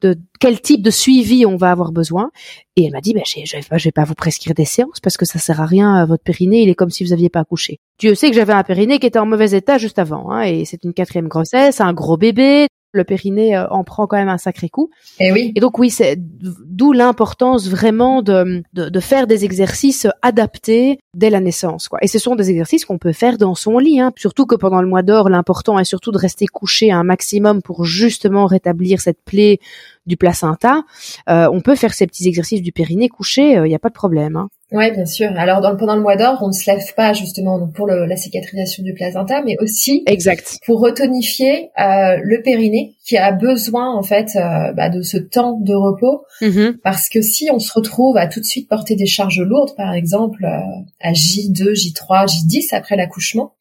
de 0.00 0.16
quel 0.40 0.60
type 0.60 0.82
de 0.82 0.90
suivi 0.90 1.44
on 1.46 1.56
va 1.56 1.70
avoir 1.70 1.92
besoin. 1.92 2.30
Et 2.76 2.84
elle 2.84 2.92
m'a 2.92 3.00
dit, 3.00 3.14
ben, 3.14 3.22
je, 3.26 3.40
je, 3.44 3.84
vais 3.84 3.92
pas 3.92 4.04
vous 4.04 4.14
prescrire 4.14 4.54
des 4.54 4.64
séances 4.64 5.00
parce 5.00 5.16
que 5.16 5.24
ça 5.24 5.38
sert 5.38 5.60
à 5.60 5.66
rien. 5.66 6.04
Votre 6.06 6.22
périnée, 6.22 6.62
il 6.62 6.68
est 6.68 6.74
comme 6.74 6.90
si 6.90 7.04
vous 7.04 7.12
aviez 7.12 7.28
pas 7.28 7.40
accouché. 7.40 7.80
Dieu 7.98 8.14
sait 8.14 8.30
que 8.30 8.36
j'avais 8.36 8.52
un 8.52 8.62
périnée 8.62 8.98
qui 8.98 9.06
était 9.06 9.18
en 9.18 9.26
mauvais 9.26 9.50
état 9.52 9.78
juste 9.78 9.98
avant, 9.98 10.30
hein, 10.30 10.42
et 10.42 10.64
c'est 10.64 10.84
une 10.84 10.94
quatrième 10.94 11.28
grossesse, 11.28 11.80
un 11.80 11.92
gros 11.92 12.16
bébé. 12.16 12.68
Le 12.92 13.04
périnée 13.04 13.56
euh, 13.56 13.68
en 13.68 13.84
prend 13.84 14.06
quand 14.06 14.16
même 14.16 14.28
un 14.28 14.38
sacré 14.38 14.68
coup. 14.68 14.90
Et 15.20 15.32
oui. 15.32 15.52
Et 15.54 15.60
donc 15.60 15.78
oui, 15.78 15.90
c'est 15.90 16.16
d'où 16.18 16.92
l'importance 16.92 17.68
vraiment 17.68 18.22
de, 18.22 18.62
de, 18.72 18.88
de, 18.88 19.00
faire 19.00 19.26
des 19.26 19.44
exercices 19.44 20.06
adaptés 20.22 20.98
dès 21.14 21.30
la 21.30 21.40
naissance. 21.40 21.88
Quoi. 21.88 21.98
Et 22.02 22.08
ce 22.08 22.18
sont 22.18 22.34
des 22.34 22.50
exercices 22.50 22.84
qu'on 22.84 22.98
peut 22.98 23.12
faire 23.12 23.38
dans 23.38 23.54
son 23.54 23.78
lit. 23.78 24.00
Hein. 24.00 24.12
Surtout 24.16 24.46
que 24.46 24.54
pendant 24.56 24.80
le 24.80 24.88
mois 24.88 25.02
d'or, 25.02 25.28
l'important 25.28 25.78
est 25.78 25.84
surtout 25.84 26.12
de 26.12 26.18
rester 26.18 26.46
couché 26.46 26.90
un 26.90 27.04
maximum 27.04 27.62
pour 27.62 27.84
justement 27.84 28.46
rétablir 28.46 29.00
cette 29.00 29.22
plaie 29.24 29.58
du 30.06 30.16
placenta. 30.16 30.82
Euh, 31.28 31.48
on 31.52 31.60
peut 31.60 31.76
faire 31.76 31.94
ces 31.94 32.06
petits 32.06 32.26
exercices 32.26 32.62
du 32.62 32.72
périnée 32.72 33.08
couché, 33.08 33.52
il 33.52 33.58
euh, 33.58 33.68
n'y 33.68 33.74
a 33.74 33.78
pas 33.78 33.90
de 33.90 33.94
problème. 33.94 34.36
Hein. 34.36 34.48
Ouais, 34.70 34.90
bien 34.92 35.06
sûr. 35.06 35.30
Alors 35.36 35.62
dans, 35.62 35.76
pendant 35.76 35.96
le 35.96 36.02
mois 36.02 36.16
d'or, 36.16 36.38
on 36.42 36.48
ne 36.48 36.52
se 36.52 36.70
lève 36.70 36.82
pas 36.94 37.14
justement 37.14 37.66
pour 37.68 37.86
le, 37.86 38.04
la 38.04 38.16
cicatrisation 38.16 38.82
du 38.82 38.92
placenta, 38.92 39.42
mais 39.42 39.56
aussi 39.60 40.02
exact 40.06 40.58
pour 40.66 40.80
retonifier 40.80 41.70
euh, 41.80 42.18
le 42.22 42.42
périnée 42.42 42.94
qui 43.02 43.16
a 43.16 43.32
besoin 43.32 43.94
en 43.94 44.02
fait 44.02 44.36
euh, 44.36 44.72
bah, 44.72 44.90
de 44.90 45.00
ce 45.00 45.16
temps 45.16 45.58
de 45.58 45.74
repos, 45.74 46.22
mm-hmm. 46.42 46.78
parce 46.84 47.08
que 47.08 47.22
si 47.22 47.48
on 47.50 47.58
se 47.58 47.72
retrouve 47.72 48.18
à 48.18 48.26
tout 48.26 48.40
de 48.40 48.44
suite 48.44 48.68
porter 48.68 48.94
des 48.94 49.06
charges 49.06 49.40
lourdes, 49.40 49.74
par 49.74 49.94
exemple 49.94 50.44
euh, 50.44 50.60
à 51.00 51.12
J2, 51.12 51.72
J3, 51.72 52.26
J10 52.26 52.74
après 52.74 52.96
l'accouchement, 52.96 53.54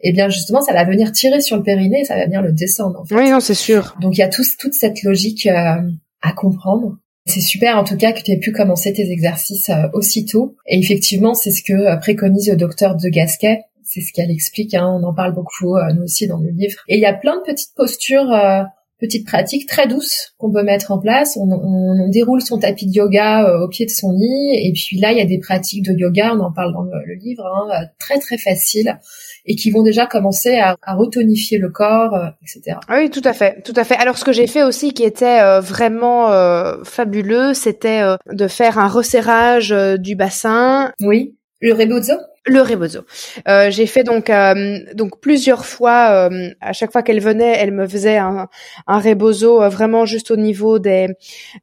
eh 0.00 0.12
bien 0.12 0.28
justement 0.28 0.60
ça 0.60 0.72
va 0.72 0.84
venir 0.84 1.10
tirer 1.10 1.40
sur 1.40 1.56
le 1.56 1.64
périnée 1.64 2.04
ça 2.04 2.14
va 2.14 2.26
venir 2.26 2.42
le 2.42 2.52
descendre. 2.52 3.00
En 3.00 3.04
fait. 3.04 3.16
Oui, 3.16 3.28
non, 3.28 3.40
c'est 3.40 3.54
sûr. 3.54 3.96
Donc 4.00 4.16
il 4.16 4.20
y 4.20 4.24
a 4.24 4.28
tous, 4.28 4.56
toute 4.56 4.74
cette 4.74 5.02
logique 5.02 5.46
euh, 5.46 5.80
à 6.22 6.32
comprendre. 6.32 6.96
C'est 7.26 7.40
super 7.40 7.78
en 7.78 7.84
tout 7.84 7.96
cas 7.96 8.12
que 8.12 8.20
tu 8.20 8.32
aies 8.32 8.38
pu 8.38 8.52
commencer 8.52 8.92
tes 8.92 9.10
exercices 9.10 9.70
euh, 9.70 9.88
aussitôt. 9.94 10.56
Et 10.66 10.78
effectivement, 10.78 11.34
c'est 11.34 11.50
ce 11.50 11.62
que 11.62 11.72
euh, 11.72 11.96
préconise 11.96 12.50
le 12.50 12.56
docteur 12.56 12.96
de 12.96 13.08
Gasquet. 13.08 13.62
C'est 13.82 14.00
ce 14.00 14.12
qu'elle 14.12 14.30
explique, 14.30 14.74
hein, 14.74 14.86
on 14.86 15.02
en 15.04 15.14
parle 15.14 15.34
beaucoup 15.34 15.76
euh, 15.76 15.92
nous 15.94 16.02
aussi 16.02 16.26
dans 16.26 16.38
le 16.38 16.50
livre. 16.50 16.82
Et 16.88 16.96
il 16.96 17.00
y 17.00 17.06
a 17.06 17.14
plein 17.14 17.36
de 17.36 17.42
petites 17.42 17.74
postures, 17.74 18.30
petites 19.04 19.26
pratiques 19.26 19.68
très 19.68 19.86
douces 19.86 20.34
qu'on 20.38 20.52
peut 20.52 20.62
mettre 20.62 20.90
en 20.90 20.98
place. 20.98 21.36
On, 21.36 21.50
on, 21.50 22.08
déroule 22.08 22.42
son 22.42 22.58
tapis 22.58 22.86
de 22.86 22.92
yoga 22.92 23.58
au 23.62 23.68
pied 23.68 23.86
de 23.86 23.90
son 23.90 24.12
lit. 24.12 24.68
Et 24.68 24.72
puis 24.72 24.98
là, 24.98 25.12
il 25.12 25.18
y 25.18 25.20
a 25.20 25.24
des 25.24 25.38
pratiques 25.38 25.84
de 25.84 25.92
yoga, 25.92 26.32
on 26.34 26.40
en 26.40 26.52
parle 26.52 26.72
dans 26.72 26.82
le, 26.82 27.14
livre, 27.14 27.44
hein, 27.46 27.86
très 27.98 28.18
très 28.18 28.38
faciles 28.38 28.98
et 29.46 29.56
qui 29.56 29.70
vont 29.70 29.82
déjà 29.82 30.06
commencer 30.06 30.56
à, 30.56 30.76
à 30.82 30.94
retonifier 30.94 31.58
le 31.58 31.68
corps, 31.68 32.14
euh, 32.14 32.28
etc. 32.42 32.78
Ah 32.88 32.98
oui, 32.98 33.10
tout 33.10 33.22
à 33.24 33.32
fait, 33.32 33.62
tout 33.62 33.74
à 33.76 33.84
fait. 33.84 33.96
Alors 33.96 34.18
ce 34.18 34.24
que 34.24 34.32
j'ai 34.32 34.46
fait 34.46 34.62
aussi 34.62 34.92
qui 34.92 35.02
était 35.02 35.40
euh, 35.40 35.60
vraiment 35.60 36.30
euh, 36.30 36.82
fabuleux, 36.84 37.54
c'était 37.54 38.02
de 38.30 38.48
faire 38.48 38.78
un 38.78 38.88
resserrage 38.88 39.74
du 39.98 40.16
bassin. 40.16 40.92
Oui, 41.00 41.36
le 41.60 41.74
rebozo? 41.74 42.14
Le 42.46 42.60
rebozo. 42.60 43.00
Euh, 43.48 43.70
j'ai 43.70 43.86
fait 43.86 44.04
donc 44.04 44.30
donc 44.94 45.20
plusieurs 45.20 45.64
fois. 45.64 46.28
à 46.60 46.72
chaque 46.72 46.92
fois 46.92 47.02
qu'elle 47.02 47.20
venait, 47.20 47.56
elle 47.58 47.72
me 47.72 47.88
faisait 47.88 48.18
un, 48.18 48.48
un 48.86 48.98
rebozo 48.98 49.68
vraiment 49.70 50.04
juste 50.04 50.30
au 50.30 50.36
niveau 50.36 50.78
des 50.78 51.08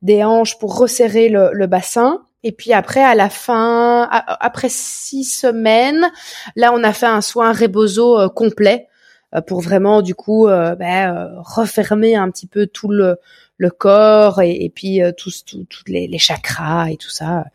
des 0.02 0.24
hanches 0.24 0.58
pour 0.58 0.78
resserrer 0.78 1.30
le, 1.30 1.52
le 1.54 1.68
bassin. 1.68 2.22
Et 2.44 2.52
puis 2.52 2.74
après, 2.74 3.04
à 3.04 3.16
la 3.16 3.30
fin, 3.30 4.08
après 4.12 4.70
six 4.70 5.24
semaines, 5.24 6.10
là, 6.56 6.72
on 6.74 6.84
a 6.84 6.94
fait 6.94 7.06
un 7.06 7.22
soin 7.22 7.54
rebozo 7.54 8.20
euh, 8.20 8.30
complet 8.30 8.88
euh, 9.36 9.42
pour 9.42 9.62
vraiment, 9.62 10.02
du 10.02 10.16
coup, 10.16 10.48
euh, 10.48 10.76
ben, 10.76 11.30
refermer 11.38 12.16
un 12.16 12.30
petit 12.32 12.48
peu 12.48 12.66
tout 12.66 12.90
le, 12.90 13.18
le 13.62 13.70
corps 13.70 14.41
et, 14.41 14.72
puis 14.74 15.01
tous 15.18 15.45
tous 15.45 15.84
les, 15.88 16.07
les, 16.07 16.18
chakras 16.18 16.89
et 16.89 16.97
tout 16.97 17.09
ça, 17.09 17.45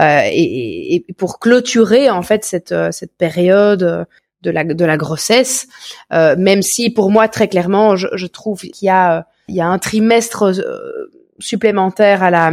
et, 0.00 0.94
et, 0.94 1.12
pour 1.16 1.40
clôturer 1.40 2.08
en 2.10 2.22
fait 2.22 2.44
cette 2.44 2.74
cette 2.92 3.12
période 3.16 4.06
de 4.42 4.50
la 4.50 4.62
de 4.64 4.84
la 4.84 4.96
grossesse, 4.96 5.66
même 6.10 6.62
si 6.62 6.90
pour 6.90 7.10
moi 7.10 7.28
très 7.28 7.48
clairement, 7.48 7.96
je, 7.96 8.06
je 8.14 8.26
trouve 8.26 8.60
qu'il 8.60 8.86
y 8.86 8.90
a 8.90 9.26
il 9.48 9.56
y 9.56 9.60
a 9.60 9.66
un 9.66 9.78
trimestre 9.78 10.52
supplémentaire 11.38 12.22
à 12.22 12.30
la 12.30 12.52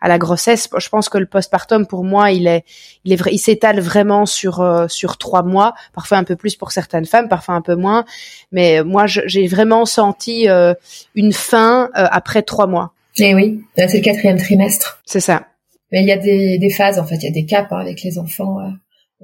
à 0.00 0.08
la 0.08 0.18
grossesse. 0.18 0.68
Je 0.76 0.88
pense 0.88 1.08
que 1.08 1.18
le 1.18 1.26
postpartum 1.26 1.86
pour 1.86 2.04
moi, 2.04 2.30
il 2.30 2.46
est 2.46 2.64
il 3.04 3.12
est 3.12 3.20
il 3.30 3.38
s'étale 3.38 3.80
vraiment 3.80 4.26
sur 4.26 4.60
euh, 4.60 4.88
sur 4.88 5.18
trois 5.18 5.42
mois, 5.42 5.74
parfois 5.94 6.18
un 6.18 6.24
peu 6.24 6.36
plus 6.36 6.56
pour 6.56 6.72
certaines 6.72 7.06
femmes, 7.06 7.28
parfois 7.28 7.54
un 7.54 7.62
peu 7.62 7.74
moins. 7.74 8.04
Mais 8.52 8.82
moi, 8.82 9.06
j'ai 9.06 9.46
vraiment 9.46 9.84
senti 9.86 10.48
euh, 10.48 10.74
une 11.14 11.32
fin 11.32 11.90
euh, 11.96 12.06
après 12.10 12.42
trois 12.42 12.66
mois. 12.66 12.92
Eh 13.18 13.34
oui, 13.34 13.62
c'est 13.76 13.94
le 13.94 14.00
quatrième 14.02 14.38
trimestre. 14.38 15.00
C'est 15.06 15.20
ça. 15.20 15.46
Mais 15.92 16.02
il 16.02 16.08
y 16.08 16.12
a 16.12 16.18
des, 16.18 16.58
des 16.58 16.70
phases 16.70 16.98
en 16.98 17.06
fait, 17.06 17.16
il 17.16 17.24
y 17.24 17.28
a 17.28 17.32
des 17.32 17.46
caps 17.46 17.72
hein, 17.72 17.78
avec 17.78 18.02
les 18.02 18.18
enfants. 18.18 18.58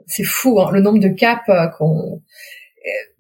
c'est 0.07 0.25
fou 0.25 0.61
hein, 0.61 0.71
le 0.73 0.81
nombre 0.81 1.01
de 1.01 1.09
caps 1.09 1.51
qu'on 1.77 2.23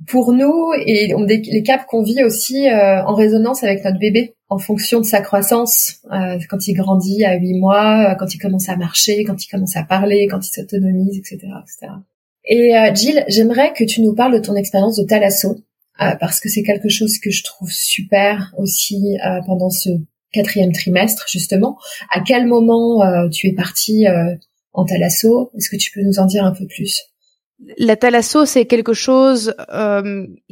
pour 0.08 0.32
nous 0.32 0.72
et 0.86 1.14
les 1.28 1.62
caps 1.62 1.84
qu'on 1.86 2.02
vit 2.02 2.24
aussi 2.24 2.68
en 2.70 3.14
résonance 3.14 3.62
avec 3.62 3.84
notre 3.84 3.98
bébé 3.98 4.34
en 4.52 4.58
fonction 4.58 5.00
de 5.00 5.06
sa 5.06 5.22
croissance, 5.22 5.94
euh, 6.12 6.38
quand 6.50 6.68
il 6.68 6.74
grandit 6.74 7.24
à 7.24 7.36
huit 7.36 7.58
mois, 7.58 8.10
euh, 8.10 8.14
quand 8.16 8.34
il 8.34 8.38
commence 8.38 8.68
à 8.68 8.76
marcher, 8.76 9.24
quand 9.24 9.42
il 9.42 9.48
commence 9.48 9.76
à 9.76 9.82
parler, 9.82 10.28
quand 10.30 10.46
il 10.46 10.52
s'autonomise, 10.52 11.16
etc., 11.16 11.38
etc. 11.62 11.92
Et 12.44 12.76
euh, 12.76 12.94
Jill, 12.94 13.24
j'aimerais 13.28 13.72
que 13.72 13.84
tu 13.84 14.02
nous 14.02 14.14
parles 14.14 14.34
de 14.34 14.44
ton 14.44 14.54
expérience 14.54 14.96
de 14.96 15.04
thalasso, 15.04 15.56
parce 16.18 16.40
que 16.40 16.48
c'est 16.48 16.64
quelque 16.64 16.88
chose 16.88 17.18
que 17.18 17.30
je 17.30 17.44
trouve 17.44 17.70
super 17.70 18.52
aussi 18.58 19.16
pendant 19.46 19.70
ce 19.70 19.90
quatrième 20.32 20.72
trimestre, 20.72 21.26
justement. 21.30 21.78
À 22.10 22.20
quel 22.20 22.48
moment 22.48 23.02
tu 23.30 23.46
es 23.46 23.52
partie 23.52 24.06
en 24.72 24.84
thalasso 24.84 25.52
Est-ce 25.56 25.70
que 25.70 25.76
tu 25.76 25.92
peux 25.92 26.00
nous 26.02 26.18
en 26.18 26.26
dire 26.26 26.44
un 26.44 26.50
peu 26.50 26.66
plus? 26.66 27.02
La 27.78 27.94
thalasso, 27.94 28.46
c'est 28.46 28.64
quelque 28.64 28.94
chose 28.94 29.54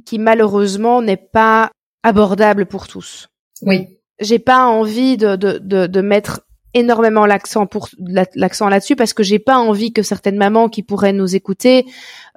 qui 0.06 0.18
malheureusement 0.20 1.02
n'est 1.02 1.16
pas 1.16 1.72
abordable 2.04 2.66
pour 2.66 2.86
tous. 2.86 3.29
Oui. 3.62 3.88
J'ai 4.18 4.38
pas 4.38 4.66
envie 4.66 5.16
de, 5.16 5.36
de, 5.36 5.58
de, 5.58 5.86
de 5.86 6.00
mettre 6.00 6.42
énormément 6.72 7.26
l'accent 7.26 7.66
pour 7.66 7.88
l'accent 8.36 8.68
là-dessus 8.68 8.94
parce 8.94 9.12
que 9.12 9.22
j'ai 9.22 9.40
pas 9.40 9.58
envie 9.58 9.92
que 9.92 10.02
certaines 10.02 10.36
mamans 10.36 10.68
qui 10.68 10.82
pourraient 10.84 11.12
nous 11.12 11.34
écouter 11.34 11.84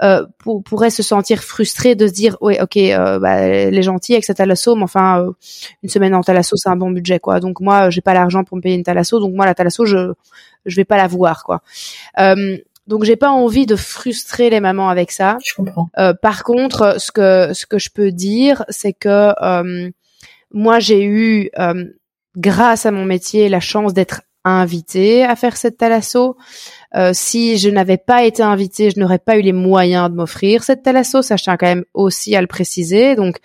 euh, 0.01 0.25
pour, 0.39 0.63
pourraient 0.63 0.89
se 0.89 1.03
sentir 1.03 1.43
frustrées 1.43 1.93
de 1.93 2.07
se 2.07 2.13
dire 2.13 2.35
ouais 2.41 2.59
ok 2.59 2.77
euh, 2.77 3.19
bah, 3.19 3.35
elle 3.35 3.77
est 3.77 3.83
gentille 3.83 4.15
avec 4.15 4.25
sa 4.25 4.33
thalasso 4.33 4.75
mais 4.75 4.83
enfin 4.83 5.21
euh, 5.21 5.31
une 5.83 5.89
semaine 5.89 6.15
en 6.15 6.21
thalasso 6.21 6.55
c'est 6.55 6.69
un 6.69 6.75
bon 6.75 6.89
budget 6.89 7.19
quoi 7.19 7.39
donc 7.39 7.59
moi 7.59 7.91
j'ai 7.91 8.01
pas 8.01 8.15
l'argent 8.15 8.43
pour 8.43 8.57
me 8.57 8.63
payer 8.63 8.75
une 8.75 8.83
thalasso 8.83 9.19
donc 9.19 9.35
moi 9.35 9.45
la 9.45 9.53
thalasso 9.53 9.85
je 9.85 10.13
je 10.65 10.75
vais 10.75 10.85
pas 10.85 10.97
la 10.97 11.05
voir 11.05 11.43
quoi 11.43 11.61
euh, 12.17 12.57
donc 12.87 13.03
j'ai 13.03 13.15
pas 13.15 13.29
envie 13.29 13.65
de 13.65 13.75
frustrer 13.75 14.49
les 14.49 14.59
mamans 14.59 14.89
avec 14.89 15.11
ça. 15.11 15.37
Je 15.45 15.53
comprends. 15.55 15.89
Euh, 15.97 16.13
par 16.13 16.43
contre, 16.43 16.99
ce 16.99 17.11
que 17.11 17.53
ce 17.53 17.65
que 17.65 17.79
je 17.79 17.89
peux 17.89 18.11
dire, 18.11 18.65
c'est 18.67 18.91
que 18.91 19.33
euh, 19.41 19.89
moi, 20.53 20.79
j'ai 20.79 21.03
eu, 21.03 21.49
euh, 21.59 21.85
grâce 22.37 22.85
à 22.85 22.91
mon 22.91 23.05
métier, 23.05 23.49
la 23.49 23.59
chance 23.59 23.93
d'être 23.93 24.21
invitée 24.45 25.23
à 25.23 25.35
faire 25.35 25.57
cette 25.57 25.77
thalasso. 25.77 26.37
Euh, 26.95 27.11
si 27.13 27.57
je 27.57 27.69
n'avais 27.69 27.97
pas 27.97 28.23
été 28.25 28.43
invitée, 28.43 28.91
je 28.91 28.99
n'aurais 28.99 29.19
pas 29.19 29.37
eu 29.37 29.41
les 29.41 29.53
moyens 29.53 30.09
de 30.09 30.15
m'offrir 30.15 30.63
cette 30.63 30.83
thalasso. 30.83 31.21
Ça, 31.21 31.37
je 31.37 31.43
tiens 31.43 31.57
quand 31.57 31.67
même 31.67 31.85
aussi 31.93 32.35
à 32.35 32.41
le 32.41 32.47
préciser. 32.47 33.15
Donc, 33.15 33.37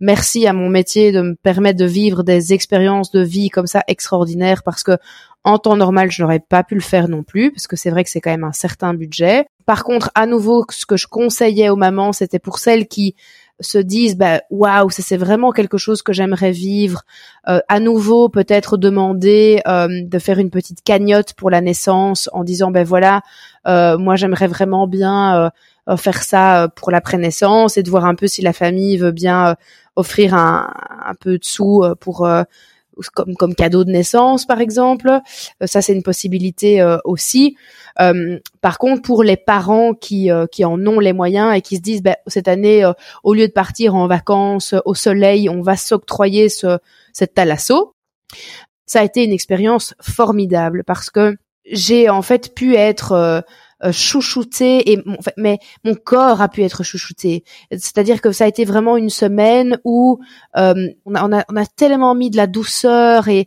merci 0.00 0.46
à 0.46 0.52
mon 0.52 0.68
métier 0.68 1.12
de 1.12 1.22
me 1.22 1.34
permettre 1.34 1.78
de 1.78 1.84
vivre 1.84 2.24
des 2.24 2.52
expériences 2.52 3.10
de 3.12 3.20
vie 3.20 3.48
comme 3.48 3.66
ça 3.66 3.84
extraordinaires 3.86 4.62
parce 4.62 4.82
que 4.82 4.96
en 5.44 5.58
temps 5.58 5.76
normal, 5.76 6.10
je 6.10 6.22
n'aurais 6.22 6.40
pas 6.40 6.64
pu 6.64 6.74
le 6.74 6.80
faire 6.82 7.08
non 7.08 7.22
plus 7.22 7.50
parce 7.50 7.66
que 7.66 7.76
c'est 7.76 7.90
vrai 7.90 8.04
que 8.04 8.10
c'est 8.10 8.20
quand 8.20 8.30
même 8.30 8.44
un 8.44 8.52
certain 8.52 8.92
budget. 8.92 9.46
Par 9.64 9.84
contre, 9.84 10.10
à 10.14 10.26
nouveau, 10.26 10.66
ce 10.68 10.84
que 10.84 10.96
je 10.96 11.06
conseillais 11.06 11.70
aux 11.70 11.76
mamans, 11.76 12.12
c'était 12.12 12.38
pour 12.38 12.58
celles 12.58 12.88
qui 12.88 13.14
se 13.60 13.78
disent 13.78 14.16
bah 14.16 14.40
waouh 14.50 14.90
ça 14.90 15.02
c'est 15.02 15.16
vraiment 15.16 15.52
quelque 15.52 15.78
chose 15.78 16.02
que 16.02 16.12
j'aimerais 16.12 16.50
vivre 16.50 17.02
euh, 17.48 17.60
à 17.68 17.80
nouveau 17.80 18.28
peut-être 18.28 18.76
demander 18.76 19.60
euh, 19.66 19.88
de 19.88 20.18
faire 20.18 20.38
une 20.38 20.50
petite 20.50 20.82
cagnotte 20.82 21.34
pour 21.34 21.50
la 21.50 21.60
naissance 21.60 22.28
en 22.32 22.44
disant 22.44 22.70
ben 22.70 22.84
voilà 22.84 23.22
euh, 23.66 23.98
moi 23.98 24.16
j'aimerais 24.16 24.48
vraiment 24.48 24.86
bien 24.86 25.50
faire 25.96 26.22
ça 26.22 26.68
pour 26.76 26.90
la 26.90 27.00
prénaissance 27.00 27.76
et 27.76 27.82
de 27.82 27.90
voir 27.90 28.04
un 28.04 28.14
peu 28.14 28.28
si 28.28 28.42
la 28.42 28.52
famille 28.52 28.96
veut 28.96 29.10
bien 29.10 29.56
offrir 29.96 30.34
un, 30.34 30.72
un 31.04 31.14
peu 31.14 31.38
de 31.38 31.44
sous 31.44 31.84
pour 31.98 32.28
comme, 33.08 33.34
comme 33.36 33.54
cadeau 33.54 33.84
de 33.84 33.90
naissance 33.90 34.46
par 34.46 34.60
exemple. 34.60 35.08
Euh, 35.08 35.66
ça 35.66 35.82
c'est 35.82 35.92
une 35.92 36.02
possibilité 36.02 36.80
euh, 36.80 36.98
aussi. 37.04 37.56
Euh, 38.00 38.38
par 38.60 38.78
contre, 38.78 39.02
pour 39.02 39.22
les 39.22 39.36
parents 39.36 39.94
qui, 39.94 40.30
qui 40.52 40.64
en 40.64 40.86
ont 40.86 41.00
les 41.00 41.12
moyens 41.12 41.54
et 41.56 41.60
qui 41.60 41.76
se 41.76 41.80
disent, 41.80 42.02
ben, 42.02 42.16
cette 42.26 42.48
année, 42.48 42.88
au 43.24 43.34
lieu 43.34 43.48
de 43.48 43.52
partir 43.52 43.94
en 43.94 44.06
vacances 44.06 44.74
au 44.84 44.94
soleil, 44.94 45.48
on 45.48 45.60
va 45.60 45.76
s'octroyer 45.76 46.48
ce, 46.48 46.78
cette 47.12 47.34
thalasso. 47.34 47.94
Ça 48.86 49.00
a 49.00 49.04
été 49.04 49.24
une 49.24 49.32
expérience 49.32 49.94
formidable 50.00 50.84
parce 50.84 51.10
que 51.10 51.36
j'ai 51.66 52.08
en 52.08 52.22
fait 52.22 52.54
pu 52.54 52.76
être 52.76 53.44
euh, 53.84 53.92
chouchouté 53.92 54.92
et 54.92 55.02
mais 55.36 55.58
mon 55.84 55.94
corps 55.94 56.40
a 56.40 56.48
pu 56.48 56.62
être 56.62 56.82
chouchouté. 56.82 57.44
C'est-à-dire 57.70 58.20
que 58.20 58.32
ça 58.32 58.44
a 58.44 58.48
été 58.48 58.64
vraiment 58.64 58.96
une 58.96 59.10
semaine 59.10 59.78
où 59.84 60.20
euh, 60.56 60.74
on, 61.06 61.14
a, 61.14 61.26
on, 61.26 61.32
a, 61.32 61.44
on 61.48 61.56
a 61.56 61.66
tellement 61.66 62.14
mis 62.14 62.30
de 62.30 62.36
la 62.36 62.46
douceur 62.46 63.28
et 63.28 63.46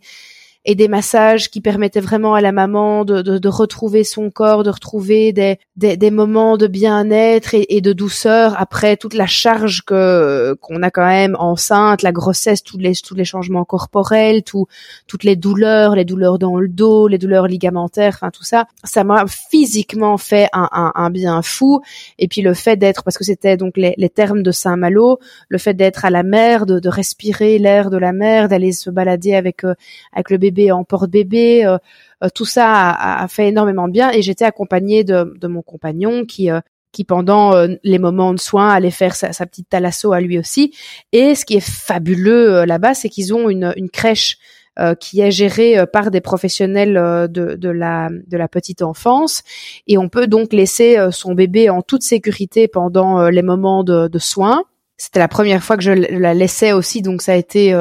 et 0.66 0.74
des 0.74 0.88
massages 0.88 1.50
qui 1.50 1.60
permettaient 1.60 2.00
vraiment 2.00 2.34
à 2.34 2.40
la 2.40 2.52
maman 2.52 3.04
de, 3.04 3.20
de, 3.20 3.38
de 3.38 3.48
retrouver 3.48 4.02
son 4.02 4.30
corps, 4.30 4.62
de 4.62 4.70
retrouver 4.70 5.32
des, 5.32 5.58
des, 5.76 5.96
des 5.96 6.10
moments 6.10 6.56
de 6.56 6.66
bien-être 6.66 7.54
et, 7.54 7.66
et, 7.76 7.80
de 7.82 7.92
douceur 7.92 8.54
après 8.58 8.96
toute 8.96 9.12
la 9.12 9.26
charge 9.26 9.82
que 9.82 10.56
qu'on 10.62 10.82
a 10.82 10.90
quand 10.90 11.06
même 11.06 11.36
enceinte, 11.38 12.02
la 12.02 12.12
grossesse, 12.12 12.62
tous 12.62 12.78
les 12.78 12.94
tous 12.94 13.14
les 13.14 13.24
changements 13.26 13.64
corporels, 13.64 14.42
tout, 14.42 14.66
toutes 15.06 15.24
les 15.24 15.36
douleurs, 15.36 15.96
les 15.96 16.06
douleurs 16.06 16.38
dans 16.38 16.56
le 16.56 16.68
dos, 16.68 17.08
les 17.08 17.18
douleurs 17.18 17.46
ligamentaires, 17.46 18.14
enfin 18.14 18.30
tout 18.30 18.44
ça, 18.44 18.66
ça 18.84 19.04
m'a 19.04 19.26
physiquement 19.26 20.16
fait 20.16 20.48
un, 20.54 20.68
un, 20.72 20.92
un, 20.94 21.10
bien 21.10 21.42
fou. 21.42 21.82
Et 22.18 22.26
puis 22.28 22.40
le 22.40 22.54
fait 22.54 22.76
d'être, 22.76 23.04
parce 23.04 23.18
que 23.18 23.24
c'était 23.24 23.58
donc 23.58 23.76
les, 23.76 23.94
les 23.98 24.08
termes 24.08 24.42
de 24.42 24.50
Saint-Malo, 24.50 25.18
le 25.48 25.58
fait 25.58 25.74
d'être 25.74 26.06
à 26.06 26.10
la 26.10 26.22
mer, 26.22 26.64
de, 26.64 26.78
de 26.78 26.88
respirer 26.88 27.58
l'air 27.58 27.90
de 27.90 27.98
la 27.98 28.12
mer, 28.12 28.48
d'aller 28.48 28.72
se 28.72 28.88
balader 28.88 29.34
avec 29.34 29.64
euh, 29.64 29.74
avec 30.12 30.30
le 30.30 30.38
bébé 30.38 30.53
en 30.70 30.84
porte-bébé, 30.84 31.64
euh, 31.64 31.78
euh, 32.22 32.28
tout 32.34 32.44
ça 32.44 32.90
a, 32.90 33.28
fait 33.28 33.48
énormément 33.48 33.88
de 33.88 33.92
bien. 33.92 34.10
Et 34.12 34.22
j'étais 34.22 34.44
accompagnée 34.44 35.04
de, 35.04 35.46
mon 35.46 35.62
compagnon 35.62 36.24
qui 36.24 36.48
qui 36.92 37.02
pendant 37.02 37.52
les 37.82 37.98
moments 37.98 38.32
de 38.32 38.38
soins 38.38 38.68
allait 38.68 38.92
faire 38.92 39.16
sa, 39.16 39.30
petite 39.46 39.68
thalasso 39.68 40.12
à 40.12 40.20
lui 40.20 40.38
aussi. 40.38 40.72
Et 41.10 41.34
ce 41.34 41.44
qui 41.44 41.56
est 41.56 41.68
fabuleux 41.68 42.64
là-bas, 42.64 42.94
c'est 42.94 43.08
qu'ils 43.08 43.34
ont 43.34 43.50
une, 43.50 43.74
crèche 43.92 44.38
euh, 44.78 44.94
qui 44.94 45.20
est 45.20 45.32
gérée 45.32 45.84
par 45.92 46.12
des 46.12 46.20
professionnels 46.20 46.94
de, 47.28 47.56
de, 47.56 47.68
la, 47.68 48.10
de 48.10 48.36
la 48.36 48.46
petite 48.46 48.80
enfance. 48.80 49.42
Et 49.88 49.98
on 49.98 50.08
peut 50.08 50.28
donc 50.28 50.52
laisser 50.52 50.96
son 51.10 51.34
bébé 51.34 51.68
en 51.68 51.82
toute 51.82 52.02
sécurité 52.02 52.68
pendant 52.68 53.28
les 53.28 53.42
moments 53.42 53.82
de, 53.82 54.06
de 54.06 54.18
soins. 54.20 54.62
C'était 54.96 55.18
la 55.18 55.28
première 55.28 55.64
fois 55.64 55.76
que 55.76 55.82
je 55.82 55.90
la 55.90 56.32
laissais 56.32 56.72
aussi, 56.72 57.02
donc 57.02 57.22
ça 57.22 57.32
a 57.32 57.36
été 57.36 57.76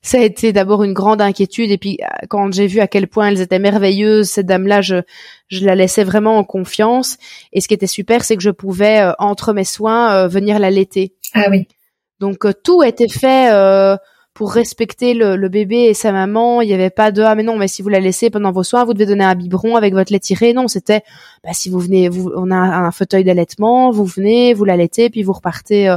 ça 0.00 0.18
a 0.18 0.22
été 0.22 0.52
d'abord 0.52 0.84
une 0.84 0.92
grande 0.92 1.20
inquiétude 1.20 1.70
et 1.70 1.78
puis 1.78 1.98
euh, 2.02 2.26
quand 2.28 2.52
j'ai 2.52 2.66
vu 2.66 2.80
à 2.80 2.86
quel 2.86 3.08
point 3.08 3.28
elles 3.28 3.40
étaient 3.40 3.58
merveilleuses 3.58 4.28
cette 4.28 4.46
dame 4.46 4.66
là 4.66 4.80
je 4.80 5.02
je 5.48 5.64
la 5.64 5.74
laissais 5.74 6.04
vraiment 6.04 6.38
en 6.38 6.44
confiance. 6.44 7.18
Et 7.52 7.60
ce 7.60 7.68
qui 7.68 7.74
était 7.74 7.86
super 7.86 8.24
c'est 8.24 8.36
que 8.36 8.42
je 8.42 8.50
pouvais 8.50 9.00
euh, 9.00 9.12
entre 9.18 9.52
mes 9.52 9.64
soins 9.64 10.12
euh, 10.12 10.28
venir 10.28 10.58
l'allaiter. 10.58 11.14
Ah 11.34 11.46
oui. 11.50 11.66
Donc 12.20 12.46
tout 12.62 12.82
était 12.82 13.08
fait 13.08 13.48
pour 14.34 14.52
respecter 14.52 15.14
le, 15.14 15.48
bébé 15.48 15.84
et 15.84 15.94
sa 15.94 16.10
maman. 16.10 16.62
Il 16.62 16.66
n'y 16.66 16.74
avait 16.74 16.90
pas 16.90 17.12
de 17.12 17.22
ah 17.22 17.36
mais 17.36 17.44
non 17.44 17.56
mais 17.56 17.68
si 17.68 17.80
vous 17.80 17.88
la 17.88 18.00
laissez 18.00 18.28
pendant 18.28 18.50
vos 18.50 18.64
soins 18.64 18.84
vous 18.84 18.92
devez 18.92 19.06
donner 19.06 19.24
un 19.24 19.36
biberon 19.36 19.76
avec 19.76 19.94
votre 19.94 20.12
lait 20.12 20.18
tiré. 20.18 20.52
Non 20.52 20.66
c'était 20.66 21.02
bah, 21.44 21.50
si 21.52 21.70
vous 21.70 21.78
venez 21.78 22.08
vous 22.08 22.32
on 22.34 22.50
a 22.50 22.56
un 22.56 22.90
fauteuil 22.90 23.22
d'allaitement 23.24 23.92
vous 23.92 24.04
venez 24.04 24.52
vous 24.52 24.64
l'allaitez 24.64 25.10
puis 25.10 25.22
vous 25.22 25.32
repartez 25.32 25.96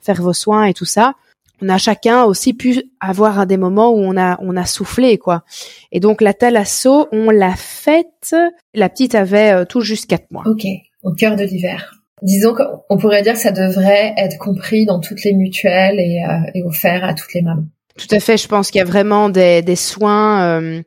faire 0.00 0.20
vos 0.20 0.32
soins 0.32 0.64
et 0.64 0.74
tout 0.74 0.84
ça 0.84 1.14
on 1.62 1.68
a 1.68 1.78
chacun 1.78 2.24
aussi 2.24 2.54
pu 2.54 2.82
avoir 3.00 3.46
des 3.46 3.56
moments 3.56 3.90
où 3.90 3.98
on 3.98 4.16
a 4.16 4.38
on 4.42 4.56
a 4.56 4.66
soufflé 4.66 5.16
quoi. 5.16 5.44
Et 5.92 6.00
donc 6.00 6.20
la 6.20 6.34
thalasso, 6.34 7.08
on 7.12 7.30
l'a 7.30 7.54
faite. 7.56 8.34
La 8.74 8.88
petite 8.88 9.14
avait 9.14 9.52
euh, 9.52 9.64
tout 9.64 9.80
juste 9.80 10.06
quatre 10.06 10.30
mois. 10.30 10.42
Ok, 10.46 10.64
au 11.02 11.12
cœur 11.12 11.36
de 11.36 11.44
l'hiver. 11.44 11.94
Disons 12.20 12.54
qu'on 12.54 12.98
pourrait 12.98 13.22
dire 13.22 13.34
que 13.34 13.38
ça 13.38 13.52
devrait 13.52 14.12
être 14.16 14.38
compris 14.38 14.86
dans 14.86 15.00
toutes 15.00 15.24
les 15.24 15.34
mutuelles 15.34 15.98
et, 15.98 16.24
euh, 16.28 16.50
et 16.54 16.62
offert 16.62 17.04
à 17.04 17.14
toutes 17.14 17.32
les 17.34 17.42
mamans. 17.42 17.64
Tout 17.96 18.14
à 18.14 18.20
fait. 18.20 18.36
Je 18.36 18.48
pense 18.48 18.70
qu'il 18.70 18.78
y 18.78 18.82
a 18.82 18.86
vraiment 18.86 19.28
des, 19.28 19.62
des 19.62 19.76
soins 19.76 20.60
euh, 20.60 20.82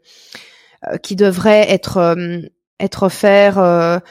qui 1.04 1.16
devraient 1.16 1.72
être 1.72 2.16
être 2.80 3.04
offerts 3.04 4.02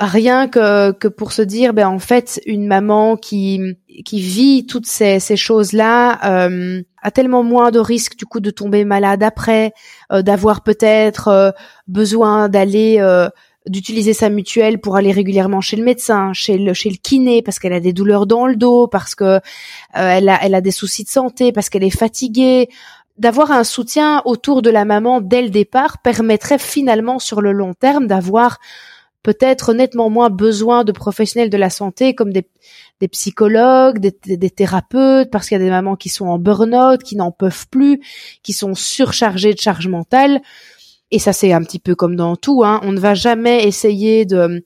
rien 0.00 0.48
que, 0.48 0.92
que 0.92 1.08
pour 1.08 1.32
se 1.32 1.42
dire 1.42 1.74
ben 1.74 1.86
en 1.86 1.98
fait 1.98 2.40
une 2.46 2.66
maman 2.66 3.16
qui 3.16 3.76
qui 4.04 4.20
vit 4.20 4.66
toutes 4.66 4.86
ces, 4.86 5.20
ces 5.20 5.36
choses 5.36 5.74
là 5.74 6.18
euh, 6.24 6.80
a 7.02 7.10
tellement 7.10 7.42
moins 7.42 7.70
de 7.70 7.78
risques 7.78 8.16
du 8.16 8.24
coup 8.24 8.40
de 8.40 8.50
tomber 8.50 8.84
malade 8.86 9.22
après 9.22 9.72
euh, 10.10 10.22
d'avoir 10.22 10.62
peut-être 10.62 11.28
euh, 11.28 11.50
besoin 11.86 12.48
d'aller 12.48 12.98
d'utiliser 13.66 14.14
sa 14.14 14.30
mutuelle 14.30 14.80
pour 14.80 14.96
aller 14.96 15.12
régulièrement 15.12 15.60
chez 15.60 15.76
le 15.76 15.84
médecin, 15.84 16.32
chez 16.32 16.56
le 16.56 16.72
chez 16.72 16.88
le 16.88 16.96
kiné 16.96 17.42
parce 17.42 17.58
qu'elle 17.58 17.74
a 17.74 17.80
des 17.80 17.92
douleurs 17.92 18.26
dans 18.26 18.46
le 18.46 18.56
dos, 18.56 18.86
parce 18.86 19.14
que 19.14 19.40
elle 19.92 20.30
a 20.30 20.38
elle 20.42 20.54
a 20.54 20.62
des 20.62 20.70
soucis 20.70 21.04
de 21.04 21.10
santé, 21.10 21.52
parce 21.52 21.68
qu'elle 21.68 21.84
est 21.84 21.90
fatiguée. 21.90 22.70
D'avoir 23.18 23.50
un 23.50 23.64
soutien 23.64 24.22
autour 24.24 24.62
de 24.62 24.70
la 24.70 24.86
maman 24.86 25.20
dès 25.20 25.42
le 25.42 25.50
départ 25.50 25.98
permettrait 25.98 26.58
finalement 26.58 27.18
sur 27.18 27.42
le 27.42 27.52
long 27.52 27.74
terme 27.74 28.06
d'avoir 28.06 28.58
peut-être 29.22 29.74
nettement 29.74 30.10
moins 30.10 30.30
besoin 30.30 30.84
de 30.84 30.92
professionnels 30.92 31.50
de 31.50 31.56
la 31.56 31.70
santé 31.70 32.14
comme 32.14 32.32
des, 32.32 32.46
psychologues, 33.08 33.98
des, 33.98 34.36
des, 34.36 34.50
thérapeutes, 34.50 35.30
parce 35.30 35.48
qu'il 35.48 35.58
y 35.58 35.60
a 35.60 35.64
des 35.64 35.70
mamans 35.70 35.96
qui 35.96 36.08
sont 36.08 36.26
en 36.26 36.38
burn-out, 36.38 37.02
qui 37.02 37.16
n'en 37.16 37.30
peuvent 37.30 37.68
plus, 37.68 38.00
qui 38.42 38.52
sont 38.52 38.74
surchargées 38.74 39.54
de 39.54 39.60
charge 39.60 39.88
mentale. 39.88 40.40
Et 41.10 41.18
ça, 41.18 41.32
c'est 41.32 41.52
un 41.52 41.62
petit 41.62 41.78
peu 41.80 41.94
comme 41.94 42.16
dans 42.16 42.36
tout. 42.36 42.62
Hein. 42.64 42.80
On 42.84 42.92
ne 42.92 43.00
va 43.00 43.14
jamais 43.14 43.66
essayer 43.66 44.24
de 44.26 44.64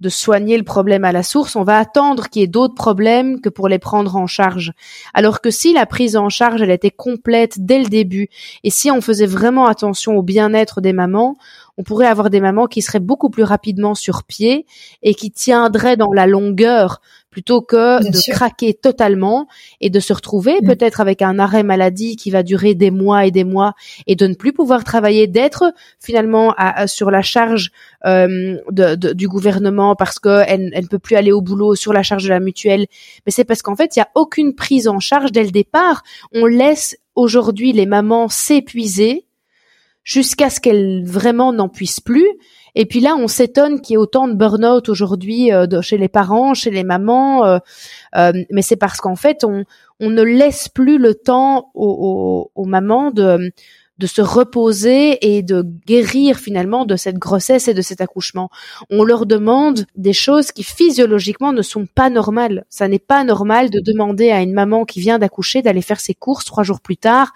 de 0.00 0.08
soigner 0.08 0.56
le 0.56 0.64
problème 0.64 1.04
à 1.04 1.12
la 1.12 1.22
source, 1.22 1.56
on 1.56 1.62
va 1.62 1.78
attendre 1.78 2.28
qu'il 2.28 2.40
y 2.40 2.44
ait 2.44 2.48
d'autres 2.48 2.74
problèmes 2.74 3.40
que 3.40 3.48
pour 3.48 3.68
les 3.68 3.78
prendre 3.78 4.16
en 4.16 4.26
charge. 4.26 4.72
Alors 5.14 5.40
que 5.40 5.50
si 5.50 5.72
la 5.72 5.86
prise 5.86 6.16
en 6.16 6.28
charge, 6.28 6.62
elle 6.62 6.70
était 6.70 6.90
complète 6.90 7.54
dès 7.58 7.78
le 7.78 7.88
début, 7.88 8.28
et 8.64 8.70
si 8.70 8.90
on 8.90 9.00
faisait 9.00 9.26
vraiment 9.26 9.66
attention 9.66 10.16
au 10.16 10.22
bien-être 10.22 10.80
des 10.80 10.92
mamans, 10.92 11.36
on 11.76 11.82
pourrait 11.82 12.06
avoir 12.06 12.30
des 12.30 12.40
mamans 12.40 12.66
qui 12.66 12.82
seraient 12.82 13.00
beaucoup 13.00 13.30
plus 13.30 13.42
rapidement 13.42 13.94
sur 13.94 14.24
pied 14.24 14.66
et 15.02 15.14
qui 15.14 15.30
tiendraient 15.30 15.96
dans 15.96 16.12
la 16.12 16.26
longueur 16.26 17.00
plutôt 17.34 17.62
que 17.62 17.98
de 18.00 18.32
craquer 18.32 18.74
totalement 18.74 19.48
et 19.80 19.90
de 19.90 19.98
se 19.98 20.12
retrouver 20.12 20.60
mm. 20.62 20.66
peut-être 20.68 21.00
avec 21.00 21.20
un 21.20 21.40
arrêt 21.40 21.64
maladie 21.64 22.14
qui 22.14 22.30
va 22.30 22.44
durer 22.44 22.76
des 22.76 22.92
mois 22.92 23.26
et 23.26 23.32
des 23.32 23.42
mois 23.42 23.74
et 24.06 24.14
de 24.14 24.28
ne 24.28 24.34
plus 24.34 24.52
pouvoir 24.52 24.84
travailler, 24.84 25.26
d'être 25.26 25.74
finalement 25.98 26.54
sur 26.86 27.10
la 27.10 27.22
charge 27.22 27.72
euh, 28.06 28.58
du 28.70 29.26
gouvernement 29.26 29.96
parce 29.96 30.20
qu'elle 30.20 30.70
elle 30.72 30.84
ne 30.84 30.88
peut 30.88 31.00
plus 31.00 31.16
aller 31.16 31.32
au 31.32 31.40
boulot 31.40 31.74
sur 31.74 31.92
la 31.92 32.04
charge 32.04 32.22
de 32.22 32.28
la 32.28 32.38
mutuelle. 32.38 32.86
Mais 33.26 33.32
c'est 33.32 33.44
parce 33.44 33.62
qu'en 33.62 33.74
fait, 33.74 33.96
il 33.96 33.98
n'y 33.98 34.04
a 34.04 34.10
aucune 34.14 34.54
prise 34.54 34.86
en 34.86 35.00
charge 35.00 35.32
dès 35.32 35.42
le 35.42 35.50
départ. 35.50 36.04
On 36.32 36.46
laisse 36.46 36.96
aujourd'hui 37.16 37.72
les 37.72 37.86
mamans 37.86 38.28
s'épuiser 38.28 39.26
jusqu'à 40.04 40.50
ce 40.50 40.60
qu'elles 40.60 41.04
vraiment 41.04 41.52
n'en 41.52 41.68
puissent 41.68 42.00
plus. 42.00 42.28
Et 42.74 42.86
puis 42.86 43.00
là, 43.00 43.16
on 43.16 43.28
s'étonne 43.28 43.80
qu'il 43.80 43.94
y 43.94 43.94
ait 43.94 43.98
autant 43.98 44.28
de 44.28 44.34
burn-out 44.34 44.88
aujourd'hui 44.88 45.52
euh, 45.52 45.80
chez 45.80 45.98
les 45.98 46.08
parents, 46.08 46.54
chez 46.54 46.70
les 46.70 46.84
mamans. 46.84 47.44
Euh, 47.44 47.58
euh, 48.16 48.32
mais 48.50 48.62
c'est 48.62 48.76
parce 48.76 49.00
qu'en 49.00 49.16
fait, 49.16 49.44
on, 49.44 49.64
on 50.00 50.10
ne 50.10 50.22
laisse 50.22 50.68
plus 50.68 50.98
le 50.98 51.14
temps 51.14 51.70
aux, 51.74 52.50
aux, 52.54 52.62
aux, 52.62 52.64
mamans 52.64 53.10
de, 53.10 53.52
de 53.98 54.06
se 54.06 54.20
reposer 54.20 55.36
et 55.36 55.42
de 55.42 55.64
guérir 55.86 56.38
finalement 56.38 56.84
de 56.84 56.96
cette 56.96 57.18
grossesse 57.18 57.68
et 57.68 57.74
de 57.74 57.82
cet 57.82 58.00
accouchement. 58.00 58.50
On 58.90 59.04
leur 59.04 59.24
demande 59.24 59.86
des 59.94 60.12
choses 60.12 60.50
qui 60.50 60.64
physiologiquement 60.64 61.52
ne 61.52 61.62
sont 61.62 61.86
pas 61.86 62.10
normales. 62.10 62.64
Ça 62.70 62.88
n'est 62.88 62.98
pas 62.98 63.22
normal 63.22 63.70
de 63.70 63.80
demander 63.80 64.30
à 64.30 64.42
une 64.42 64.52
maman 64.52 64.84
qui 64.84 65.00
vient 65.00 65.20
d'accoucher 65.20 65.62
d'aller 65.62 65.82
faire 65.82 66.00
ses 66.00 66.14
courses 66.14 66.44
trois 66.44 66.64
jours 66.64 66.80
plus 66.80 66.96
tard 66.96 67.32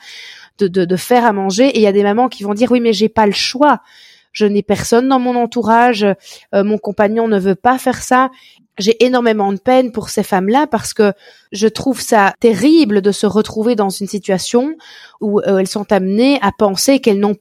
de, 0.59 0.67
de, 0.67 0.97
faire 0.97 1.25
à 1.25 1.33
manger. 1.33 1.69
Et 1.69 1.79
il 1.79 1.83
y 1.83 1.87
a 1.87 1.93
des 1.93 2.03
mamans 2.03 2.29
qui 2.29 2.43
vont 2.43 2.55
dire 2.55 2.73
oui 2.73 2.81
mais 2.81 2.93
j'ai 2.93 3.09
pas 3.09 3.27
le 3.27 3.33
choix. 3.33 3.81
Je 4.39 4.47
n'ai 4.47 4.63
personne 4.63 5.09
dans 5.09 5.19
mon 5.19 5.35
entourage, 5.35 6.05
euh, 6.05 6.63
mon 6.63 6.79
compagnon 6.79 7.27
ne 7.27 7.41
veut 7.41 7.57
pas 7.57 7.77
faire 7.77 8.01
ça. 8.03 8.31
J'ai 8.79 9.05
énormément 9.05 9.53
de 9.53 9.59
peine 9.59 9.91
pour 9.91 10.11
ces 10.11 10.23
femmes-là 10.23 10.69
parce 10.69 10.95
que 10.95 11.13
je 11.51 11.67
trouve 11.67 12.01
ça 12.01 12.35
terrible 12.39 13.03
de 13.03 13.11
se 13.11 13.27
retrouver 13.27 13.75
dans 13.75 13.91
une 13.91 14.07
situation 14.07 14.77
où 15.21 15.41
euh, 15.41 15.59
elles 15.59 15.67
sont 15.67 15.93
amenées 15.93 16.39
à 16.41 16.53
penser 16.57 17.01
qu'elles 17.01 17.19
n'ont 17.19 17.35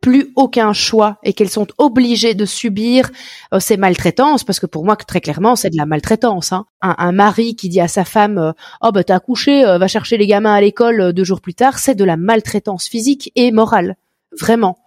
plus 0.00 0.32
aucun 0.34 0.72
choix 0.72 1.18
et 1.22 1.32
qu'elles 1.32 1.48
sont 1.48 1.68
obligées 1.78 2.34
de 2.34 2.44
subir 2.44 3.08
euh, 3.54 3.60
ces 3.60 3.76
maltraitances 3.76 4.42
parce 4.42 4.58
que 4.58 4.66
pour 4.66 4.84
moi 4.84 4.96
très 4.96 5.20
clairement 5.20 5.54
c'est 5.54 5.70
de 5.70 5.76
la 5.76 5.86
maltraitance 5.86 6.52
hein. 6.52 6.66
un, 6.80 7.12
mari 7.12 7.54
qui 7.54 7.68
dit 7.68 7.80
à 7.80 7.86
sa 7.86 8.04
femme 8.04 8.38
euh, 8.38 8.52
oh 8.80 8.90
bah 8.90 9.04
t'as 9.04 9.14
accouché 9.14 9.62
va 9.62 9.86
chercher 9.86 10.16
les 10.16 10.26
gamins 10.26 10.54
à 10.54 10.60
l'école 10.60 11.12
deux 11.12 11.22
jours 11.22 11.40
plus 11.40 11.54
tard 11.54 11.78
c'est 11.78 11.94
de 11.94 12.02
la 12.02 12.16
maltraitance 12.16 12.88
physique 12.88 13.30
et 13.36 13.52
morale 13.52 13.94
vraiment 14.40 14.81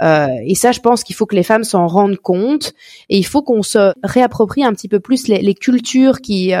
et 0.00 0.54
ça, 0.54 0.72
je 0.72 0.80
pense 0.80 1.04
qu'il 1.04 1.16
faut 1.16 1.26
que 1.26 1.34
les 1.34 1.42
femmes 1.42 1.64
s'en 1.64 1.86
rendent 1.86 2.18
compte 2.18 2.74
et 3.08 3.16
il 3.18 3.26
faut 3.26 3.42
qu'on 3.42 3.62
se 3.62 3.92
réapproprie 4.02 4.64
un 4.64 4.72
petit 4.72 4.88
peu 4.88 5.00
plus 5.00 5.28
les, 5.28 5.40
les 5.40 5.54
cultures 5.54 6.20
qui 6.20 6.52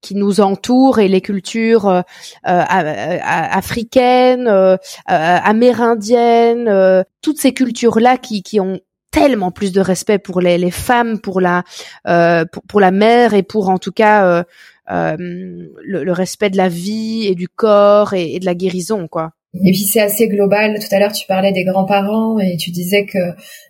qui 0.00 0.14
nous 0.14 0.40
entourent 0.40 0.98
et 0.98 1.08
les 1.08 1.20
cultures 1.20 1.88
euh, 1.88 2.00
euh, 2.46 2.62
euh 2.62 3.18
africaines, 3.22 4.48
euh, 4.48 4.76
amérindiennes, 5.06 7.04
toutes 7.22 7.38
ces 7.38 7.52
cultures-là 7.52 8.16
qui, 8.16 8.42
qui 8.42 8.60
ont 8.60 8.80
tellement 9.10 9.50
plus 9.50 9.72
de 9.72 9.80
respect 9.80 10.18
pour 10.18 10.40
les, 10.40 10.58
les 10.58 10.70
femmes, 10.70 11.18
pour 11.20 11.40
la 11.40 11.64
pour, 12.04 12.62
pour, 12.68 12.80
la 12.80 12.90
mère 12.90 13.34
et 13.34 13.42
pour 13.42 13.70
en 13.70 13.78
tout 13.78 13.92
cas 13.92 14.44
le, 14.88 15.66
le, 15.82 16.12
respect 16.12 16.50
de 16.50 16.56
la 16.56 16.68
vie 16.68 17.26
et 17.26 17.34
du 17.34 17.48
corps 17.48 18.14
et, 18.14 18.34
et 18.34 18.40
de 18.40 18.44
la 18.44 18.54
guérison, 18.54 19.08
quoi. 19.08 19.32
Et 19.54 19.72
puis 19.72 19.84
c'est 19.84 20.00
assez 20.00 20.28
global. 20.28 20.78
Tout 20.78 20.94
à 20.94 20.98
l'heure, 20.98 21.12
tu 21.12 21.26
parlais 21.26 21.52
des 21.52 21.64
grands-parents 21.64 22.38
et 22.38 22.56
tu 22.56 22.70
disais 22.70 23.06
que 23.06 23.18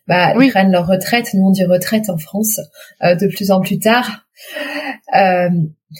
bah 0.07 0.35
ils 0.41 0.51
prennent 0.51 0.73
leur 0.73 0.87
retraite. 0.87 1.33
Nous 1.35 1.45
on 1.47 1.51
dit 1.51 1.65
retraite 1.65 2.11
en 2.11 2.19
France 2.19 2.61
euh, 3.03 3.15
de 3.15 3.27
plus 3.29 3.51
en 3.51 3.61
plus 3.61 3.79
tard. 3.79 4.27
Euh, 5.15 5.49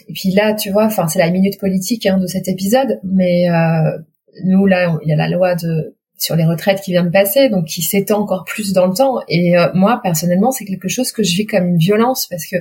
et 0.09 0.13
puis 0.13 0.31
là, 0.33 0.55
tu 0.55 0.71
vois, 0.71 0.85
enfin 0.85 1.09
c'est 1.09 1.19
la 1.19 1.31
minute 1.31 1.59
politique 1.59 2.07
hein, 2.07 2.19
de 2.19 2.27
cet 2.27 2.49
épisode, 2.49 3.01
mais 3.05 3.49
euh, 3.49 3.99
nous 4.45 4.67
là, 4.67 4.99
il 5.03 5.09
y 5.09 5.13
a 5.13 5.17
la 5.17 5.29
loi 5.29 5.55
de 5.55 5.95
sur 6.19 6.35
les 6.35 6.45
retraites 6.45 6.81
qui 6.81 6.91
vient 6.91 7.05
de 7.05 7.11
passer, 7.11 7.49
donc 7.49 7.67
qui 7.67 7.83
s'étend 7.83 8.21
encore 8.21 8.45
plus 8.45 8.73
dans 8.73 8.87
le 8.87 8.95
temps. 8.95 9.21
Et 9.29 9.57
euh, 9.57 9.69
moi, 9.73 10.01
personnellement, 10.03 10.51
c'est 10.51 10.65
quelque 10.65 10.89
chose 10.89 11.13
que 11.13 11.23
je 11.23 11.37
vis 11.37 11.47
comme 11.47 11.67
une 11.67 11.79
violence 11.79 12.27
parce 12.27 12.45
que 12.47 12.57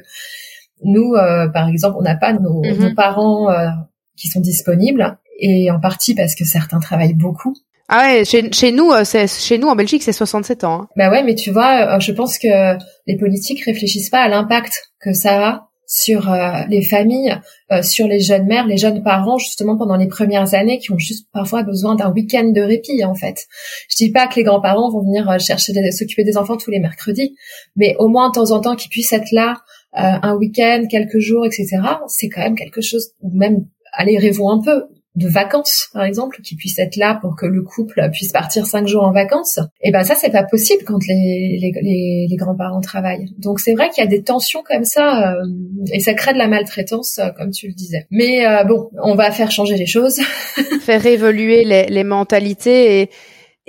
nous, 0.83 1.15
euh, 1.15 1.47
par 1.49 1.67
exemple, 1.67 1.97
on 1.99 2.03
n'a 2.03 2.15
pas 2.15 2.33
nos, 2.33 2.61
mhm. 2.61 2.77
nos 2.77 2.93
parents 2.93 3.49
euh, 3.49 3.69
qui 4.15 4.27
sont 4.27 4.41
disponibles, 4.41 5.17
et 5.39 5.71
en 5.71 5.79
partie 5.79 6.15
parce 6.15 6.35
que 6.35 6.45
certains 6.45 6.79
travaillent 6.79 7.13
beaucoup. 7.13 7.53
Ah 7.89 8.07
ouais, 8.07 8.25
chez, 8.25 8.51
chez 8.51 8.71
nous, 8.73 8.91
c'est 9.05 9.27
chez 9.27 9.57
nous 9.57 9.67
en 9.67 9.75
Belgique, 9.75 10.03
c'est 10.03 10.11
67 10.11 10.65
ans. 10.65 10.81
Hein. 10.81 10.87
Bah 10.97 11.09
ouais, 11.09 11.23
mais 11.23 11.35
tu 11.35 11.51
vois, 11.51 11.99
je 11.99 12.11
pense 12.11 12.37
que 12.37 12.77
les 13.05 13.17
politiques 13.17 13.63
réfléchissent 13.63 14.09
pas 14.09 14.21
à 14.21 14.27
l'impact 14.27 14.91
que 14.99 15.13
ça 15.13 15.47
a 15.47 15.67
sur 15.87 16.29
euh, 16.29 16.63
les 16.69 16.81
familles, 16.81 17.39
euh, 17.71 17.81
sur 17.81 18.07
les 18.07 18.19
jeunes 18.19 18.45
mères, 18.45 18.67
les 18.67 18.77
jeunes 18.77 19.03
parents, 19.03 19.37
justement 19.37 19.77
pendant 19.77 19.95
les 19.95 20.07
premières 20.07 20.53
années, 20.53 20.79
qui 20.79 20.91
ont 20.91 20.97
juste 20.97 21.29
parfois 21.31 21.63
besoin 21.63 21.95
d'un 21.95 22.11
week-end 22.11 22.51
de 22.53 22.61
répit, 22.61 23.03
en 23.05 23.15
fait. 23.15 23.45
Je 23.89 23.95
dis 23.95 24.11
pas 24.11 24.27
que 24.27 24.35
les 24.35 24.43
grands-parents 24.43 24.91
vont 24.91 25.01
venir 25.01 25.29
euh, 25.29 25.39
chercher 25.39 25.73
s'occuper 25.91 26.25
des 26.25 26.37
enfants 26.37 26.57
tous 26.57 26.71
les 26.71 26.79
mercredis, 26.79 27.35
mais 27.77 27.95
au 27.99 28.09
moins 28.09 28.29
de 28.29 28.33
temps 28.33 28.51
en 28.51 28.59
temps 28.59 28.75
qu'ils 28.75 28.91
puissent 28.91 29.13
être 29.13 29.31
là 29.31 29.61
un 29.93 30.35
week-end, 30.35 30.85
quelques 30.91 31.17
jours, 31.17 31.45
etc. 31.45 31.79
C'est 32.07 32.29
quand 32.29 32.41
même 32.41 32.55
quelque 32.55 32.81
chose, 32.81 33.13
ou 33.21 33.31
même 33.35 33.65
allez 33.93 34.19
rêvons 34.19 34.51
un 34.51 34.61
peu 34.61 34.83
de 35.17 35.27
vacances, 35.27 35.89
par 35.93 36.03
exemple, 36.03 36.41
qui 36.41 36.55
puissent 36.55 36.77
être 36.77 36.95
là 36.95 37.17
pour 37.19 37.35
que 37.35 37.47
le 37.47 37.63
couple 37.63 38.07
puisse 38.11 38.31
partir 38.31 38.67
cinq 38.67 38.87
jours 38.87 39.03
en 39.03 39.11
vacances. 39.11 39.59
Et 39.81 39.91
ben 39.91 40.03
ça, 40.03 40.13
c'est 40.13 40.29
pas 40.29 40.43
possible 40.43 40.83
quand 40.85 40.99
les, 41.07 41.57
les, 41.59 42.27
les, 42.29 42.35
grands-parents 42.35 42.81
travaillent. 42.81 43.33
Donc 43.39 43.59
c'est 43.59 43.73
vrai 43.73 43.89
qu'il 43.89 44.03
y 44.03 44.07
a 44.07 44.09
des 44.09 44.21
tensions 44.21 44.61
comme 44.63 44.83
ça, 44.83 45.33
euh, 45.33 45.43
et 45.91 45.99
ça 45.99 46.13
crée 46.13 46.33
de 46.33 46.37
la 46.37 46.47
maltraitance, 46.47 47.17
euh, 47.17 47.29
comme 47.35 47.49
tu 47.49 47.67
le 47.67 47.73
disais. 47.73 48.05
Mais 48.11 48.45
euh, 48.45 48.63
bon, 48.63 48.91
on 49.01 49.15
va 49.15 49.31
faire 49.31 49.49
changer 49.49 49.75
les 49.75 49.87
choses. 49.87 50.19
faire 50.81 51.03
évoluer 51.05 51.63
les, 51.63 52.03
mentalités 52.03 53.01
et 53.01 53.09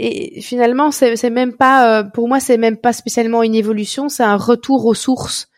et 0.01 0.41
finalement 0.43 0.93
c'est 0.93 1.29
même 1.29 1.55
pas 1.55 2.05
pour 2.05 2.29
moi 2.29 2.39
c'est 2.39 2.57
même 2.57 2.77
pas 2.77 2.93
spécialement 2.93 3.43
une 3.43 3.57
évolution 3.57 4.09
c'est 4.09 4.23
un 4.23 4.37
retour 4.37 4.87
aux 4.87 4.95
sources 4.95 5.49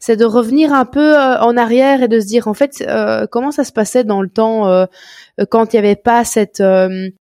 c'est 0.00 0.16
de 0.16 0.24
revenir 0.24 0.72
un 0.72 0.84
peu 0.84 1.16
en 1.16 1.56
arrière 1.56 2.02
et 2.02 2.08
de 2.08 2.18
se 2.18 2.26
dire 2.26 2.48
en 2.48 2.54
fait 2.54 2.84
comment 3.30 3.52
ça 3.52 3.62
se 3.62 3.70
passait 3.70 4.02
dans 4.02 4.22
le 4.22 4.28
temps 4.28 4.88
quand 5.50 5.72
il 5.72 5.76
n'y 5.76 5.86
avait 5.86 5.96
pas 5.96 6.24
cette 6.24 6.62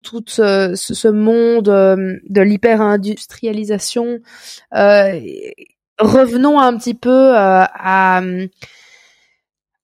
tout 0.03 0.25
ce, 0.27 0.73
ce 0.75 1.09
monde 1.09 1.65
de 1.65 2.41
l'hyper-industrialisation. 2.41 4.21
revenons 5.99 6.61
un 6.61 6.77
petit 6.77 6.95
peu 6.95 7.35
à, 7.35 7.71
à, 7.75 8.23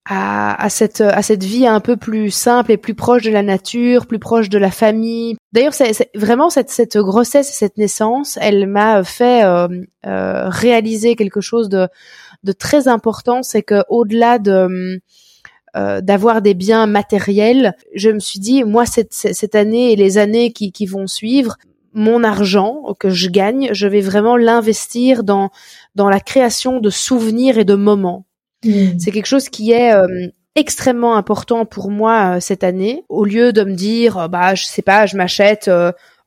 à, 0.05 0.69
cette 0.69 1.01
à 1.01 1.23
cette 1.23 1.45
vie 1.45 1.67
un 1.67 1.81
peu 1.81 1.97
plus 1.97 2.31
simple 2.31 2.73
et 2.73 2.77
plus 2.77 2.95
proche 2.95 3.23
de 3.23 3.31
la 3.31 3.43
nature, 3.43 4.07
plus 4.07 4.19
proche 4.19 4.49
de 4.49 4.59
la 4.59 4.71
famille. 4.71 5.37
D'ailleurs, 5.53 5.75
c'est 5.75 6.11
vraiment 6.15 6.51
cette 6.51 6.71
cette 6.71 6.99
grossesse, 6.99 7.51
cette 7.51 7.79
naissance, 7.79 8.39
elle 8.41 8.67
m'a 8.67 9.05
fait 9.05 9.45
réaliser 10.05 11.17
quelque 11.17 11.41
chose 11.41 11.69
de 11.69 11.89
de 12.43 12.53
très 12.53 12.89
important, 12.89 13.43
c'est 13.43 13.63
que 13.63 13.85
au-delà 13.89 14.39
de 14.39 15.01
euh, 15.77 16.01
d'avoir 16.01 16.43
des 16.43 16.55
biens 16.55 16.87
matériels, 16.87 17.75
je 17.95 18.11
me 18.11 18.19
suis 18.19 18.41
dit, 18.41 18.65
moi, 18.65 18.87
cette, 18.87 19.13
cette 19.13 19.55
année 19.55 19.93
et 19.93 19.97
les 19.97 20.19
années 20.19 20.53
qui, 20.53 20.73
qui 20.73 20.87
vont 20.87 21.07
suivre, 21.07 21.57
mon 21.93 22.23
argent 22.23 22.95
que 23.01 23.11
je 23.11 23.29
gagne, 23.29 23.71
je 23.73 23.89
vais 23.89 24.01
vraiment 24.01 24.37
l'investir 24.37 25.25
dans 25.25 25.51
dans 25.97 26.09
la 26.09 26.21
création 26.21 26.79
de 26.79 26.89
souvenirs 26.89 27.59
et 27.59 27.65
de 27.65 27.75
moments. 27.75 28.27
Mmh. 28.65 28.99
C'est 28.99 29.11
quelque 29.11 29.27
chose 29.27 29.49
qui 29.49 29.73
est 29.73 29.93
euh, 29.93 30.07
extrêmement 30.55 31.17
important 31.17 31.67
pour 31.67 31.91
moi 31.91 32.37
euh, 32.37 32.41
cette 32.41 32.63
année. 32.63 33.03
Au 33.09 33.25
lieu 33.25 33.53
de 33.53 33.65
me 33.65 33.75
dire, 33.75 34.29
bah 34.29 34.55
je 34.55 34.67
sais 34.67 34.83
pas, 34.83 35.07
je 35.07 35.17
m'achète 35.17 35.69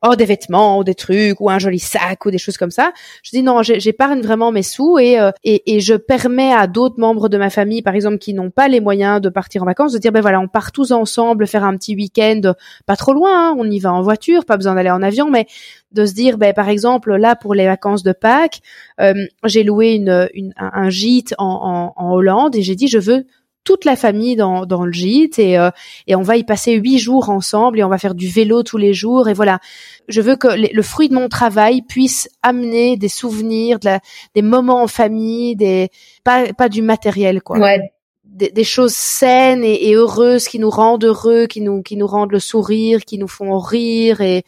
oh 0.06 0.14
des 0.16 0.24
vêtements 0.24 0.78
ou 0.78 0.84
des 0.84 0.94
trucs 0.94 1.40
ou 1.40 1.50
un 1.50 1.58
joli 1.58 1.78
sac 1.78 2.26
ou 2.26 2.30
des 2.30 2.38
choses 2.38 2.56
comme 2.56 2.70
ça. 2.70 2.92
Je 3.22 3.30
dis 3.30 3.42
non, 3.42 3.62
j'épargne 3.62 4.20
vraiment 4.20 4.52
mes 4.52 4.62
sous 4.62 4.98
et, 4.98 5.18
euh, 5.18 5.30
et, 5.42 5.74
et 5.74 5.80
je 5.80 5.94
permets 5.94 6.52
à 6.52 6.66
d'autres 6.66 6.98
membres 6.98 7.28
de 7.28 7.38
ma 7.38 7.50
famille, 7.50 7.82
par 7.82 7.94
exemple, 7.94 8.18
qui 8.18 8.34
n'ont 8.34 8.50
pas 8.50 8.68
les 8.68 8.80
moyens 8.80 9.20
de 9.20 9.28
partir 9.28 9.62
en 9.62 9.66
vacances, 9.66 9.92
de 9.92 9.98
dire 9.98 10.12
ben 10.12 10.20
voilà, 10.20 10.40
on 10.40 10.48
part 10.48 10.72
tous 10.72 10.92
ensemble 10.92 11.46
faire 11.46 11.64
un 11.64 11.76
petit 11.76 11.96
week-end, 11.96 12.52
pas 12.86 12.96
trop 12.96 13.12
loin, 13.12 13.50
hein, 13.50 13.56
on 13.58 13.70
y 13.70 13.78
va 13.78 13.92
en 13.92 14.02
voiture, 14.02 14.44
pas 14.44 14.56
besoin 14.56 14.74
d'aller 14.74 14.90
en 14.90 15.02
avion, 15.02 15.30
mais 15.30 15.46
de 15.92 16.04
se 16.04 16.14
dire 16.14 16.38
ben 16.38 16.52
par 16.52 16.68
exemple 16.68 17.14
là 17.16 17.36
pour 17.36 17.54
les 17.54 17.66
vacances 17.66 18.02
de 18.02 18.12
Pâques, 18.12 18.60
euh, 19.00 19.14
j'ai 19.44 19.62
loué 19.62 19.92
une, 19.92 20.28
une, 20.34 20.52
un 20.58 20.90
gîte 20.90 21.34
en, 21.38 21.92
en, 21.96 22.04
en 22.04 22.12
Hollande 22.12 22.56
et 22.56 22.62
j'ai 22.62 22.74
dit 22.74 22.88
je 22.88 22.98
veux 22.98 23.26
toute 23.64 23.84
la 23.84 23.96
famille 23.96 24.36
dans, 24.36 24.66
dans 24.66 24.84
le 24.84 24.92
gîte 24.92 25.38
et, 25.38 25.58
euh, 25.58 25.70
et 26.06 26.14
on 26.14 26.22
va 26.22 26.36
y 26.36 26.44
passer 26.44 26.74
huit 26.74 26.98
jours 26.98 27.30
ensemble 27.30 27.80
et 27.80 27.84
on 27.84 27.88
va 27.88 27.98
faire 27.98 28.14
du 28.14 28.28
vélo 28.28 28.62
tous 28.62 28.76
les 28.76 28.92
jours 28.92 29.28
et 29.28 29.34
voilà. 29.34 29.58
Je 30.06 30.20
veux 30.20 30.36
que 30.36 30.48
le 30.48 30.82
fruit 30.82 31.08
de 31.08 31.14
mon 31.14 31.28
travail 31.28 31.82
puisse 31.82 32.28
amener 32.42 32.96
des 32.98 33.08
souvenirs, 33.08 33.78
de 33.78 33.86
la, 33.86 34.00
des 34.34 34.42
moments 34.42 34.82
en 34.82 34.86
famille, 34.86 35.56
des 35.56 35.88
pas, 36.22 36.52
pas 36.52 36.68
du 36.68 36.82
matériel 36.82 37.42
quoi. 37.42 37.58
Ouais. 37.58 37.80
Des, 38.24 38.50
des, 38.50 38.64
choses 38.64 38.94
saines 38.94 39.62
et, 39.62 39.90
et, 39.90 39.94
heureuses 39.94 40.48
qui 40.48 40.58
nous 40.58 40.70
rendent 40.70 41.04
heureux, 41.04 41.46
qui 41.46 41.60
nous 41.60 41.82
qui 41.82 41.96
nous 41.96 42.08
rendent 42.08 42.32
le 42.32 42.40
sourire, 42.40 43.04
qui 43.04 43.16
nous 43.16 43.28
font 43.28 43.58
rire 43.58 44.20
et 44.20 44.42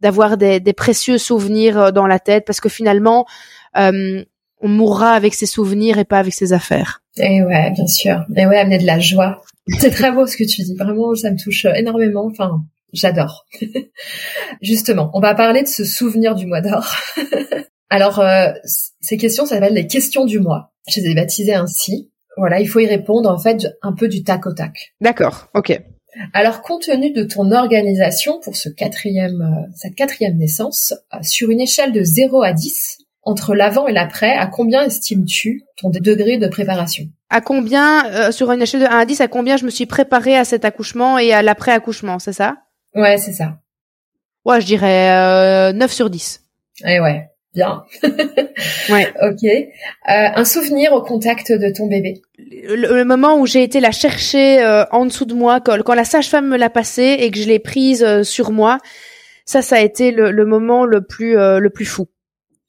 d'avoir 0.00 0.36
des, 0.36 0.60
des 0.60 0.72
précieux 0.72 1.18
souvenirs 1.18 1.78
euh, 1.78 1.90
dans 1.90 2.06
la 2.06 2.20
tête 2.20 2.44
parce 2.46 2.60
que 2.60 2.68
finalement 2.68 3.26
euh, 3.76 4.22
on 4.64 4.68
mourra 4.68 5.12
avec 5.12 5.34
ses 5.34 5.46
souvenirs 5.46 5.98
et 5.98 6.06
pas 6.06 6.18
avec 6.18 6.32
ses 6.32 6.54
affaires. 6.54 7.02
Et 7.18 7.42
ouais, 7.42 7.70
bien 7.72 7.86
sûr. 7.86 8.24
Et 8.34 8.46
ouais, 8.46 8.58
amener 8.58 8.78
de 8.78 8.86
la 8.86 8.98
joie. 8.98 9.42
C'est 9.78 9.90
très 9.90 10.10
beau 10.10 10.26
ce 10.26 10.36
que 10.38 10.44
tu 10.44 10.62
dis. 10.62 10.74
Vraiment, 10.74 11.14
ça 11.14 11.30
me 11.30 11.36
touche 11.36 11.66
énormément. 11.66 12.26
Enfin, 12.26 12.64
j'adore. 12.94 13.44
Justement, 14.62 15.10
on 15.12 15.20
va 15.20 15.34
parler 15.34 15.62
de 15.62 15.68
ce 15.68 15.84
souvenir 15.84 16.34
du 16.34 16.46
mois 16.46 16.62
d'or. 16.62 16.90
Alors, 17.90 18.20
euh, 18.20 18.52
ces 19.02 19.18
questions 19.18 19.44
s'appellent 19.44 19.74
les 19.74 19.86
questions 19.86 20.24
du 20.24 20.40
mois. 20.40 20.72
Je 20.88 21.00
les 21.00 21.10
ai 21.10 21.14
baptisées 21.14 21.54
ainsi. 21.54 22.10
Voilà, 22.38 22.58
il 22.58 22.66
faut 22.66 22.80
y 22.80 22.86
répondre 22.86 23.30
en 23.30 23.38
fait 23.38 23.66
un 23.82 23.92
peu 23.92 24.08
du 24.08 24.24
tac 24.24 24.46
au 24.46 24.54
tac. 24.54 24.94
D'accord, 25.00 25.48
ok. 25.54 25.78
Alors, 26.32 26.62
compte 26.62 26.86
tenu 26.86 27.12
de 27.12 27.24
ton 27.24 27.52
organisation 27.52 28.40
pour 28.40 28.56
ce 28.56 28.70
quatrième, 28.70 29.42
euh, 29.42 29.70
cette 29.76 29.94
quatrième 29.94 30.38
naissance, 30.38 30.94
euh, 31.12 31.18
sur 31.22 31.50
une 31.50 31.60
échelle 31.60 31.92
de 31.92 32.02
0 32.02 32.42
à 32.42 32.52
10, 32.52 33.03
entre 33.24 33.54
l'avant 33.54 33.86
et 33.86 33.92
l'après, 33.92 34.32
à 34.32 34.46
combien 34.46 34.82
estimes-tu 34.82 35.64
ton 35.76 35.90
degré 35.90 36.36
de 36.36 36.46
préparation? 36.46 37.04
À 37.30 37.40
combien, 37.40 38.06
euh, 38.06 38.32
sur 38.32 38.52
une 38.52 38.62
échelle 38.62 38.82
de 38.82 38.86
1 38.86 38.88
à 38.90 39.04
10, 39.04 39.20
à 39.20 39.28
combien 39.28 39.56
je 39.56 39.64
me 39.64 39.70
suis 39.70 39.86
préparée 39.86 40.36
à 40.36 40.44
cet 40.44 40.64
accouchement 40.64 41.18
et 41.18 41.32
à 41.32 41.42
l'après-accouchement, 41.42 42.18
c'est 42.18 42.32
ça? 42.32 42.56
Ouais, 42.94 43.18
c'est 43.18 43.32
ça. 43.32 43.58
Ouais, 44.44 44.60
je 44.60 44.66
dirais 44.66 45.10
euh, 45.10 45.72
9 45.72 45.90
sur 45.90 46.10
10. 46.10 46.42
Eh 46.86 47.00
ouais, 47.00 47.28
bien. 47.54 47.84
ouais. 48.90 49.12
Ok. 49.22 49.44
Euh, 49.44 49.64
un 50.06 50.44
souvenir 50.44 50.92
au 50.92 51.02
contact 51.02 51.50
de 51.50 51.72
ton 51.74 51.86
bébé? 51.86 52.20
Le, 52.38 53.04
moment 53.04 53.38
où 53.38 53.46
j'ai 53.46 53.62
été 53.62 53.80
la 53.80 53.90
chercher 53.90 54.62
euh, 54.62 54.84
en 54.90 55.06
dessous 55.06 55.24
de 55.24 55.34
moi, 55.34 55.60
quand, 55.60 55.82
quand 55.82 55.94
la 55.94 56.04
sage-femme 56.04 56.48
me 56.48 56.58
l'a 56.58 56.70
passée 56.70 57.16
et 57.20 57.30
que 57.30 57.38
je 57.38 57.48
l'ai 57.48 57.58
prise 57.58 58.22
sur 58.22 58.52
moi, 58.52 58.78
ça, 59.46 59.62
ça 59.62 59.76
a 59.76 59.80
été 59.80 60.10
le, 60.10 60.30
le 60.30 60.44
moment 60.44 60.84
le 60.84 61.02
plus, 61.02 61.34
le 61.34 61.68
plus 61.70 61.86
fou 61.86 62.06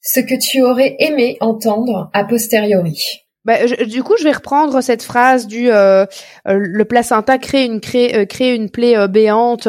ce 0.06 0.20
que 0.20 0.39
tu 0.39 0.62
aurais 0.62 0.95
aimé 0.99 1.36
entendre 1.41 2.12
a 2.14 2.24
posteriori. 2.24 3.26
Bah, 3.43 3.58
du 3.88 4.01
coup, 4.01 4.16
je 4.18 4.24
vais 4.24 4.32
reprendre 4.32 4.82
cette 4.82 5.03
phrase 5.03 5.45
du 5.45 5.70
euh, 5.70 6.06
euh, 6.47 6.58
le 6.60 6.86
placenta 6.86 7.38
crée 7.38 7.66
une 7.66 7.80
crée, 7.80 8.16
euh, 8.16 8.26
crée 8.26 8.56
une 8.56 8.72
plaie 8.72 9.08
béante 9.08 9.68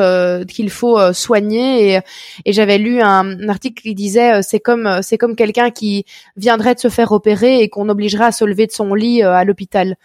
qu'il 0.48 0.70
faut 0.70 1.12
soigner 1.12 1.92
et, 1.92 2.00
et 2.46 2.52
j'avais 2.54 2.78
lu 2.78 3.02
un, 3.02 3.48
article 3.50 3.82
qui 3.82 3.94
disait 3.94 4.42
c'est 4.42 4.60
comme 4.60 5.00
c'est 5.02 5.18
comme 5.18 5.36
quelqu'un 5.36 5.70
qui 5.70 6.06
viendrait 6.36 6.74
de 6.74 6.80
se 6.80 6.88
faire 6.88 7.12
opérer 7.12 7.60
et 7.60 7.68
qu'on 7.68 7.90
obligerait 7.90 8.24
à 8.24 8.32
se 8.32 8.46
lever 8.46 8.66
de 8.66 8.72
son 8.72 8.94
lit 8.94 9.22
à 9.22 9.44
l'hôpital. 9.44 9.96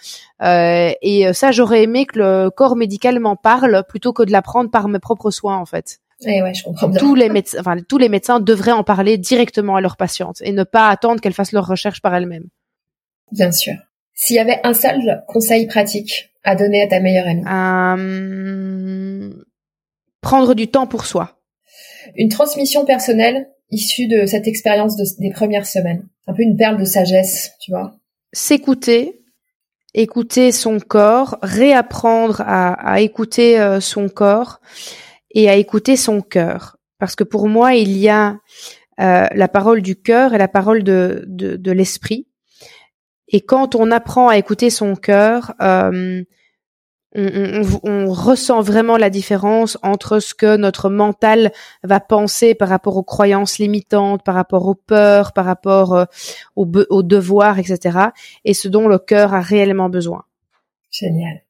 et 0.42 1.32
ça, 1.34 1.52
j'aurais 1.52 1.84
aimé 1.84 2.06
que 2.06 2.20
le 2.20 2.50
corps 2.50 2.76
médical 2.76 3.20
m'en 3.20 3.38
parle 3.38 3.86
plutôt 3.88 4.12
que 4.12 4.24
de 4.24 4.32
l'apprendre 4.32 4.70
par 4.70 4.90
mes 4.90 5.00
propres 5.00 5.32
soins 5.32 5.58
en 5.58 5.66
fait. 5.66 6.00
Eh 6.26 6.42
ouais, 6.42 6.54
je 6.54 6.64
comprends 6.64 6.92
Tous 6.92 7.16
les 7.16 7.30
médecins, 7.30 7.60
enfin, 7.60 7.78
tous 7.88 7.98
les 7.98 8.10
médecins 8.10 8.40
devraient 8.40 8.72
en 8.72 8.84
parler 8.84 9.18
directement 9.18 9.76
à 9.76 9.82
leurs 9.82 9.98
patientes 9.98 10.42
et 10.42 10.52
ne 10.52 10.64
pas 10.64 10.90
attendre 10.90 11.20
qu'elles 11.20 11.34
fassent 11.34 11.52
leurs 11.52 11.68
recherches 11.68 12.02
par 12.02 12.14
elles-mêmes. 12.14 12.48
Bien 13.32 13.52
sûr. 13.52 13.74
S'il 14.14 14.36
y 14.36 14.40
avait 14.40 14.60
un 14.64 14.74
seul 14.74 15.24
conseil 15.28 15.66
pratique 15.68 16.32
à 16.44 16.56
donner 16.56 16.84
à 16.84 16.88
ta 16.88 17.00
meilleure 17.00 17.28
amie? 17.28 17.44
Euh... 17.48 19.34
Prendre 20.22 20.54
du 20.54 20.68
temps 20.68 20.86
pour 20.86 21.06
soi. 21.06 21.40
Une 22.16 22.30
transmission 22.30 22.86
personnelle 22.86 23.50
issue 23.72 24.08
de 24.08 24.26
cette 24.26 24.48
expérience 24.48 24.96
des 25.18 25.32
premières 25.32 25.66
semaines. 25.66 26.08
Un 26.28 26.34
peu 26.34 26.44
une 26.44 26.58
perle 26.58 26.78
de 26.78 26.86
sagesse, 26.86 27.54
tu 27.60 27.72
vois. 27.72 27.96
S'écouter, 28.34 29.22
écouter 29.94 30.52
son 30.52 30.80
corps, 30.80 31.38
réapprendre 31.42 32.42
à, 32.42 32.74
à 32.74 33.00
écouter 33.00 33.60
euh, 33.60 33.80
son 33.80 34.10
corps 34.10 34.60
et 35.34 35.50
à 35.50 35.56
écouter 35.56 35.96
son 35.96 36.22
cœur. 36.22 36.78
Parce 37.00 37.16
que 37.16 37.24
pour 37.24 37.48
moi, 37.48 37.76
il 37.76 37.98
y 37.98 38.10
a 38.10 38.38
euh, 39.00 39.28
la 39.34 39.48
parole 39.48 39.82
du 39.82 39.96
cœur 39.96 40.34
et 40.34 40.38
la 40.38 40.48
parole 40.48 40.84
de, 40.84 41.24
de, 41.28 41.56
de 41.56 41.72
l'esprit. 41.72 42.28
Et 43.28 43.42
quand 43.42 43.76
on 43.76 43.92
apprend 43.92 44.28
à 44.28 44.38
écouter 44.38 44.70
son 44.70 44.96
cœur, 44.96 45.54
euh, 45.62 46.24
on, 47.14 48.12
ressent 48.12 48.62
vraiment 48.62 48.98
la 48.98 49.10
différence 49.10 49.78
entre 49.84 50.20
ce 50.20 50.34
que 50.34 50.56
notre 50.56 50.90
mental 50.90 51.52
va 51.84 52.00
penser 52.00 52.56
par 52.56 52.70
rapport 52.70 52.96
aux 52.96 53.04
croyances 53.04 53.60
limitantes, 53.60 54.24
par 54.24 54.36
rapport 54.36 54.66
aux 54.68 54.76
peurs, 54.76 55.34
par 55.34 55.46
rapport 55.46 55.94
euh, 55.94 56.06
aux, 56.56 57.04
devoirs, 57.04 57.60
etc., 57.60 58.00
et 58.46 58.54
ce 58.54 58.68
dont 58.68 58.88
le 58.88 58.98
cœur 58.98 59.34
a 59.34 59.42
réellement 59.42 59.90
besoin. 59.90 60.24
Génial. 60.90 61.42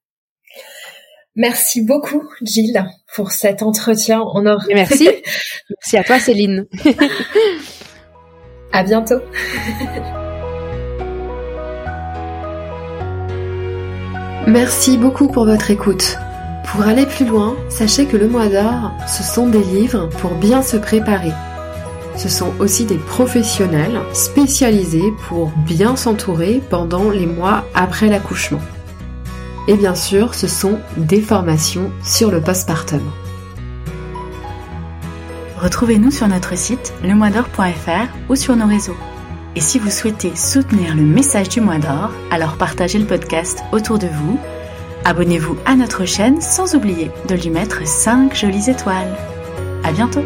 Merci 1.36 1.82
beaucoup, 1.82 2.24
Gilles, 2.42 2.86
pour 3.16 3.32
cet 3.32 3.64
entretien 3.64 4.20
en 4.20 4.46
or. 4.46 4.64
Merci. 4.74 5.10
Merci 5.70 5.98
à 5.98 6.04
toi, 6.04 6.20
Céline. 6.20 6.68
à 8.74 8.84
bientôt. 8.84 9.20
Merci 14.48 14.98
beaucoup 14.98 15.28
pour 15.28 15.46
votre 15.46 15.72
écoute. 15.72 16.18
Pour 16.66 16.84
aller 16.84 17.06
plus 17.06 17.26
loin, 17.26 17.56
sachez 17.70 18.06
que 18.06 18.18
le 18.18 18.28
mois 18.28 18.48
d'or, 18.48 18.92
ce 19.08 19.24
sont 19.24 19.48
des 19.48 19.64
livres 19.64 20.10
pour 20.20 20.32
bien 20.32 20.62
se 20.62 20.76
préparer. 20.76 21.32
Ce 22.18 22.28
sont 22.28 22.52
aussi 22.60 22.86
des 22.86 22.98
professionnels 22.98 24.02
spécialisés 24.14 25.14
pour 25.28 25.52
bien 25.66 25.96
s'entourer 25.96 26.62
pendant 26.70 27.10
les 27.10 27.26
mois 27.26 27.66
après 27.74 28.08
l'accouchement. 28.08 28.60
Et 29.68 29.76
bien 29.76 29.96
sûr, 29.96 30.34
ce 30.34 30.48
sont 30.48 30.80
des 30.98 31.22
formations 31.22 31.92
sur 32.04 32.32
le 32.32 32.42
postpartum. 32.42 33.02
Retrouvez-nous 35.60 36.10
sur 36.10 36.28
notre 36.28 36.58
site 36.58 36.94
lemoisdor.fr 37.04 38.08
ou 38.30 38.36
sur 38.36 38.56
nos 38.56 38.66
réseaux. 38.66 38.98
Et 39.56 39.62
si 39.62 39.78
vous 39.78 39.92
souhaitez 39.92 40.36
soutenir 40.36 40.96
le 40.96 41.04
message 41.04 41.50
du 41.50 41.62
mois 41.62 41.78
d'or, 41.78 42.12
alors 42.32 42.58
partagez 42.58 42.98
le 42.98 43.06
podcast 43.06 43.64
autour 43.72 44.00
de 44.00 44.08
vous, 44.08 44.40
abonnez-vous 45.06 45.58
à 45.66 45.76
notre 45.76 46.06
chaîne 46.06 46.42
sans 46.42 46.74
oublier 46.74 47.12
de 47.28 47.36
lui 47.36 47.50
mettre 47.50 47.86
5 47.86 48.34
jolies 48.34 48.70
étoiles. 48.70 49.16
À 49.84 49.92
bientôt! 49.92 50.24